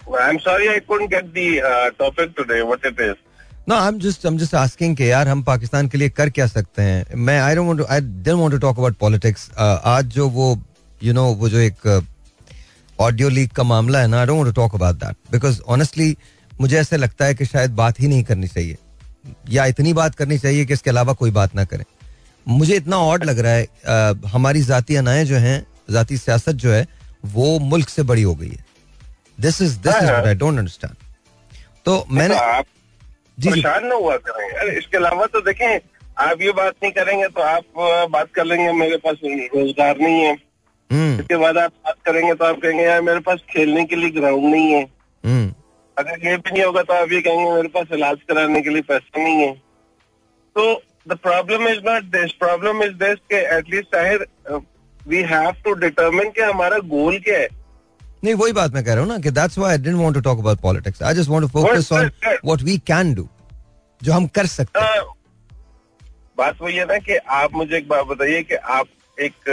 [0.06, 2.62] I'm sorry I couldn't get the uh, topic today.
[2.64, 3.16] What it is?
[3.70, 6.82] No, I'm just I'm just asking कि यार हम पाकिस्तान के लिए कर क्या सकते
[6.82, 7.16] हैं?
[7.16, 10.50] मैं I don't I don't want to talk about politics आज जो वो
[11.04, 12.06] यू you नो know, वो जो एक
[13.00, 16.18] ऑडियो uh, लीक का मामला है ना I don't talk about that because honestly
[16.62, 18.78] मुझे ऐसे लगता है कि शायद बात ही नहीं करनी चाहिए।
[19.50, 21.84] या इतनी बात करनी चाहिए कि इसके अलावा कोई बात ना करें।
[22.48, 26.72] मुझे इतना ऑड लग रहा है uh, हमारी जाती अनाएँ जो हैं जाती सियासत जो
[26.72, 26.88] है
[27.26, 28.66] वो मुल्क से बड़ी हो गई है।
[29.38, 30.96] This is this is I don't understand
[31.86, 32.66] तो मैंने तो आप
[33.38, 35.80] जी परेशान न हुआ करें। इसके अलावा तो देखें
[36.20, 40.32] आप ये बात नहीं करेंगे तो आप बात कर लेंगे मेरे पास रोज़गार नहीं है।
[40.90, 44.10] हम्म। इसके बाद आप बात करेंगे तो आप कहेंगे यार मेरे पास खेलने के लिए
[44.12, 44.82] ग्राउंड नहीं है।
[45.24, 45.54] हम्म।
[45.98, 48.82] अगर ये भी नहीं होगा तो आप ये कहेंगे मेरे पास इलाज कराने के लिए
[48.90, 49.54] पैसे नहीं है।
[50.56, 50.74] तो
[51.08, 54.28] the problem is not this problem is this के एटलीस्ट ताहिर
[55.02, 57.48] वी हैव टू डिटरमिन कि हमारा गोल क्या है।
[58.24, 60.22] नहीं वही बात मैं कह रहा हूँ ना कि that's why I didn't want to
[60.22, 62.10] talk about politics I just want to focus on.
[62.46, 63.28] What we can do
[64.02, 65.02] जो हम कर सकते हैं।
[66.38, 68.88] बात वही है ना कि आप मुझे एक बात बताइए कि आप
[69.18, 69.50] एक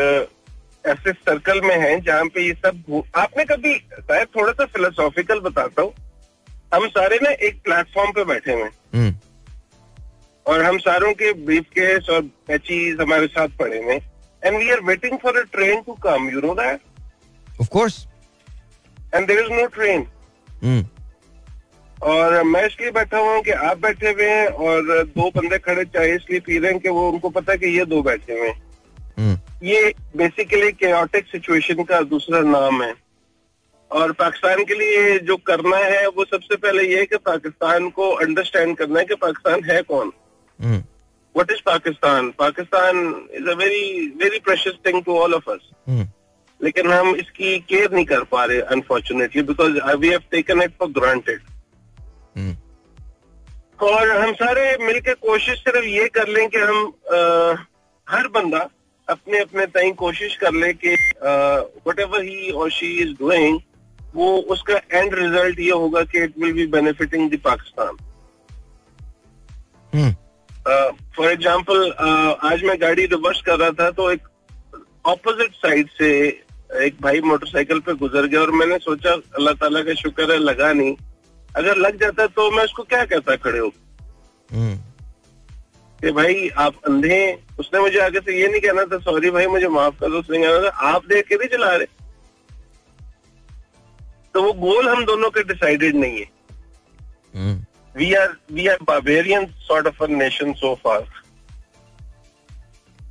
[0.85, 5.83] ऐसे सर्कल में हैं जहाँ पे ये सब आपने कभी शायद थोड़ा सा फिलोसॉफिकल बताता
[5.83, 5.93] हूँ।
[6.75, 9.15] हम सारे ना एक प्लेटफॉर्म पे बैठे हुए हम्म,
[10.47, 13.95] और हम सारों के ब्रीफ केस और पैचीज हमारे साथ पड़े हुए
[14.43, 16.81] and we are waiting for a train to come you know that
[17.61, 18.05] of course
[19.15, 20.07] and there is no train
[21.99, 25.85] और मैं इसलिए बैठा हुआ हूँ कि आप बैठे हुए हैं और दो बंदे खड़े
[25.85, 28.49] चाय इसलिए पी रहे हैं कि वो उनको पता है कि ये दो बैठे हुए
[28.49, 28.61] हैं।
[29.19, 32.93] हम्म, ये बेसिकली केओटिक सिचुएशन का दूसरा नाम है।
[33.91, 38.11] और पाकिस्तान के लिए जो करना है वो सबसे पहले ये है कि पाकिस्तान को
[38.25, 40.13] अंडरस्टैंड करना है कि पाकिस्तान है कौन।
[41.35, 42.31] What is Pakistan?
[42.39, 42.99] Pakistan
[43.35, 45.71] is a very very precious thing to all of us
[46.65, 50.89] लेकिन हम इसकी केयर नहीं कर पा रहे unfortunately because we have taken it for
[51.01, 51.41] granted
[53.79, 57.67] और हम सारे मिलकर कोशिश सिर्फ़ ये कर लें कि हम अ,
[58.07, 58.69] हर बंदा
[59.09, 60.95] अपने अपने तय कोशिश कर ले कि
[61.87, 63.59] वट एवर ही और शी इज़ डूइंग
[64.15, 67.97] वो उसका एंड रिज़ल्ट ये होगा कि it will be benefiting the Pakistan
[71.17, 71.91] for example
[72.51, 74.29] आज मैं गाड़ी रिवर्स कर रहा था तो एक
[75.07, 76.11] ऑपोजिट साइड से
[76.75, 80.73] एक भाई मोटरसाइकिल पे गुजर गया और मैंने सोचा अल्लाह ताला का शुक्र है लगा
[80.73, 80.95] नहीं।
[81.51, 83.71] अगर लग जाता तो मैं उसको क्या कहता खड़े हो?
[84.51, 84.77] हम्म,
[86.01, 89.47] कि भाई आप अंधे हैं। उसने मुझे आगे से ये नहीं कहना था सॉरी भाई
[89.47, 91.87] मुझे माफ़ कर दो। उसने कहना था आप देख के नहीं चला रहे?
[94.35, 96.27] तो वो गोल हम दोनों के डिसाइडेड नहीं है।
[97.95, 101.03] We are we are Bavarian sort of a nation so far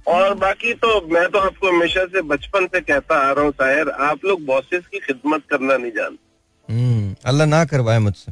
[0.07, 3.89] और बाकी तो मैं तो आपको हमेशा से बचपन से कहता आ रहा हूँ शायर
[4.07, 8.31] आप लोग बॉसेस की खिदमत करना नहीं जानते। हम्म, अल्लाह ना करवाए मुझसे।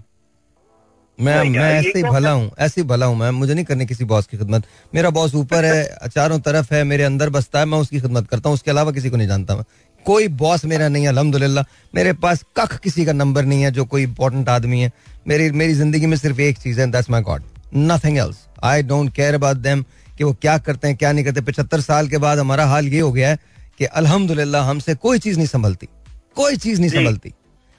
[1.20, 4.06] मैं मैं ऐसे ही भला हूँ ऐसे ही भला हूँ मैं मुझे नहीं करनी किसी
[4.06, 7.78] बॉस की खिदमत। मेरा बॉस ऊपर है चारों तरफ़ है मेरे अंदर बसता है मैं
[7.78, 9.64] उसकी खिदमत करता हूँ उसके अलावा किसी को नहीं जानता मैं।
[10.06, 13.86] कोई बॉस मेरा नहीं है अल्हम्दुलिल्लाह मेरे पास कख किसी का नंबर नहीं है जो
[13.86, 14.92] कोई इंपॉर्टेंट आदमी है।
[15.28, 17.44] मेरी मेरी ज़िंदगी में सिर्फ़ एक चीज़ है that's my God
[17.76, 19.84] nothing else I don't care about them
[20.18, 23.00] कि वो क्या करते हैं क्या नहीं करते। पचहत्तर साल के बाद हमारा हाल ये
[23.00, 23.40] हो गया है
[23.80, 25.88] कि अल्हम्दुलिल्लाह हमसे कोई चीज़ नहीं संभलती।
[26.36, 27.34] कोई चीज़ नहीं संभलती।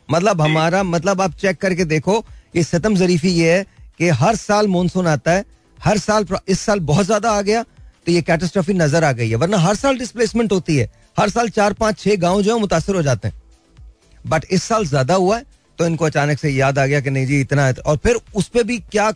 [0.09, 2.25] मतलब हमारा मतलब आप चेक करके देखो
[2.57, 3.65] ये सतम जरीफी ये है
[4.01, 5.45] कि हर साल मानसून आता है
[5.79, 9.37] हर साल इस साल बहुत ज़्यादा आ गया तो ये कैटास्ट्रॉफी नज़र आ गई है।
[9.37, 12.95] वरना हर साल डिस्प्लेसमेंट होती है। हर साल चार पाँच छह गाँव जो है मुतासर
[12.95, 13.41] हो जाते हैं।
[14.25, 15.45] बट इस साल ज़्यादा हुआ है
[15.79, 18.49] तो इनको अचानक से याद आ गया कि नहीं जी इतना है और फिर उस
[18.49, 19.13] पर भी क्या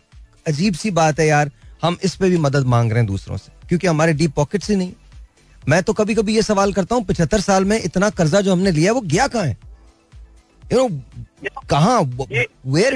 [0.47, 1.51] अजीब सी बात है यार
[1.81, 4.75] हम इस पे भी मदद मांग रहे हैं दूसरों से क्योंकि हमारे डीप पॉकेट्स ही
[4.75, 4.93] नहीं।
[5.69, 8.71] मैं तो कभी कभी ये सवाल करता हूँ पिछहत्तर साल में इतना कर्जा जो हमने
[8.71, 9.57] लिया वो गया कहाँ है?
[10.73, 11.99] यू नो कहाँ
[12.67, 12.95] वेयर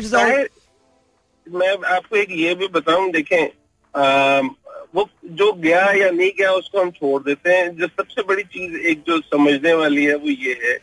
[1.48, 4.50] मैं आपको एक ये भी बताऊँ देखें अम,
[4.96, 8.76] वो जो गया या नहीं गया उसको हम छोड़ देते हैं। जो सबसे बड़ी चीज़
[8.88, 10.74] एक जो समझने वाली है वो ये है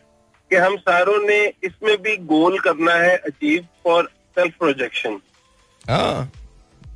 [0.50, 5.18] कि हम सारों ने इसमें भी गोल करना है achieve for self projection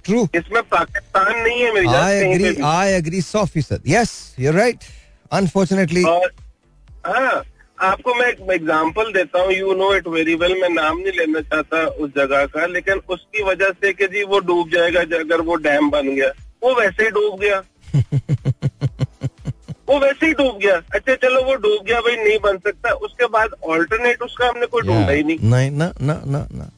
[0.05, 4.85] true इसमें पाकिस्तान नहीं है मेरी आई एग्री आई एग्री सौ फ़ीसद। यस यू राइट
[5.33, 7.43] अनफॉर्चुनेटली हाँ
[7.79, 11.41] आपको मैं एक एग्जांपल देता हूँ you know it very well मैं नाम नहीं लेना
[11.41, 15.55] चाहता उस जगह का लेकिन उसकी वजह से कि जी वो डूब जाएगा अगर वो
[15.67, 16.31] डैम बन गया
[16.63, 17.63] वो वैसे ही डूब गया।
[19.89, 23.27] वो वैसे ही डूब गया। अच्छा चलो वो डूब गया भाई नहीं बन सकता। उसके
[23.37, 26.71] बाद ऑल्टरनेट उसका हमने कोई ढूंढा ही नहीं। नहीं ना ना ना ना।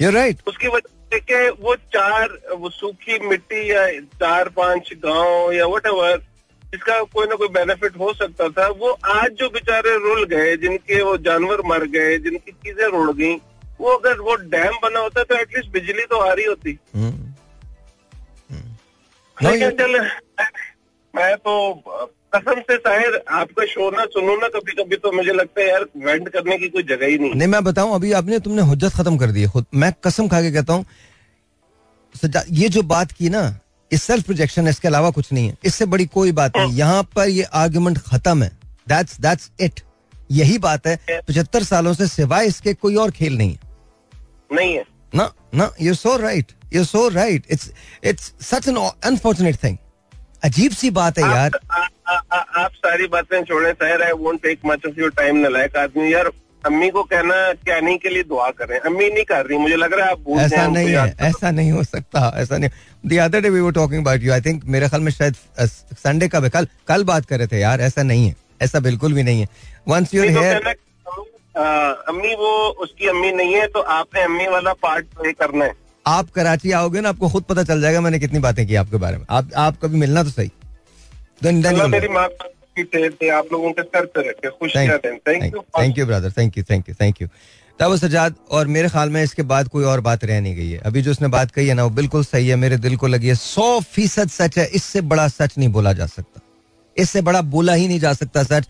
[0.00, 5.66] यू राइट उसकी वजह कि वो चार वो सूखी मिट्टी या चार पाँच गाँव या
[5.66, 6.16] वट एवर
[6.72, 11.02] जिसका कोई ना कोई बेनिफिट हो सकता था। वो आज जो बेचारे रुल गए जिनके
[11.02, 13.34] वो जानवर मर गए जिनकी चीज़ें रुड़ गई
[13.80, 16.78] वो अगर वो डैम बना होता तो एटलीस्ट बिजली तो आ रही होती।
[19.36, 20.10] No, लेकिन you- चल
[21.14, 21.72] मैं तो
[22.36, 25.84] कसम से शायद आपका शो ना सुनूं ना कभी कभी तो मुझे लगता है यार
[26.06, 29.16] वेंट करने की कोई जगह ही नहीं नहीं मैं बताऊँ अभी आपने तुमने हुज्जत खत्म
[29.18, 30.84] कर दी है खुद। मैं कसम खा के कहता हूँ
[32.52, 33.42] ये जो बात की ना
[33.90, 37.02] इस सेल्फ प्रोजेक्शन है इसके अलावा कुछ नहीं है। इससे बड़ी कोई बात नहीं यहाँ
[37.16, 38.50] पर ये आर्गुमेंट खत्म है।
[38.88, 39.80] दैट्स दैट्स इट
[40.32, 43.58] यही बात है पचहत्तर सालों से सिवाय इसके कोई और खेल नहीं है।
[44.52, 44.84] नहीं है।
[45.14, 47.70] ना ना you so right you so right it's
[48.04, 49.76] it's such an unfortunate thing
[50.44, 54.12] अजीब सी बात है यार। आप, आ, आ, आ, आप सारी बातें छोड़े शायर I
[54.18, 56.30] won't take much of your time नलायक आदमी। यार
[56.64, 57.34] अम्मी को कहना
[57.66, 60.40] कहने के लिए दुआ करें। अम्मी नहीं कर रही मुझे लग रहा है आप भूल
[60.40, 62.70] ऐसा नहीं है ऐसा नहीं हो सकता ऐसा नहीं।
[63.06, 66.28] The other day we were talking about you I think मेरे ख्याल में शायद संडे
[66.28, 69.40] का कल कल बात कर रहे थे यार ऐसा नहीं है ऐसा बिल्कुल भी नहीं
[69.40, 69.48] है।
[69.88, 70.74] वंस यूर हेयर
[72.08, 72.52] अम्मी वो
[72.84, 75.74] उसकी अम्मी नहीं है तो आपने अम्मी वाला पार्ट प्ले करना है।
[76.06, 79.16] आप कराची आओगे ना आपको खुद पता चल जाएगा मैंने कितनी बातें की आपके बारे
[79.16, 80.50] में। आप आप कभी मिलना तो सही।
[81.44, 84.48] मेरी माँ आप लोगों के सर पे रखे
[85.18, 87.28] thank you brother thank you thank you thank you
[87.80, 90.78] तब सजाद और मेरे ख्याल में इसके बाद कोई और बात रह नहीं गई है।
[90.80, 93.28] अभी जो उसने बात कही है ना वो बिल्कुल सही है। मेरे दिल को लगी
[93.28, 96.40] है। सौ फ़ीसद सच है। इससे बड़ा सच नहीं बोला जा सकता।
[96.96, 98.68] इससे बड़ा बोला ही नहीं जा सकता सच।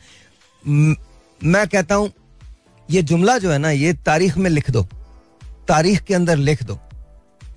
[0.64, 2.10] मैं कहता हूँ
[2.88, 4.82] ये जुमला जो है ना ये तारीख में लिख दो।
[5.68, 6.78] तारीख के अंदर लिख दो।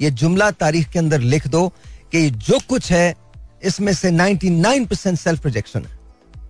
[0.02, 1.68] ये जुमला तारीख के अंदर लिख दो
[2.12, 3.16] कि जो कुछ है
[3.62, 5.98] इसमें से 99% परसेंट सेल्फ प्रोजेक्शन है।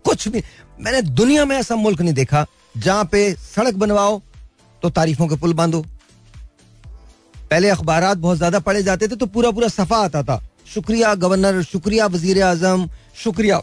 [0.06, 0.44] कुछ भी
[0.80, 2.46] मैंने दुनिया में ऐसा मुल्क नहीं देखा
[2.78, 4.22] जहाँ पे सड़क बनवाओ
[4.82, 5.82] तो तारीफों के पुल बांधो।
[7.42, 11.62] पहले अखबार बहुत ज़्यादा पढ़े जाते थे तो पूरा पूरा सफ़ा आता था। शुक्रिया, गवर्नर,
[11.64, 13.62] शुक्रिया, वज़ीर आज़म, शुक्रिया।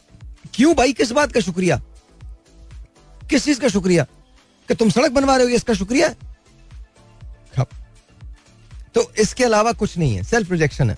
[0.55, 0.92] क्यों भाई?
[0.92, 1.80] किस बात का शुक्रिया?
[3.30, 4.07] किस चीज़ का शुक्रिया?
[4.68, 6.14] कि तुम सड़क बनवा रहे हो इसका शुक्रिया
[8.94, 10.97] तो इसके अलावा कुछ नहीं है। सेल्फ प्रोजेक्शन है।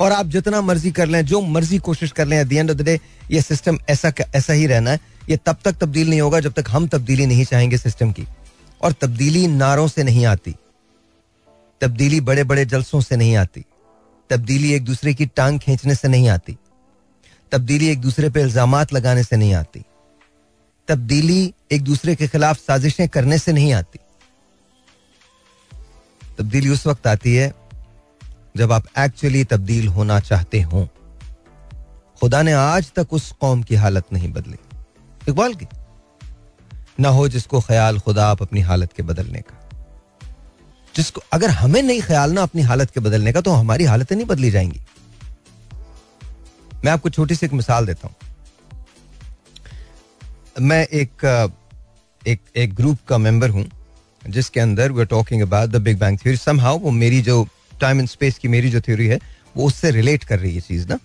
[0.00, 2.78] और आप जितना मर्ज़ी कर लें, जो मर्ज़ी कोशिश कर लें at the end of
[2.78, 2.98] the day
[3.30, 6.64] ये सिस्टम ऐसा ऐसा ही रहना है। ये तब तक तब्दील नहीं होगा जब तक
[6.68, 8.26] हम तब्दीली नहीं चाहेंगे सिस्टम की।
[8.80, 10.54] और तब्दीली नारों से नहीं आती।
[11.80, 13.64] तब्दीली बड़े बड़े जलसों से नहीं आती।
[14.30, 16.56] तब्दीली एक दूसरे की टांग खींचने से नहीं आती।
[17.52, 19.84] तब्दीली एक दूसरे पर इल्ज़ाम लगाने से नहीं आती।
[20.88, 23.98] तब्दीली एक दूसरे के खिलाफ साजिशें करने से नहीं आती।
[26.38, 27.52] तब्दीली उस वक्त आती है
[28.56, 30.88] जब आप एक्चुअली तब्दील होना चाहते हो।
[32.20, 34.58] खुदा ने आज तक उस कौम की हालत नहीं बदली।
[35.28, 35.66] इकबाल की।
[37.00, 39.62] ना हो जिसको ख्याल खुदा आप अपनी हालत के बदलने का।
[40.94, 44.26] जिसको अगर हमें नहीं ख्याल ना अपनी हालत के बदलने का तो हमारी हालतें नहीं
[44.26, 44.80] बदली जाएँगी।
[46.84, 48.14] मैं आपको छोटी सी एक मिसाल देता हूँ।
[50.60, 51.24] मैं एक
[52.22, 53.64] एक एक ग्रुप का मेंबर हूँ,
[54.22, 57.46] जिसके अंदर we are talking about the big bang theory somehow वो मेरी जो
[57.80, 59.18] टाइम एंड स्पेस की मेरी जो थ्योरी है
[59.56, 60.98] वो उससे रिलेट कर रही है चीज़ ना।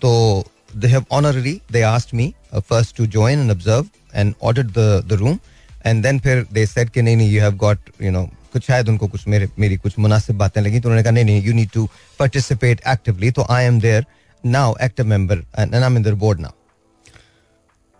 [0.00, 0.44] तो
[0.76, 5.12] they have only they asked me first to join and observe and order the the
[5.12, 5.38] room
[5.86, 8.88] and then फिर दे सेड कि नहीं नहीं you have got you know कुछ शायद
[8.88, 11.70] उनको कुछ मेरे मेरी कुछ मुनासिब बातें लगी तो उन्होंने कहा नहीं नहीं you need
[11.70, 11.88] to
[12.18, 14.06] participate actively तो I am their
[14.46, 16.50] now active member and I am in their board now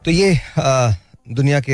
[0.04, 0.92] तो ये आ,
[1.30, 1.72] दुनिया के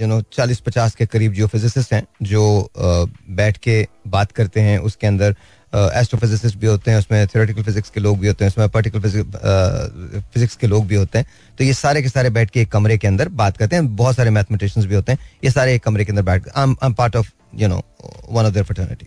[0.00, 4.60] यू नो चालीस पचास के करीब जो फिजिसिस्ट हैं जो आ, बैठ के बात करते
[4.60, 5.36] हैं उसके अंदर
[5.72, 9.08] एस्ट्रोफिजिसिस्ट भी होते हैं उसमें थियोरेटिकल फिजिक्स के लोग भी होते हैं उसमें पर्टिकुलर
[10.34, 11.26] फिजिक्स के लोग भी होते हैं।
[11.58, 14.16] तो ये सारे के सारे बैठ के एक कमरे के अंदर बात करते हैं। बहुत
[14.16, 17.16] सारे मैथमेटिशियंस भी होते हैं। ये सारे एक कमरे के अंदर बैठ I am part
[17.16, 17.82] of you know
[18.30, 19.06] one of their fraternity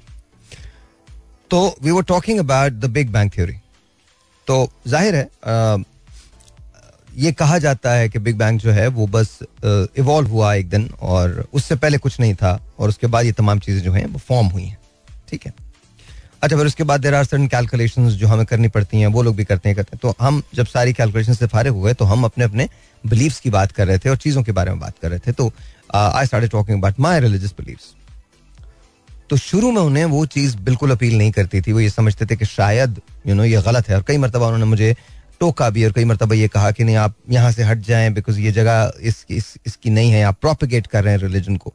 [1.52, 3.58] तो we were talking about the big bang theory
[4.48, 5.84] तो ज़ाहिर है uh,
[7.16, 10.90] ये कहा जाता है कि बिग बैंग जो है वो बस इवॉल्व हुआ एक दिन
[11.02, 14.20] और उससे पहले कुछ नहीं था और उसके बाद ये तमाम चीज़ें जो हैं वो
[14.20, 14.78] फॉर्म हुई हैं।
[15.30, 15.54] ठीक है?
[16.44, 19.36] अच्छा फिर उसके बाद देर आर सर्टन कैलकुलेशन जो हमें करनी पड़ती हैं वो लोग
[19.36, 22.24] भी करते हैं करते हैं। तो हम जब सारी कैलकुलेशन से फारे हुए तो हम
[22.26, 22.68] अपने अपने
[23.04, 25.32] बिलीव्स की बात कर रहे थे और चीज़ों के बारे में बात कर रहे थे।
[25.32, 25.52] तो
[25.94, 27.94] I start talking about my religious beliefs
[29.30, 32.36] तो शुरू में उन्हें वो चीज़ बिल्कुल अपील नहीं करती थी। वो ये समझते थे
[32.36, 34.96] कि शायद यू नो ये गलत है। और कई मरतबा उन्होंने मुझे
[35.40, 38.40] टोका भी और कई मरतबा ये कहा कि नहीं आप यहाँ से हट जाएँ बिकॉज़
[38.40, 41.74] ये जगह इस, इस, इसकी नहीं है। आप प्रोपिगेट कर रहे हैं रिलीजन को।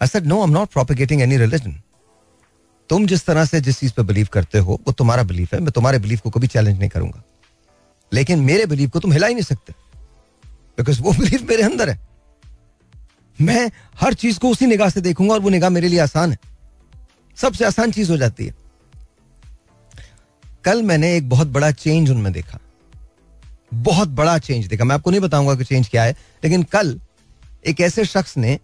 [0.00, 1.80] I said no I am not propagating any religion
[2.90, 5.70] तुम जिस तरह से जिस चीज़ पे बिलीव करते हो, वो तुम्हारा बिलीफ है। मैं
[5.70, 7.22] तुम्हारे बिलीफ को कभी चैलेंज नहीं करूँगा।
[8.12, 9.74] लेकिन मेरे बिलीफ को तुम हिला ही नहीं सकते।
[10.48, 12.08] बिकॉज़ वो बिलीफ मेरे अंदर है।
[13.40, 13.70] मैं
[14.00, 16.38] हर चीज़ को उसी निगाह से देखूँगा और वो निगाह मेरे लिए आसान है।
[17.36, 18.54] सबसे आसान चीज़ हो जाती है।
[20.64, 22.58] कल मैंने एक बहुत बड़ा चेंज उनमें देखा।
[23.74, 27.00] बहुत बड़ा चेंज देखा। मैं आपको नहीं बताऊँगा कि चेंज क्या है, लेकिन कल
[27.66, 28.60] एक ऐसे शख्स ने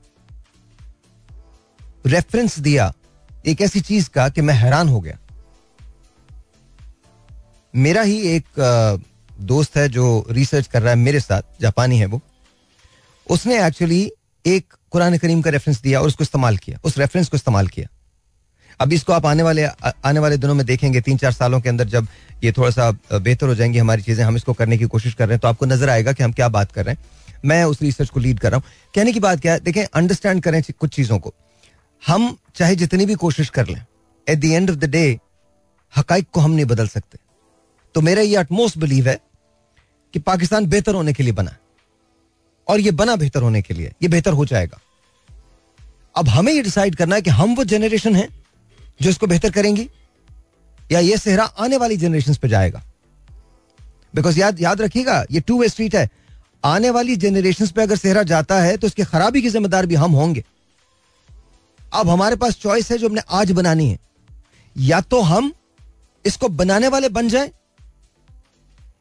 [2.06, 2.94] रेफरेंस दिया
[3.44, 5.18] एक ऐसी चीज़ का कि मैं हैरान हो गया।
[7.74, 8.44] मेरा ही एक
[9.42, 12.20] दोस्त है जो रिसर्च कर रहा है मेरे साथ, जापानी है वो।
[13.26, 14.10] उसने एक्चुअली
[14.44, 17.88] एक कुरान करीम का रेफरेंस दिया और उसको इस्तेमाल किया, उस रेफरेंस को इस्तेमाल किया।
[18.80, 21.88] अब इसको आप आने वाले आने वाले दिनों में देखेंगे तीन चार सालों के अंदर
[21.88, 22.06] जब
[22.44, 25.34] ये थोड़ा सा बेहतर हो जाएँगी हमारी चीज़ें, हम इसको करने की कोशिश कर रहे
[25.34, 28.10] हैं तो आपको नज़र आएगा कि हम क्या बात कर रहे हैं। मैं उस रिसर्च
[28.10, 29.60] को लीड कर रहा हूँ। कहने की बात क्या है?
[29.60, 31.34] देखें अंडरस्टैंड करें कुछ चीज़ों को।
[32.04, 33.84] हम चाहे जितनी भी कोशिश कर लें
[34.26, 35.18] at the end of the day
[35.94, 37.18] हकाइक को हम नहीं बदल सकते।
[37.94, 39.18] तो मेरा ये अटमोस्ट बिलीव है
[40.14, 41.56] कि पाकिस्तान बेहतर होने के लिए बना
[42.68, 44.80] और ये बना बेहतर होने के लिए, ये बेहतर हो जाएगा।
[46.14, 48.28] अब हमें ये डिसाइड करना है कि हम वो जनरेशन है
[49.00, 49.88] जो इसको बेहतर करेंगी,
[50.92, 52.82] या ये सेहरा आने वाली जनरेशन पे जाएगा।
[54.14, 56.08] बिकॉज़ याद याद रखिएगा, ये टू वे स्ट्रीट है।
[56.64, 60.12] आने वाली जनरेशन पे अगर सेहरा जाता है तो इसकी खराबी की जिम्मेदार भी हम
[60.12, 60.44] होंगे।
[61.94, 63.98] अब हमारे पास चॉइस है जो हमने आज बनानी है।
[64.76, 65.52] या तो हम
[66.24, 67.50] इसको बनाने वाले बन जाए,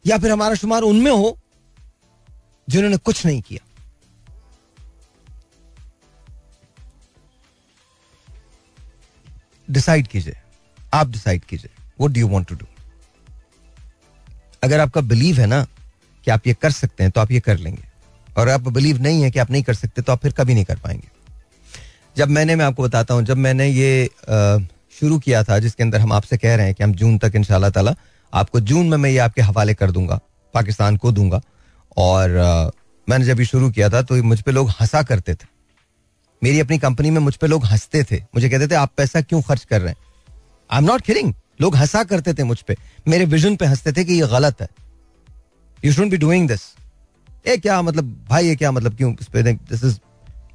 [0.06, 1.38] या फिर हमारा शुमार उनमें हो,
[2.68, 3.66] जिन्होंने कुछ नहीं किया।
[9.68, 10.38] डिसाइड कीजिए।
[10.94, 11.72] आप डिसाइड कीजिए।
[12.02, 12.66] What do you want to do
[14.64, 15.66] अगर आपका बिलीव है ना
[16.26, 17.84] कि आप ये कर सकते हैं तो आप ये कर लेंगे।
[18.38, 20.66] और आप बिलीव नहीं है कि आप नहीं कर सकते तो आप फिर कभी नहीं
[20.66, 21.10] कर पाएँगे।
[22.18, 24.10] जब मैंने मैं आपको बताता हूँ जब मैंने ये
[25.00, 27.44] शुरू किया था जिसके अंदर हम आपसे कह रहे हैं कि हम जून तक इन
[27.44, 27.96] ताला
[28.34, 30.20] आपको जून में मैं ये आपके हवाले कर दूँगा
[30.54, 31.42] पाकिस्तान को दूँगा।
[31.98, 32.70] और आ,
[33.08, 35.48] मैंने जब ये शुरू किया था तो मुझ पर लोग हंसा करते थे।
[36.42, 39.42] मेरी अपनी कंपनी में मुझ पर लोग हँसते थे। मुझे कहते थे आप पैसा क्यों
[39.42, 39.98] खर्च कर रहे हैं?
[40.72, 42.76] आई एम नॉट किडिंग लोग हंसा करते थे मुझ पर
[43.08, 44.68] मेरे विजन पे हँसते थे कि ये गलत है।
[45.86, 46.62] You should be doing this
[47.48, 49.14] uh क्या मतलब भाई ये क्या मतलब क्यों?
[49.36, 49.98] दिस इज़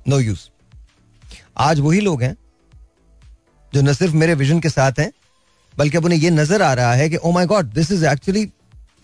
[0.08, 0.48] नो यूज़
[1.60, 2.36] आज वही लोग हैं
[3.72, 5.10] जो न सिर्फ़ मेरे विजन के साथ हैं,
[5.74, 8.44] बल्कि अब उन्हें यह नज़र आ रहा है कि ओ my god this is actually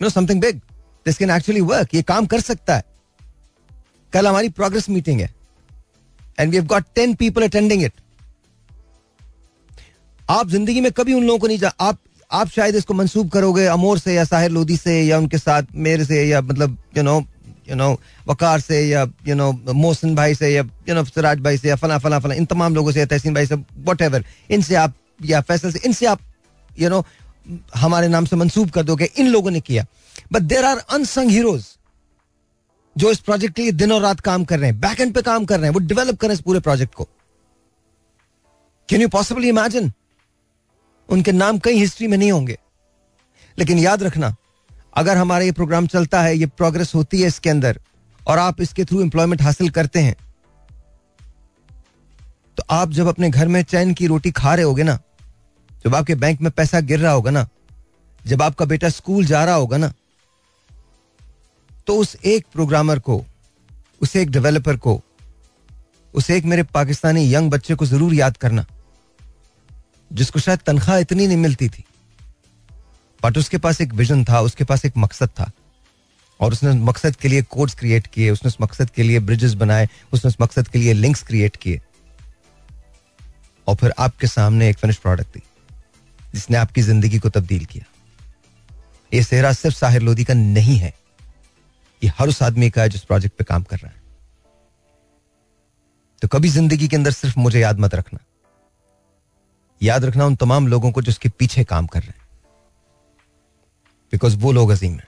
[0.01, 0.59] no something big
[1.05, 2.83] this can actually work ये काम कर सकता है.
[4.13, 5.33] कल हमारी प्रोग्रेस मीटिंग है
[6.39, 7.93] and we have got ten people attending it
[10.29, 11.97] आप ज़िंदगी में कभी उन लोगों को नहीं जा, आप
[12.31, 16.05] आप शायद इसको मंसूब करोगे अमोर से या साहिर लोधी से या उनके साथ मेरे
[16.05, 17.19] से या मतलब you know
[17.67, 17.89] you know
[18.27, 21.75] Waqar से या यू नो मोहसिन भाई से या यू नो सिराज भाई से या
[21.75, 23.55] फला फला फला, इन तमाम लोगों से या तहसीन भाई से
[23.85, 24.93] वट एवर इनसे आप,
[25.25, 26.19] या फैसल से, इनसे आप
[26.79, 27.03] यू नो
[27.75, 29.85] हमारे नाम से मंसूब कर दोगे, इन लोगों ने किया।
[30.33, 31.65] But there are unsung heroes
[32.95, 35.21] जो इस प्रोजेक्ट के लिए दिन और रात काम कर रहे हैं बैक एंड पे
[35.21, 37.07] काम कर रहे हैं, वो डेवलप कर इस पूरे प्रोजेक्ट को।
[38.89, 39.91] कैन यू पॉसिबली इमेजिन
[41.09, 42.57] उनके नाम कई हिस्ट्री में नहीं होंगे।
[43.57, 44.35] लेकिन याद रखना
[44.95, 47.79] अगर हमारा ये प्रोग्राम चलता है, ये प्रोग्रेस होती है इसके अंदर,
[48.21, 50.15] और आप इसके थ्रू एम्प्लॉयमेंट हासिल करते हैं
[52.57, 54.97] तो आप जब अपने घर में चैन की रोटी खा रहे होगे ना,
[55.85, 57.47] जब आपके बैंक में पैसा गिर रहा होगा ना,
[58.21, 59.91] जब आपका बेटा स्कूल जा रहा होगा ना
[61.87, 63.23] तो उस एक प्रोग्रामर को,
[64.01, 65.01] उस एक डेवलपर को,
[66.13, 68.65] उस एक मेरे पाकिस्तानी यंग बच्चे को ज़रूर याद करना,
[70.11, 71.83] जिसको शायद तनख्वाह इतनी नहीं मिलती थी।
[73.23, 75.51] बट उसके पास एक विजन था, उसके पास एक मकसद था।
[76.39, 79.53] और उसने उस मकसद के लिए कोड्स क्रिएट किए, उसने उस मकसद के लिए ब्रिजेस
[79.53, 81.81] बनाए, उसने उस मकसद के लिए लिंक्स क्रिएट किए।
[83.67, 85.41] और फिर आपके सामने एक फिनिश प्रोडक्ट दी
[86.33, 87.85] जिसने आपकी ज़िंदगी को तब्दील किया।
[89.11, 90.93] ये सेहरा सिर्फ़ साहिर लोधी का नहीं है,
[92.01, 94.03] ये हर उस आदमी का है जिस प्रोजेक्ट पे काम कर रहा है।
[96.21, 98.19] तो कभी ज़िंदगी के अंदर सिर्फ़ मुझे याद मत रखना।
[99.81, 102.24] याद रखना उन तमाम लोगों को जिसके पीछे काम कर रहे हैं।
[104.15, 105.07] बिकॉज़ वो लोग अजीम है।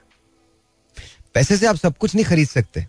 [1.34, 2.80] पैसे से आप सब कुछ नहीं खरीद सकते।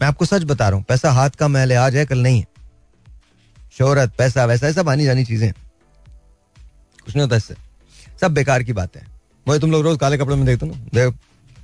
[0.00, 2.46] मैं आपको सच बता रहा हूँ, पैसा हाथ का महल आज है, कल नहीं है।
[3.72, 7.54] शोहरत, पैसा वैसा सब आनी जानी चीज़ें कुछ नहीं होता इससे।
[8.20, 9.06] सब बेकार की बात है।
[9.48, 11.10] मुझे तुम लोग रोज काले कपड़े में देखते ना?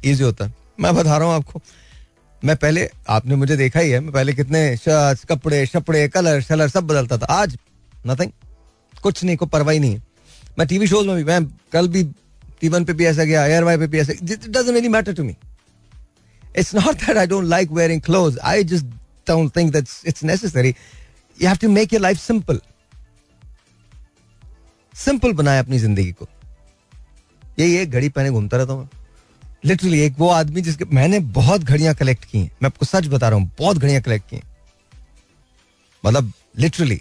[0.05, 1.61] ईजी होता है। मैं बता रहा हूँ आपको,
[2.43, 6.69] मैं पहले, आपने मुझे देखा ही है, मैं पहले कितने शर्ट्स, कपड़े, शपड़े, कलर, शलर
[6.69, 7.59] सब बदलता था। आज
[8.07, 8.31] नथिंग
[9.03, 10.01] कुछ नहीं को परवाही नहीं
[10.59, 12.03] मैं टीवी शोज़ में भी, मैं कल भी
[12.61, 15.37] टीवन पे भी ऐसा गया एयर वाई पे भी ऐसा doesn't really matter to me
[16.57, 18.87] it's not that I don't like wearing cloth I just
[19.29, 22.61] don't think that it's necessary you have to make your life simple
[24.95, 26.29] simple बनाए अपनी ज़िंदगी को।
[27.59, 28.89] यही एक घड़ी पहने घूमता रहता हूँ
[29.65, 33.29] लिटरली एक वो आदमी जिसके मैंने बहुत घड़ियाँ कलेक्ट की हैं। मैं आपको सच बता
[33.29, 34.41] रहा हूँ, बहुत घड़ियाँ कलेक्ट की
[36.05, 37.01] मतलब लिटरली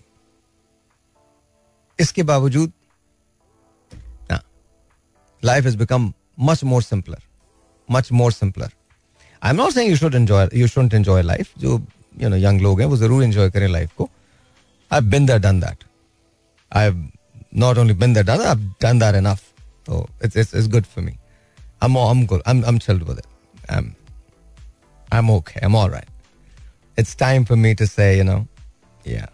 [1.99, 2.71] इसके बावजूद
[5.49, 6.11] life is become
[6.49, 7.21] much more simpler
[7.89, 8.71] much more simpler
[9.41, 11.81] I am not saying you should enjoy you should enjoy life जो
[12.21, 14.09] यू नो यंग लोग हैं वो ज़रूर एंजॉय करें लाइफ को
[14.91, 15.83] I been that done that
[16.71, 17.07] I have
[17.65, 19.43] not only been that done I have done that enough
[19.85, 21.17] तो it's it's it's good for me
[21.81, 22.41] I'm I'm good.
[22.45, 23.27] I'm I'm chilled with it.
[23.69, 23.95] I'm
[25.11, 25.59] I'm okay.
[25.61, 26.07] I'm all right.
[26.97, 28.47] It's time for me to say, you know,
[29.05, 29.27] yeah.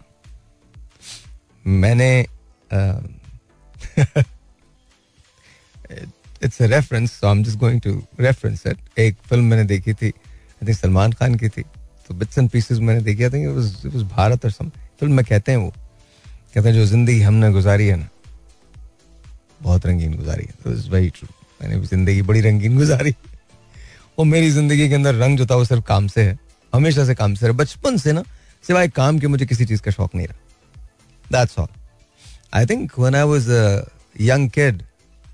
[1.64, 2.26] मैंने
[5.90, 9.92] it's a reference so I am just going to reference it एक film मैंने देखी
[9.92, 11.62] थी I think Salman Khan की थी।
[12.08, 14.68] तो bits and pieces मैंने देखी थी it was it was Bharat और सम
[15.00, 15.70] फ़िल्म में कहते हैं वो।
[16.54, 18.08] कहते हैं, जो ज़िंदगी हमने गुजारी है ना,
[19.62, 21.28] बहुत रंगीन गुजारी है। इट्स वेरी ट्रू
[21.60, 23.14] मैंने भी ज़िंदगी बड़ी रंगीन गुजारी।
[24.18, 26.38] और मेरी ज़िंदगी के अंदर रंग जो था वो सिर्फ़ काम से है।
[26.72, 28.22] हमेशा से काम से है। बचपन से ना,
[28.64, 31.66] सिवाय काम के मुझे किसी चीज़ का शौक नहीं रहा। That's all
[32.54, 33.48] I think when I was
[34.20, 34.82] young kid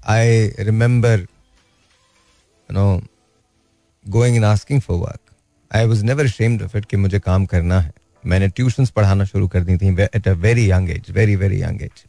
[0.08, 0.72] I you
[2.70, 3.00] know
[4.06, 5.20] going in asking for work
[5.70, 7.92] I was never ashamed of it कि मुझे काम करना है।
[8.24, 11.82] मैंने ट्यूशंस पढ़ाना शुरू कर दी थी at a very young age very very young
[11.82, 12.04] age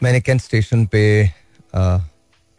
[0.00, 2.00] मैंने कैंट स्टेशन पे uh,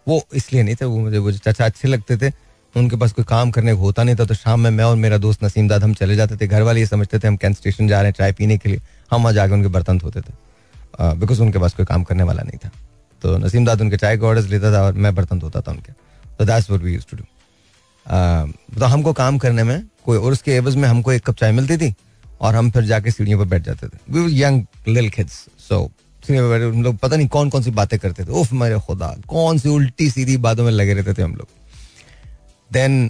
[0.08, 2.32] वो इसलिए नहीं थे वो मुझे वो चाचा अच्छे लगते थे।
[2.76, 5.18] उनके पास कोई काम करने को होता नहीं था तो शाम में मैं और मेरा
[5.18, 7.88] दोस्त नसीम दाद हम चले जाते थे। घर वाले ये समझते थे हम कैंट स्टेशन
[7.88, 8.82] जा रहे हैं चाय पीने के लिए।
[9.12, 10.34] हम वहाँ जाके उनके बर्तन धोते थे।
[11.20, 12.72] बिकॉज़ उनके पास कोई काम करने वाला नहीं था।
[13.24, 15.92] तो नसीम दाद उनके चाय के ऑर्डर लेता था और मैं बर्तन धोता था उनके।
[16.38, 17.24] तो that's what we used to do
[18.80, 21.78] तो हमको काम करने में कोई, और उसके एवज में हमको एक कप चाय मिलती
[21.78, 21.94] थी
[22.42, 25.84] और हम फिर जाके सीढ़ियों पर बैठ जाते थे। We young lil kids so
[26.30, 29.70] हम लोग पता नहीं कौन कौन सी बातें करते थे। उफ, मेरे खुदा कौन सी
[29.70, 31.48] उल्टी सीधी बातों में लगे रहते थे हम लोग।
[32.72, 33.10] Then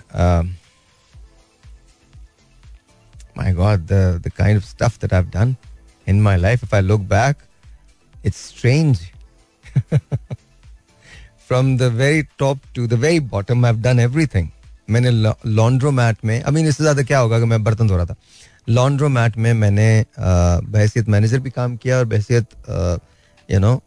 [3.38, 5.54] my god, the the kind of stuff that i've done
[6.08, 7.40] in my life, if i look back,
[8.24, 9.00] it's strange.
[11.48, 14.48] from the very top to the very bottom, i've done everything.
[14.90, 15.12] मैंने
[15.46, 18.16] laundromat में I mean इससे ज़्यादा क्या होगा कि मैं बर्तन धो रहा था?
[18.70, 22.46] लॉन्ड्रोमैट में मैंने बहसीत मैनेजर भी काम किया और बहसीत
[23.52, 23.82] यू नो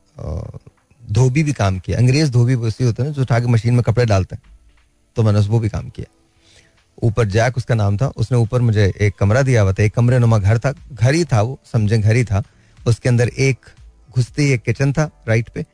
[1.13, 4.07] धोबी भी काम किया। अंग्रेज़ धोबी वैसे होते हैं जो उठा के मशीन में कपड़े
[4.07, 4.43] डालते हैं।
[5.17, 6.07] तो मैंने उस, वो भी काम किया।
[7.03, 10.19] ऊपर जैक, उसका नाम था, उसने ऊपर मुझे एक कमरा दिया हुआ था, एक कमरे
[10.19, 12.43] नुमा घर था, घर ही था वो, समझे घर ही था।
[12.87, 13.67] उसके अंदर एक
[14.11, 15.65] घुसते ही एक किचन था राइट पे।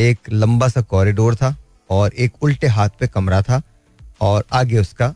[0.00, 1.56] एक लंबा सा कॉरिडोर था
[1.90, 3.60] और एक उल्टे हाथ पे कमरा था
[4.20, 5.14] और आगे उसका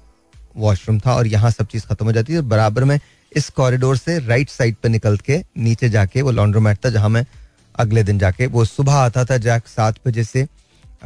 [0.56, 2.98] वॉशरूम था और यहाँ सब चीज़ खत्म हो जाती थी बराबर में
[3.36, 7.24] इस कॉरिडोर से राइट साइड पे निकल के नीचे जाके वो लॉन्ड्रोमैट था जहाँ मैं
[7.74, 10.46] अगले दिन जाके वो सुबह आता था जैक सात बजे से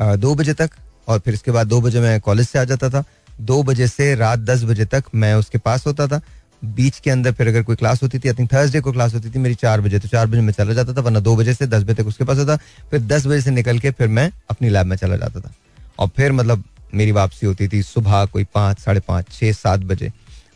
[0.01, 0.70] दो बजे तक
[1.09, 3.05] और फिर इसके बाद दो बजे मैं कॉलेज से आ जाता था।
[3.40, 6.20] दो बजे से रात दस बजे तक मैं उसके पास होता था।
[6.65, 9.31] बीच के अंदर फिर अगर कोई क्लास होती थी आई थिंक थर्सडे को क्लास होती
[9.31, 11.66] थी मेरी चार बजे तो चार बजे मैं चला जाता था, वरना दो बजे से
[11.66, 12.57] दस बजे तक उसके पास होता
[12.91, 15.53] फिर दस बजे से निकल के फिर मैं अपनी लैब में चला जाता था।
[15.99, 16.65] और फिर मतलब
[16.95, 20.11] मेरी वापसी होती थी सुबह कोई पाँच, साढ़े पाँच छः सात बजे।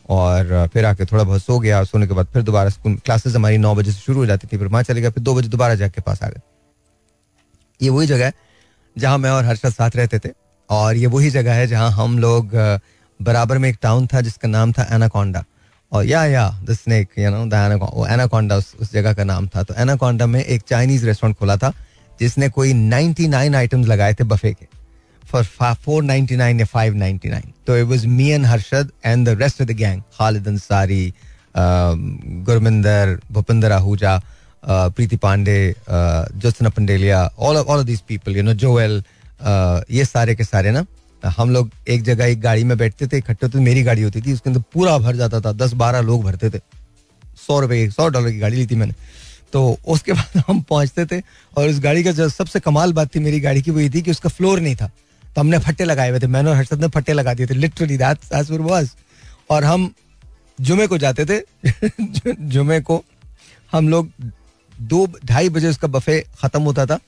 [0.09, 3.57] और फिर आके थोड़ा बहुत सो गया, सोने के बाद फिर दोबारा स्कूल क्लासेस हमारी
[3.57, 5.75] नौ बजे से शुरू हो जाती थी, फिर वहाँ चले गया, फिर दो बजे दोबारा
[5.75, 6.41] जैक पास आ गए।
[7.81, 8.33] ये वही जगह है
[8.95, 10.29] जहाँ मैं और हर्षद साथ रहते थे।
[10.69, 12.51] और ये वही जगह है जहाँ हम लोग,
[13.19, 15.43] बराबर में एक टाउन था जिसका नाम था एनाकोंडा
[15.91, 17.53] और या या the snake you know the
[18.11, 21.73] anaconda उस, जगह का नाम था। तो एनाकोंडा में एक चाइनीज़ रेस्टोरेंट खोला था
[22.19, 24.67] जिसने कोई 99 आइटम्स लगाए थे बफे के।
[25.31, 29.75] For 499 या 599 तो it was me and Harshad and the rest of the
[29.81, 31.13] gang Khalid Ansari
[31.55, 34.21] um, Gurminder Bhupinder Ahuja
[34.65, 39.03] Preeti Pandey Josna Pandelia all all of these people you know Joel
[39.91, 40.85] ये सारे के सारे ना
[41.29, 44.33] हम लोग एक जगह एक गाड़ी में बैठते थे, इकट्ठे तो मेरी गाड़ी होती थी,
[44.33, 46.59] उसके अंदर पूरा भर जाता था, दस बारह लोग भरते थे।
[47.47, 48.93] सौ रुपए सौ डॉलर की गाड़ी ली थी मैंने।
[49.53, 51.21] तो उसके बाद हम पहुँचते थे
[51.57, 54.01] और उस गाड़ी का जो सबसे कमाल बात थी मेरी गाड़ी की, वो ये थी
[54.01, 54.87] कि उसका फ्लोर नहीं था।
[55.35, 57.97] तो हमने फट्टे लगाए हुए थे, मैंने और हर्षद ने फट्टे लगा दिए थे लिटरली
[57.97, 58.89] दैट्स वाज
[59.49, 59.93] और हम
[60.61, 61.41] जुमे को जाते थे
[62.39, 63.03] जुमे को
[63.71, 64.09] हम लोग
[64.81, 66.99] दो, ढाई बजे उसका बफे खत्म होता था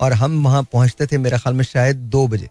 [0.00, 2.48] और हम वहाँ पहुँचते थे, मेरा ख्याल में शायद दो बजे।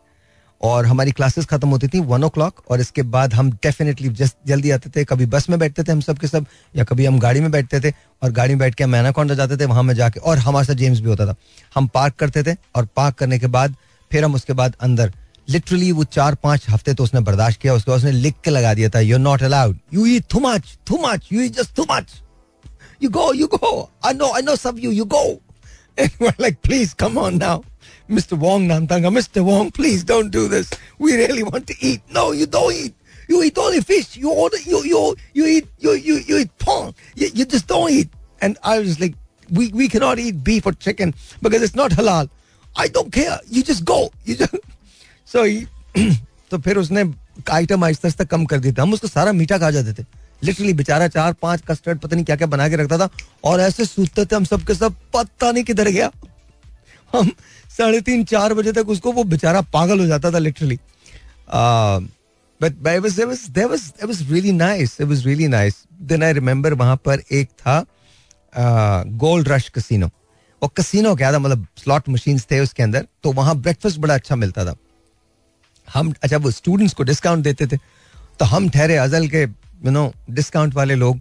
[0.64, 2.30] और हमारी क्लासेस खत्म होती थी वन ओ
[2.70, 4.10] और इसके बाद हम डेफिनेटली
[4.48, 6.46] जल्दी आते थे कभी बस में बैठते थे हम सब के सब
[6.76, 9.58] या कभी हम गाड़ी में बैठते थे और गाड़ी में बैठ के हम मैनाकोंडा जाते
[9.58, 11.36] थे वहाँ में जाके और हमारे साथ जेम्स भी होता था।
[11.76, 13.76] हम पार्क करते थे और पार्क करने के बाद
[14.12, 15.14] फिर हम उसके बाद अंदर
[15.50, 18.74] लिटरली वो चार पाँच हफ़्ते तो उसने बर्दाश्त किया उसके बाद उसने लिख के लगा
[18.74, 22.06] दिया था you not allowed you eat too much too much you just too much
[23.04, 25.42] you go you go I know I know सब you you go
[26.40, 27.73] like, please, come on now.
[28.10, 28.38] Mr.
[28.38, 29.44] Wong Nantanga, Mr.
[29.44, 30.70] Wong, please don't do this.
[31.00, 32.02] We really want to eat.
[32.12, 32.94] No, you don't eat.
[33.28, 34.18] You eat only fish.
[34.18, 36.96] You order, you you you eat you you you eat pork.
[37.16, 38.10] You, you just don't eat.
[38.42, 39.16] And I was like,
[39.50, 42.30] we we cannot eat beef or chicken because it's not halal.
[42.76, 43.40] I don't care.
[43.48, 44.12] You just go.
[44.26, 44.56] You just
[45.26, 45.68] so he,
[46.52, 47.04] तो फिर उसने
[47.52, 50.06] item Aahista Aahista कम कर दिया हम उसको सारा मीठा खा जाते थे
[50.44, 53.10] लिटरली बेचारा चार पाँच कस्टर्ड पता नहीं क्या क्या बना के रखता था
[53.50, 56.12] और ऐसे सूतते थे हम सबके सब पता नहीं किधर गया
[57.16, 57.32] हम
[57.78, 60.80] साढ़े तीन, चार बजे तक उसको वो बेचारा पागल हो जाता था लिटरली
[66.74, 67.86] वहाँ पर एक था
[69.08, 70.08] गोल्ड रश कसिनो
[70.64, 74.36] वो कसिनो क्या था मतलब स्लॉट मशीन थे उसके अंदर तो वहाँ ब्रेकफास्ट बड़ा अच्छा
[74.36, 74.76] मिलता था।
[75.94, 77.78] हम अच्छा वो स्टूडेंट्स को डिस्काउंट देते थे।
[78.40, 79.42] तो हम ठहरे अजल के
[79.86, 81.20] यू नो डिस्काउंट वाले लोग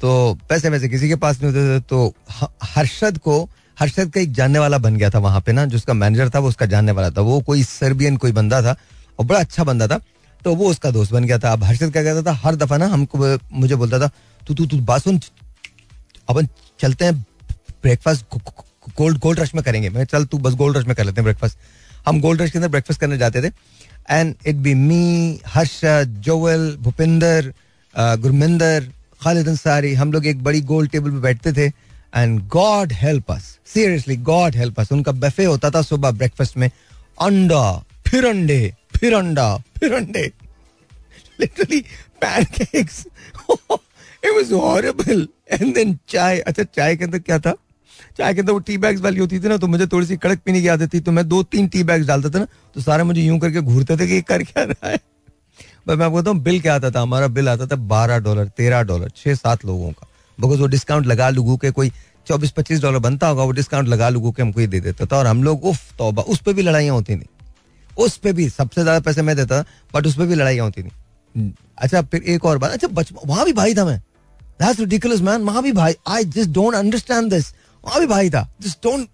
[0.00, 2.14] तो पैसे वैसे किसी के पास नहीं होते थे तो
[2.62, 3.48] हर्षद को
[3.80, 6.48] हर्षद का एक जानने वाला बन गया था वहाँ पे ना जिसका मैनेजर था, वो
[6.48, 8.76] उसका जानने वाला था। वो कोई सर्बियन कोई बंदा था
[9.18, 10.00] और बड़ा अच्छा बंदा था
[10.42, 12.86] तो वो उसका दोस्त बन गया था। अब हर्षद क्या कहता था, हर दफ़ा ना
[12.88, 14.10] हमको मुझे बोलता था,
[14.42, 15.20] तू तू तू, बात सुन,
[16.28, 16.48] अपन
[16.80, 17.14] चलते हैं
[17.82, 18.24] ब्रेकफास्ट
[18.98, 21.24] गोल्ड गोल्ड रश में करेंगे। मैं, चल तू बस गोल्ड रश में कर लेते हैं
[21.24, 21.58] ब्रेकफास्ट
[22.06, 23.50] हम गोल्ड रश के अंदर ब्रेकफास्ट करने जाते थे।
[24.10, 27.52] And it be me Harshad Joel Bhupinder
[27.94, 28.84] Gurminder,
[29.20, 31.68] Khalid Ansari, हम लोग एक बड़ी गोल टेबल पे बैठते थे।
[32.16, 36.70] And god help us seriously god help us उनका बफे होता था सुबह ब्रेकफास्ट में।
[37.20, 37.62] अंडा
[38.06, 40.30] फिर अंडे फिर अंडा फिर अंडे
[41.40, 41.80] literally
[42.20, 43.04] pancakes
[43.50, 47.54] it was horrible and then chai अच्छा चाय के अंदर क्या था?
[48.18, 50.40] चाय के अंदर वो टी बैग्स वाली होती थी ना तो मुझे थोड़ी सी कड़क
[50.44, 53.02] पीने की आदत थी तो मैं दो तीन टी बैग्स डालता था ना तो सारे
[53.02, 54.96] मुझे यूँ करके घूरते थे कि ये कर क्या रहा है।
[55.86, 57.00] पर मैं आपको बताऊँ, बिल क्या आता था?
[57.00, 60.06] हमारा बिल आता था बारह डॉलर, तेरह डॉलर छह सात लोगों का।
[60.40, 61.92] बिकॉज़ वो डिस्काउंट लगा लुगू के कोई
[62.26, 65.16] चौबीस पच्चीस डॉलर बनता होगा वो डिस्काउंट लगा लुगू के हमको ही दे देता था
[65.16, 67.26] और हम लोग उफ तोबा उस पर भी लड़ाइयाँ होती थी।
[67.98, 69.64] उस पर भी सबसे ज़्यादा पैसे मैं देता
[69.94, 73.44] बट उस पर भी लड़ाइयाँ होती थी। अच्छा फिर एक और बात अच्छा बचपन वहाँ
[73.44, 73.98] भी भाई था मैं।
[74.60, 77.52] दैट्स रिडिकुलस मैन वहाँ भी भाई I just don't understand this
[77.84, 79.08] वहाँ भी भाई था just don't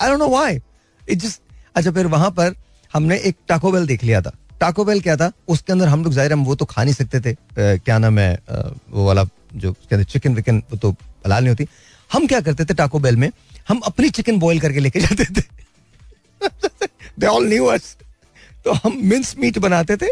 [0.00, 0.60] I don't know why
[1.02, 1.40] it just
[1.74, 2.54] अच्छा फिर वहाँ पर
[2.94, 5.30] हमने एक टाकोबेल देख लिया था। टाकोबेल क्या था?
[5.48, 7.34] उसके अंदर हम लोग ज़ाहिर हम वो तो खा नहीं सकते थे।
[7.78, 8.32] क्या नाम है
[8.90, 11.66] वो वाला जो अंदर चिकन विकन वो तो हलाल नहीं होती।
[12.10, 13.30] हम क्या करते थे टाकोबेल में?
[13.68, 15.42] हम अपनी चिकन बॉईल करके लेके जाते थे।
[17.18, 17.96] दे ऑल न्यू अस
[18.64, 20.06] तो हम मिन्स मीट बनाते थे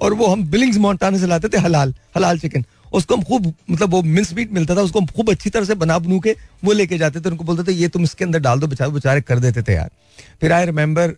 [0.00, 3.90] और वो हम बिलिंग्स मोन्टाना से लाते थे हलाल हलाल चिकन उसको हम खूब मतलब
[3.90, 6.34] वो मिन्स मीट मिलता था, उसको हम खूब अच्छी तरह से बना बनू के
[6.64, 9.20] वो लेके जाते थे। उनको बोलते थे, ये तुम इसके अंदर डाल दो, बेचारे बेचारे
[9.20, 9.90] कर देते थे यार।
[10.40, 11.14] फिर आई रिमेम्बर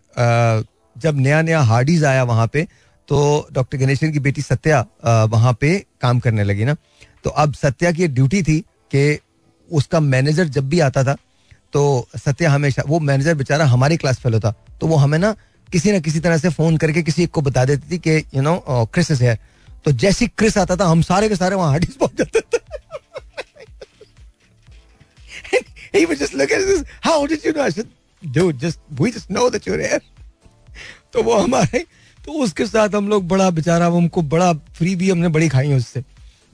[0.95, 2.67] जब नया नया हार्डीज आया वहाँ पे
[3.09, 4.79] तो डॉक्टर गणेशन की बेटी सत्या
[5.27, 6.75] वहाँ पे काम करने लगी ना।
[7.23, 8.59] तो अब सत्या की ड्यूटी थी
[8.91, 9.19] कि
[9.69, 11.15] उसका मैनेजर जब भी आता था
[11.73, 11.83] तो
[12.17, 15.35] सत्या हमेशा वो मैनेजर बेचारा हमारी क्लास फेलो था तो वो हमें ना
[15.71, 18.41] किसी ना किसी तरह से फ़ोन करके किसी एक को बता देती थी कि you
[18.41, 18.63] know
[18.93, 19.37] Chris is here
[19.85, 22.65] तो जैसे क्रिस आता था हम सारे के सारे वहाँ हार्डीज पहुँच जाते थे
[25.93, 27.61] he would just look at us, how did you know?
[27.61, 27.87] I said,
[28.23, 30.01] dude, just we just know that you're here.
[31.13, 31.79] तो वो हमारे
[32.25, 35.75] तो उसके साथ हम लोग बड़ा बेचारा हमको बड़ा फ्री भी हमने बड़ी खाई है
[35.75, 36.03] उससे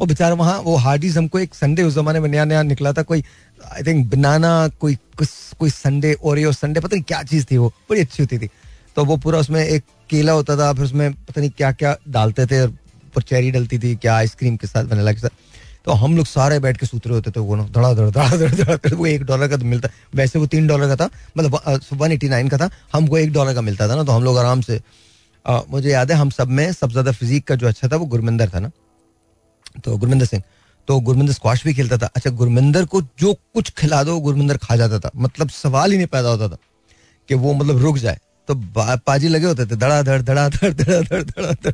[0.04, 3.02] वो बेचारा वहाँ वो हार्डीज हमको एक संडे उस जमाने में नया नया निकला था।
[3.04, 3.24] कोई
[3.72, 7.72] आई थिंक बनाना कोई कुछ कोई संडे ओरियो संडे पता नहीं क्या चीज़ थी वो
[7.90, 8.50] बड़ी अच्छी होती थी।
[8.96, 12.46] तो वो पूरा उसमें एक केला होता था फिर उसमें पता नहीं क्या क्या डालते
[12.46, 15.42] थे और चेरी डलती थी क्या आइसक्रीम के साथ वनीला के साथ।
[15.86, 18.52] तो हम लोग सारे बैठ के सूत्र होते थे वो ना धड़ा धड़ धड़ा धड़
[18.54, 22.12] धड़ा वो एक डॉलर का तो मिलता वैसे वो तीन डॉलर का था मतलब वन
[22.12, 24.62] एटी नाइन का था हमको एक डॉलर का मिलता था ना तो हम लोग आराम
[24.62, 24.82] से
[25.46, 28.06] आ, मुझे याद है हम सब में सबसे ज़्यादा फिजिक का जो अच्छा था वो
[28.08, 28.72] गुरमिंदर था ना।
[29.80, 30.44] तो गुरमिंदर सिंह
[30.88, 34.76] तो गुरमिंदर स्क्वाश भी खेलता था। अच्छा गुरमिंदर को जो कुछ खिला दो गुरमिंदर खा
[34.76, 36.58] जाता था। मतलब सवाल ही नहीं पैदा होता था
[37.30, 38.20] कि वो मतलब रुक जाए।
[38.50, 41.74] तो पाजी लगे होते थे धड़ा धड़ धड़ा धड़ धड़ा धड़ धड़ा धड़।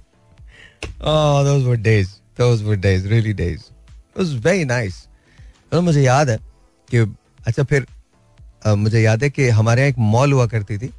[5.71, 6.37] Oh, मुझे याद है
[6.89, 6.97] कि
[7.47, 7.85] अच्छा फिर
[8.67, 10.89] मुझे याद है कि हमारे यहाँ एक मॉल हुआ करती थी।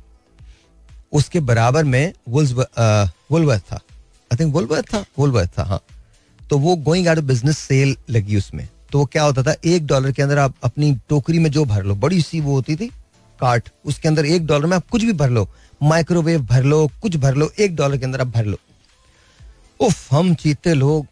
[1.12, 5.80] उसके बराबर में वुलवर्थ था। आई थिंक वुलवर्थ था वुलवर्थ था हाँ।
[6.50, 10.12] तो वो गोइंग आउट बिज़नेस सेल लगी उसमें। तो वो क्या होता था, एक डॉलर
[10.12, 12.86] के अंदर आप अपनी टोकरी में जो भर लो, बड़ी सी वो होती थी
[13.40, 15.48] कार्ट उसके अंदर एक डॉलर में आप कुछ भी भर लो
[15.82, 18.56] माइक्रोवेव भर लो, कुछ भर लो, एक डॉलर के अंदर आप भर लो।
[19.80, 21.06] उफ, हम चीते लोग,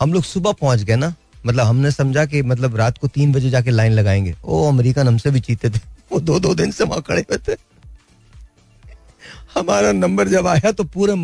[0.00, 1.14] हम लोग सुबह पहुँच गए ना
[1.46, 5.30] मतलब हमने समझा कि मतलब रात को तीन बजे जाके लाइन लगाएँगे। ओ, अमेरिकन हमसे
[5.30, 5.80] भी चीते थे।
[6.12, 7.56] वो दो दो दिन से वहाँ खड़े हुए थे।
[9.54, 11.14] हमारा नंबर जब आया तो पूरे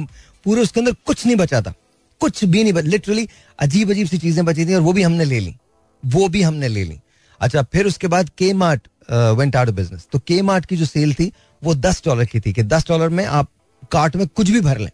[0.44, 1.72] पूरे उसके अंदर कुछ नहीं बचा था।
[2.20, 3.28] कुछ भी नहीं लिटरली
[3.58, 5.54] अजीब अजीब सी चीज़ें बची थी और वो भी हमने ले ली।
[6.02, 6.98] वो भी हमने ले ली।
[7.40, 11.14] अच्छा फिर उसके बाद के मार्ट वेंट आउट बिज़नेस तो के मार्ट की जो सेल
[11.14, 11.32] थी,
[11.62, 13.48] वो दस डॉलर की थी कि दस डॉलर में आप
[13.92, 14.90] कार्ट में कुछ भी भर लें।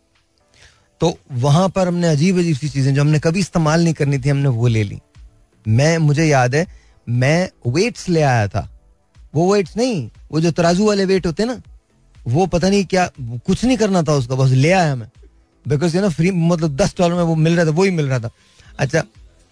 [1.01, 4.29] तो वहाँ पर हमने अजीब अजीब सी चीज़ें, जो हमने कभी इस्तेमाल नहीं करनी थी,
[4.29, 4.99] हमने वो ले ली।
[5.67, 6.67] मैं, मुझे याद है,
[7.07, 8.69] मैं वेट्स ले आया था।
[9.35, 11.61] वो वेट्स नहीं, वो जो तराजू वाले वेट होते ना,
[12.17, 15.11] वो पता नहीं क्या, कुछ नहीं करना था उसका, बस ले आया मैं।
[15.69, 18.09] बिकॉज़ यू ना फ्री मतलब दस डॉलर में वो मिल रहा था वो ही मिल
[18.09, 18.31] रहा था
[18.79, 19.03] अच्छा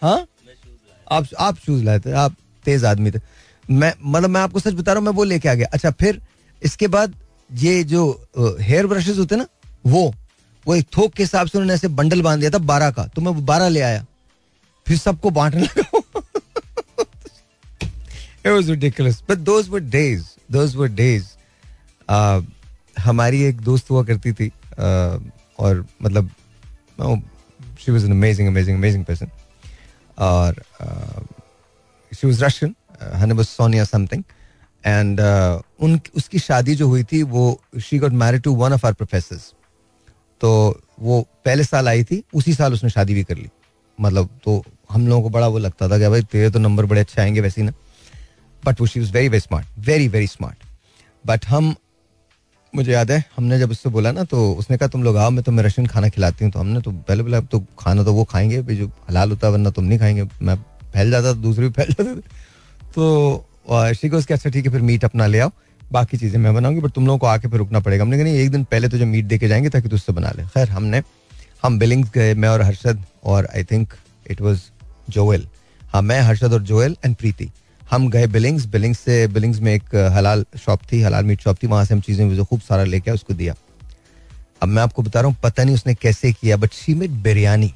[0.03, 0.19] हाँ
[1.13, 3.21] आप आप शूज़ लाए थे आप तेज आदमी थे
[3.71, 6.21] मैं मतलब मैं आपको सच बता रहा हूँ मैं वो लेके आ गया अच्छा फिर
[6.63, 7.15] इसके बाद
[7.51, 8.05] ये जो
[8.61, 9.47] हेयर ब्रशेस होते ना
[9.87, 10.13] वो
[10.67, 13.23] वो एक थोक के हिसाब से उन्होंने ऐसे बंडल बाँध दिया था बारह का तो
[13.23, 14.05] मैं वो बारह ले आया
[14.87, 16.03] फिर सबको बांटने लगा
[18.45, 19.23] It was ridiculous.
[19.23, 20.25] But those were days.
[20.51, 21.29] Those were days.
[22.09, 22.43] Uh,
[22.99, 25.21] हमारी एक दोस्त हुआ करती थी uh,
[25.59, 26.31] और मतलब
[27.81, 29.31] she was an amazing amazing amazing person
[30.19, 30.63] और
[32.13, 32.75] she was Russian
[33.25, 34.23] name Sonia something
[34.87, 38.93] and उन, उसकी शादी जो हुई थी, वो she got married to one of our
[38.93, 39.41] professor
[40.41, 43.49] तो वो पहले साल आई थी, उसी साल उसने शादी भी कर ली।
[43.99, 47.01] मतलब तो हम लोगों को बड़ा वो लगता था कि भाई, तेरे तो नंबर बड़े
[47.01, 47.73] अच्छे आएँगे, वैसे ही ना।
[48.63, 50.65] बट वो she was very very smart very very smart
[51.25, 51.75] but हम
[52.75, 55.43] मुझे याद है, हमने जब उससे बोला ना तो उसने कहा, तुम लोग आओ, मैं
[55.45, 58.25] तुम्हें रशियन खाना खिलाती हूँ। तो हमने तो पहले बोला, अब तो खाना तो वो
[58.25, 60.57] खाएँगे जो हलाल होता है, वरना तुम नहीं खाएँगे। मैं
[60.95, 62.21] फैल जाता तो दूसरे भी फैल जाते
[62.95, 65.51] तो शी को उसके अच्छा ठीक है, फिर मीट अपना ले आओ,
[65.83, 68.37] बाकी चीज़ें मैं बनाऊँगी बट तुम लोगों को आके फिर रुकना पड़ेगा। हमने कहा, नहीं,
[68.37, 71.03] एक दिन पहले तो तुझे मीट दे के जाएँगे, ताकि तुझसे बना ले। खैर, हमने,
[71.63, 73.95] हम बिलिंग्स गए, मैं और हर्षद, और I think
[74.31, 74.61] it was
[75.11, 75.47] Joel
[75.83, 77.51] हाँ मैं, हर्षद और जोएल एंड प्रीति
[77.91, 81.67] हम गए बिलिंग्स बिलिंग्स से बिलिंग्स में एक हलाल शॉप थी, हलाल मीट शॉप थी,
[81.67, 83.55] वहाँ से हम चीज़ें, जो खूब सारा लेके उसको दिया।
[84.63, 87.73] अब मैं आपको बता रहा हूँ, पता नहीं उसने कैसे किया but she made biryani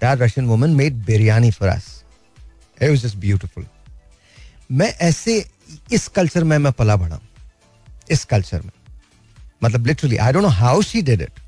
[0.00, 1.86] that Russian woman made biryani for us
[2.82, 3.66] it was just beautiful
[4.72, 5.44] मैं ऐसे,
[5.92, 7.20] इस कल्चर में मैं पला बढ़ा
[8.10, 8.70] इस कल्चर में।
[9.64, 11.40] मतलब literally I don't know how she did it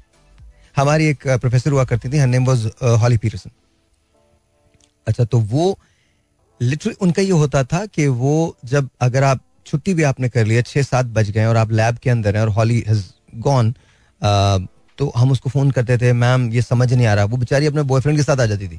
[0.76, 2.66] हमारी एक प्रोफेसर हुआ करती थी her name was
[3.00, 3.50] Holly Peterson
[5.06, 5.78] अच्छा तो वो
[6.62, 8.34] लिटरली उनका ये होता था कि वो
[8.64, 11.96] जब अगर आप छुट्टी भी आपने कर लिया छः सात बज गए और आप लैब
[12.02, 13.04] के अंदर हैं और हॉली हैज़
[13.46, 13.72] गॉन
[14.98, 17.82] तो हम उसको फ़ोन करते थे, मैम, ये समझ नहीं आ रहा। वो बेचारी अपने
[17.82, 18.78] बॉयफ्रेंड के साथ आ जाती थी।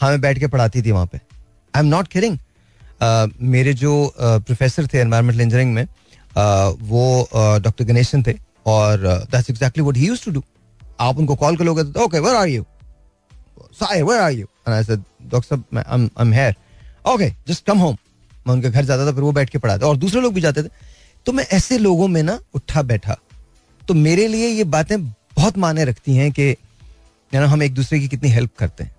[0.00, 1.18] हमें बैठ के पढ़ाती थी वहाँ पे।
[1.74, 2.38] आई एम नॉट केयरिंग
[3.52, 5.86] मेरे जो प्रोफेसर थे एनवायरमेंटल इंजीनियरिंग में
[6.88, 8.34] वो डॉक्टर गणेशन थे
[8.66, 10.42] और that's exactly what he used to do
[11.00, 12.64] आप उनको कॉल करोगे तो okay where are you
[13.82, 14.46] are you
[14.86, 16.54] doctor साहब I am here
[17.04, 17.96] okay just come home
[18.46, 20.62] मैं उनके घर जाता था, फिर वो बैठ के पढ़ाते और दूसरे लोग भी जाते
[20.62, 20.68] थे।
[21.26, 23.16] तो मैं ऐसे लोगों में ना उठा बैठा।
[23.82, 26.50] तो मेरे लिए ये बातें बहुत माने रखती हैं कि
[27.32, 28.94] ना हम एक दूसरे की कितनी हेल्प करते हैं।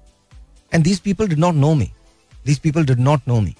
[0.73, 1.91] And these people did not know me
[2.45, 3.55] these people did not know me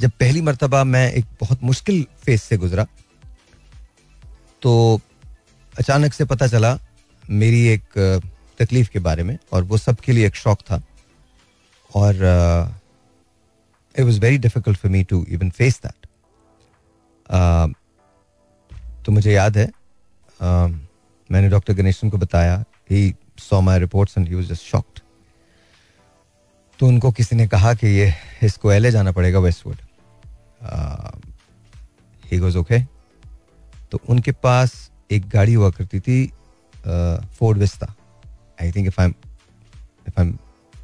[0.00, 2.86] जब पहली मरतबा मैं एक बहुत मुश्किल फ़ेज़ से गुजरा
[4.62, 5.00] तो
[5.74, 6.78] अचानक से पता चला,
[7.24, 7.82] मेरी एक,
[8.58, 10.82] तकलीफ़ के बारे में, और वो सबके लिए एक शौक था।
[11.94, 12.14] और
[13.94, 16.06] it was very difficult for me to even face that
[19.06, 20.72] तो मुझे याद है uh,
[21.30, 25.00] मैंने डॉक्टर गणेशन को बताया he saw my reports and he was just shocked
[26.80, 29.76] तो उनको किसी ने कहा कि ये इसको एले जाना पड़ेगा वेस्टवुड
[32.24, 32.78] ही गोज ओके
[33.92, 34.74] तो उनके पास
[35.10, 36.26] एक गाड़ी हुआ करती थी
[37.38, 37.94] Ford Vista
[38.60, 39.14] I think if I am
[40.08, 40.36] if I am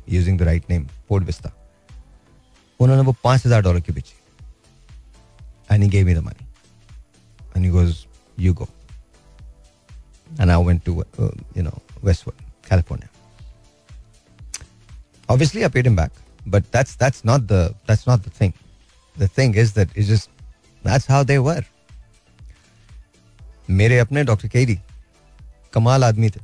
[0.08, 1.52] using the right name Ford Vista
[2.80, 4.14] उन्होंने वो पाँच हज़ार डॉलर की बेची
[5.70, 6.46] and he gave me the money
[7.56, 8.04] and he goes
[8.40, 8.68] you go
[10.40, 13.08] and I went to you know Westwood California
[15.32, 16.16] Obviously, I paid him back,
[16.54, 17.58] but that's that's not the
[17.90, 18.52] that's not the thing.
[19.16, 20.28] The thing is that it's just
[20.82, 21.62] that's how they were.
[23.80, 24.78] मेरे अपने doctor KD
[25.74, 26.40] कमाल आदमी थे।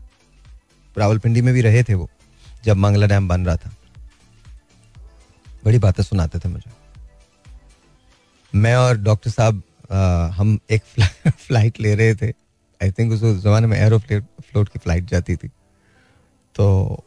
[0.97, 2.09] रावलपिंडी में भी रहे थे वो।
[2.69, 3.71] जब मंगला डैम बन रहा था।
[5.65, 6.71] बड़ी बातें सुनाते थे मुझे।
[8.53, 9.63] मैं और डॉक्टर साहब
[10.37, 10.83] हम एक
[11.29, 12.29] फ़्लाइट ले रहे थे।
[12.81, 15.49] आई थिंक उस जमाने में एरो फ्लोट की फ़्लाइट जाती थी।
[16.55, 17.05] तो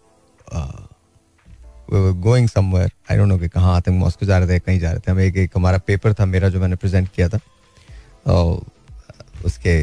[1.94, 5.00] going somewhere I don't know कि कहाँ आतंक मॉस्को जा रहे थे कहीं जा रहे
[5.00, 7.40] थे। हम एक एक हमारा पेपर था, मेरा जो मैंने प्रेजेंट किया था।
[8.28, 8.62] और
[9.46, 9.78] उसके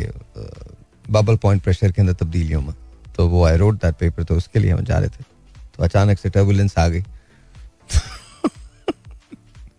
[1.12, 2.74] बबल पॉइंट प्रेशर के अंदर तब्दीलियों में।
[3.16, 5.37] तो वो आई रोड दैट पेपर तो उसके लिए हम जा रहे थे।
[5.78, 7.02] तो अचानक से टर्बुलेंस आ गई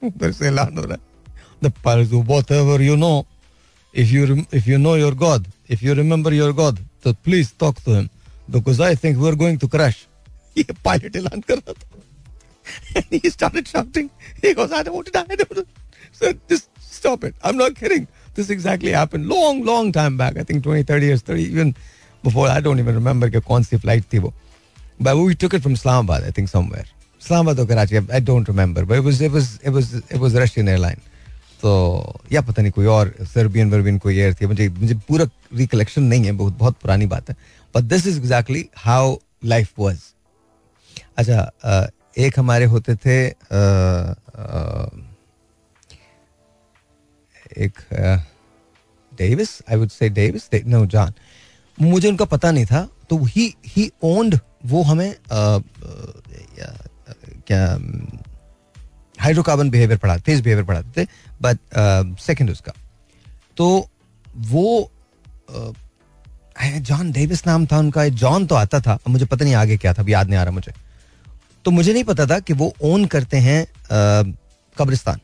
[0.07, 1.07] ऊपर से ऐलान हो रहा है
[1.63, 3.15] the pulse whatever you know
[3.93, 7.81] if you if you know your god if you remember your god so please talk
[7.87, 8.07] to him
[8.57, 9.99] because i think we're going to crash
[10.57, 11.97] ये पायलट ऐलान कर रहा था
[12.99, 14.09] and he started shouting
[14.43, 17.35] he goes i don't want to die I don't want to-" so just stop it
[17.43, 18.07] i'm not kidding
[18.39, 21.73] this exactly happened long long time back i think 20 30 years 30 even
[22.27, 24.33] before i don't even remember कि कौन सी flight थी वो
[24.99, 26.85] but we took it from Islamabad, i think, somewhere.
[27.21, 30.35] Islamabad or Karachi, i don't remember, but it was it was it was it was
[30.43, 31.01] Russian airline.
[31.61, 31.71] तो
[32.31, 36.25] या पता नहीं कोई और सर्बियन वर्बियन कोई एयर थी। मुझे मुझे पूरा रिकलेक्शन नहीं
[36.25, 37.35] है, बहुत बहुत पुरानी बात है।
[37.75, 39.15] But this is exactly how
[39.45, 39.99] life was
[41.17, 43.17] अच्छा एक हमारे होते थे
[47.65, 47.79] एक
[49.11, 51.13] Davis I would say Davis no John
[51.81, 55.15] मुझे उनका पता नहीं था तो ही ही ओन्ड वो हमें
[57.47, 57.65] क्या
[59.19, 61.07] हाइड्रोकार्बन बिहेवियर पढ़ाते फेस बिहेवियर पढ़ाते थे
[61.41, 62.73] बट सेकंड उसका।
[63.57, 63.89] तो
[64.47, 64.91] वो
[66.59, 70.05] जॉन डेविस नाम था उनका जॉन तो आता था, मुझे पता नहीं आगे क्या था
[70.09, 70.73] याद नहीं आ रहा मुझे।
[71.65, 73.65] तो मुझे नहीं पता था कि वो ओन करते हैं
[74.75, 75.19] कब्रिस्तान।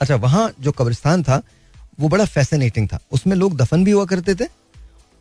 [0.00, 1.42] अच्छा वहाँ जो कब्रिस्तान था,
[2.00, 4.46] वो बड़ा फैसिनेटिंग था। उसमें लोग दफन भी हुआ करते थे,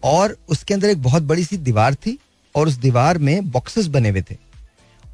[0.04, 2.18] और उसके अंदर एक बहुत बड़ी सी दीवार थी
[2.56, 4.36] और उस दीवार में बॉक्सेस बने हुए थे।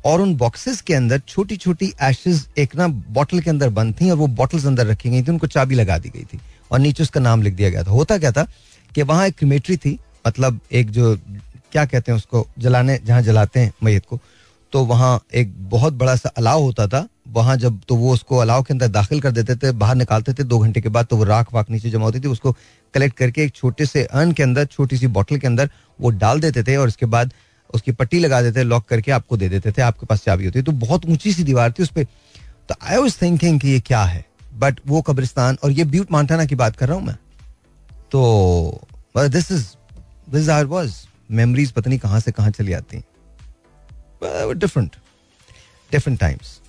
[0.06, 4.10] और उन बॉक्सेस के अंदर छोटी छोटी एशेज एक ना बॉटल के अंदर बंद थी
[4.10, 6.40] और वो बॉटल्स अंदर रखी गई थी, उनको चाबी लगा दी गई थी।
[6.72, 8.48] और नीचे उसका नाम लिख दिया गया था। होता क्या था
[8.96, 9.98] कि वहाँ एक क्रिमेटरी थी
[10.28, 11.16] मतलब एक जो,
[11.72, 14.20] क्या कहते हैं उसको, जलाने, जहाँ जलाते हैं मैत को
[14.74, 18.64] तो वहाँ एक बहुत बड़ा सा अलाव होता था वहाँ जब तो वो उसको अलाव
[18.64, 21.24] के अंदर दाखिल कर देते थे, बाहर निकालते थे, दो घंटे के बाद तो वो
[21.24, 22.52] राख वाख नीचे जमा होती थी, उसको
[22.94, 25.70] कलेक्ट करके एक छोटे से अर्न के अंदर, छोटी सी बॉटल के अंदर
[26.00, 27.34] वो डाल देते थे और उसके बाद
[27.70, 30.72] उसकी पट्टी लगा देते लॉक करके आपको दे देते थे, आपके पास चाबी होती तो
[30.80, 32.04] बहुत ऊँची सी दीवार थी उस पर
[32.70, 34.26] तो आई वॉज़ थिंकिंग कि ये क्या है?
[34.56, 37.18] बट वो कब्रिस्तान, और ये ब्यूट मांटाना की बात कर रहा हूँ मैं।
[38.12, 38.82] तो
[39.18, 39.66] this is
[40.32, 40.94] this are was
[41.32, 43.04] memories पता नहीं कहाँ से कहाँ चली आती। हैं
[44.60, 44.96] different
[45.92, 46.60] different times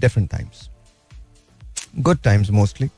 [0.00, 0.68] different times
[1.98, 2.88] good times mostly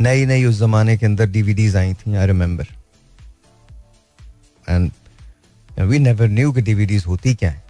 [0.00, 2.68] नई नई उस जमाने के अंदर डीवीडीज आई थी I remember
[4.68, 4.90] and
[5.80, 7.62] we never knew कि डीवीडीज होती क्या है.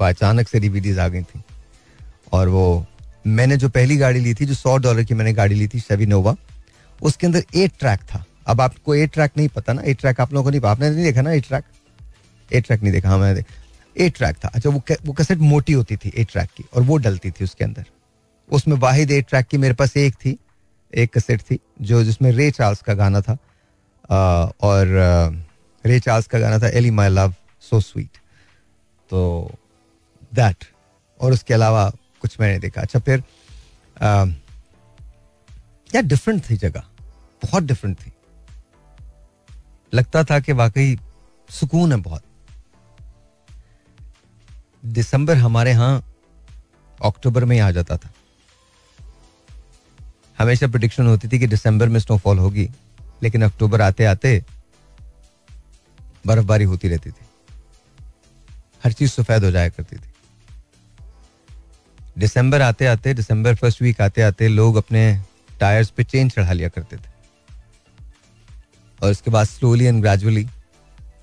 [0.00, 1.42] अचानक से डीवीडीज आ गई थी.
[2.32, 2.86] और वो,
[3.26, 6.06] मैंने जो पहली गाड़ी ली थी, जो सौ डॉलर की मैंने गाड़ी ली थी शेवी
[6.06, 6.34] नोवा
[7.02, 8.24] उसके अंदर एट ट्रैक था.
[8.46, 9.82] अब आपको एट ट्रैक नहीं पता ना.
[9.82, 11.64] एट ट्रैक आप लोगों को नहीं, आपने नहीं देखा ना एट ट्रैक
[12.52, 13.08] एट ट्रैक नहीं देखा.
[13.08, 13.44] हाँ मैंने
[13.96, 16.96] एट ट्रैक था। अच्छा वो वो कैसेट मोटी होती थी एट ट्रैक की और वो
[16.96, 17.84] डलती थी उसके अंदर।
[18.50, 20.36] उसमें वाहिद एट ट्रैक की मेरे पास एक थी
[20.92, 23.36] एक कैसेट थी जो जिसमें रे चार्ल्स का गाना था।
[24.10, 25.28] आ, और आ,
[25.84, 28.18] रे चार्ल्स का गाना था Ellie my love so sweet
[29.10, 29.50] तो
[30.34, 30.64] दैट
[31.20, 31.90] और उसके अलावा
[32.20, 33.22] कुछ मैंने देखा। अच्छा फिर
[34.02, 34.24] आ,
[35.94, 36.82] या डिफरेंट थी जगह?
[37.42, 38.12] बहुत डिफरेंट थी।
[39.94, 40.98] लगता था कि वाकई
[41.50, 42.22] सुकून है बहुत।
[44.84, 46.04] दिसंबर हमारे यहाँ
[47.04, 48.10] अक्टूबर में ही आ जाता था।
[50.38, 52.70] हमेशा प्रिडिक्शन होती थी कि दिसंबर में स्नोफॉल होगी,
[53.22, 54.44] लेकिन अक्टूबर आते आते
[56.26, 57.26] बर्फबारी होती रहती थी।
[58.84, 60.12] हर चीज़ सफ़ेद हो जाया करती थी।
[62.18, 65.22] दिसंबर आते आते दिसंबर फ़र्स्ट वीक आते आते लोग अपने
[65.60, 67.12] टायर्स पे चेन चढ़ा लिया करते थे।
[69.02, 70.48] और उसके बाद स्लोली एंड ग्रेजुअली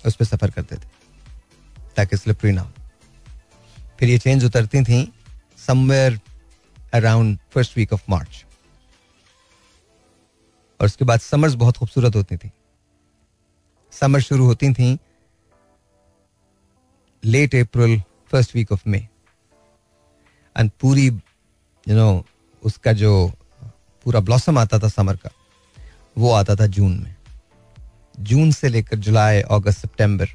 [0.06, 0.88] उस पर सफ़र करते थे।
[1.96, 2.72] ताकि स्लिपरी ना हो।
[4.00, 5.00] फिर ये चेंज उतरती थी
[5.66, 6.18] somewhere
[6.94, 8.44] around first week of March
[10.80, 12.50] और उसके बाद समर्स बहुत खूबसूरत होती थी।
[13.92, 14.98] समर शुरू होती थी
[17.22, 18.00] late April
[18.30, 18.98] first week of May
[20.56, 22.24] and पूरी यू नो
[22.62, 23.12] उसका जो
[24.04, 25.30] पूरा ब्लॉसम आता था समर का,
[26.18, 27.14] वो आता था जून में।
[28.20, 30.28] जून से लेकर जुलाई अगस्त सितंबर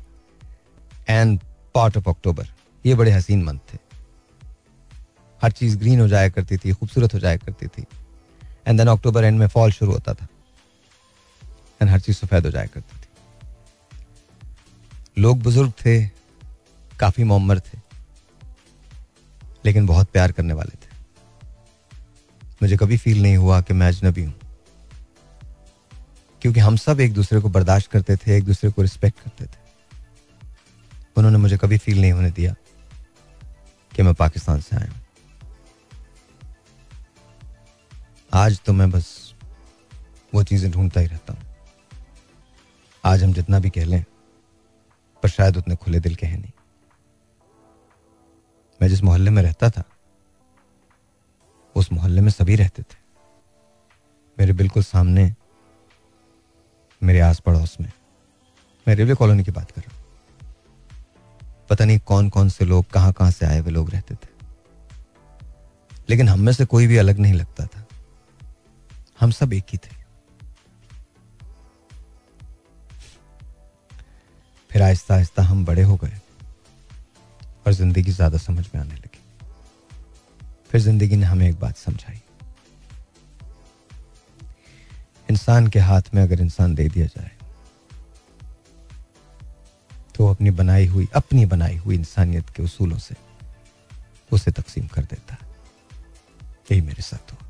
[1.09, 1.39] एंड
[1.75, 2.53] पार्ट ऑफ़ अक्टूबर
[2.85, 3.77] ये बड़े हसीन मंथ थे।
[5.41, 7.85] हर चीज़ ग्रीन हो जाया करती थी, खूबसूरत हो जाया करती थी।
[8.67, 10.27] एंड देन अक्टूबर एंड में फॉल शुरू होता था।
[11.81, 13.05] एंड हर चीज़ सफ़ेद हो जाया करती थी।
[15.21, 16.07] लोग बुज़ुर्ग थे,
[16.99, 17.79] काफ़ी मोमर थे,
[19.65, 20.95] लेकिन बहुत प्यार करने वाले थे।
[22.61, 24.35] मुझे कभी फील नहीं हुआ कि मैं अजनबी हूँ।
[26.41, 29.65] क्योंकि हम सब एक दूसरे को बर्दाश्त करते थे, एक दूसरे को रिस्पेक्ट करते थे।
[31.17, 32.55] उन्होंने मुझे कभी फील नहीं होने दिया।
[33.95, 34.93] कि मैं पाकिस्तान से आया
[38.33, 39.07] आज तो मैं बस
[40.33, 41.41] वो चीज़ें ढूंढता ही रहता हूँ।
[43.03, 44.03] आज हम जितना भी कह लें,
[45.23, 46.51] पर शायद उतने खुले दिल के हैं नहीं।
[48.81, 49.83] मैं जिस मोहल्ले में रहता था,
[51.75, 52.97] उस मोहल्ले में सभी रहते थे।
[54.37, 55.33] मेरे बिल्कुल सामने,
[57.01, 57.91] मेरे आस पड़ोस में
[58.87, 59.94] मैं रेलवे कॉलोनी की बात कर रहा हूँ।
[61.69, 64.33] पता नहीं कौन कौन से लोग कहाँ कहाँ से आए हुए लोग रहते थे।
[66.09, 67.85] लेकिन हम में से कोई भी अलग नहीं लगता था।
[69.19, 69.93] हम सब एक ही थे।
[74.71, 76.19] फिर आहिस्ता आहिस्ता हम बड़े हो गए
[77.67, 79.19] और ज़िंदगी ज़्यादा समझ में आने लगी।
[80.71, 82.21] फिर ज़िंदगी ने हमें एक बात समझाई।
[85.29, 87.31] इंसान के हाथ में अगर इंसान दे दिया जाए
[90.15, 93.15] तो अपनी बनाई हुई, अपनी बनाई हुई इंसानियत के उसूलों से
[94.31, 95.39] उसे तकसीम कर देता है।
[96.71, 97.44] यही मेरे साथ हुआ।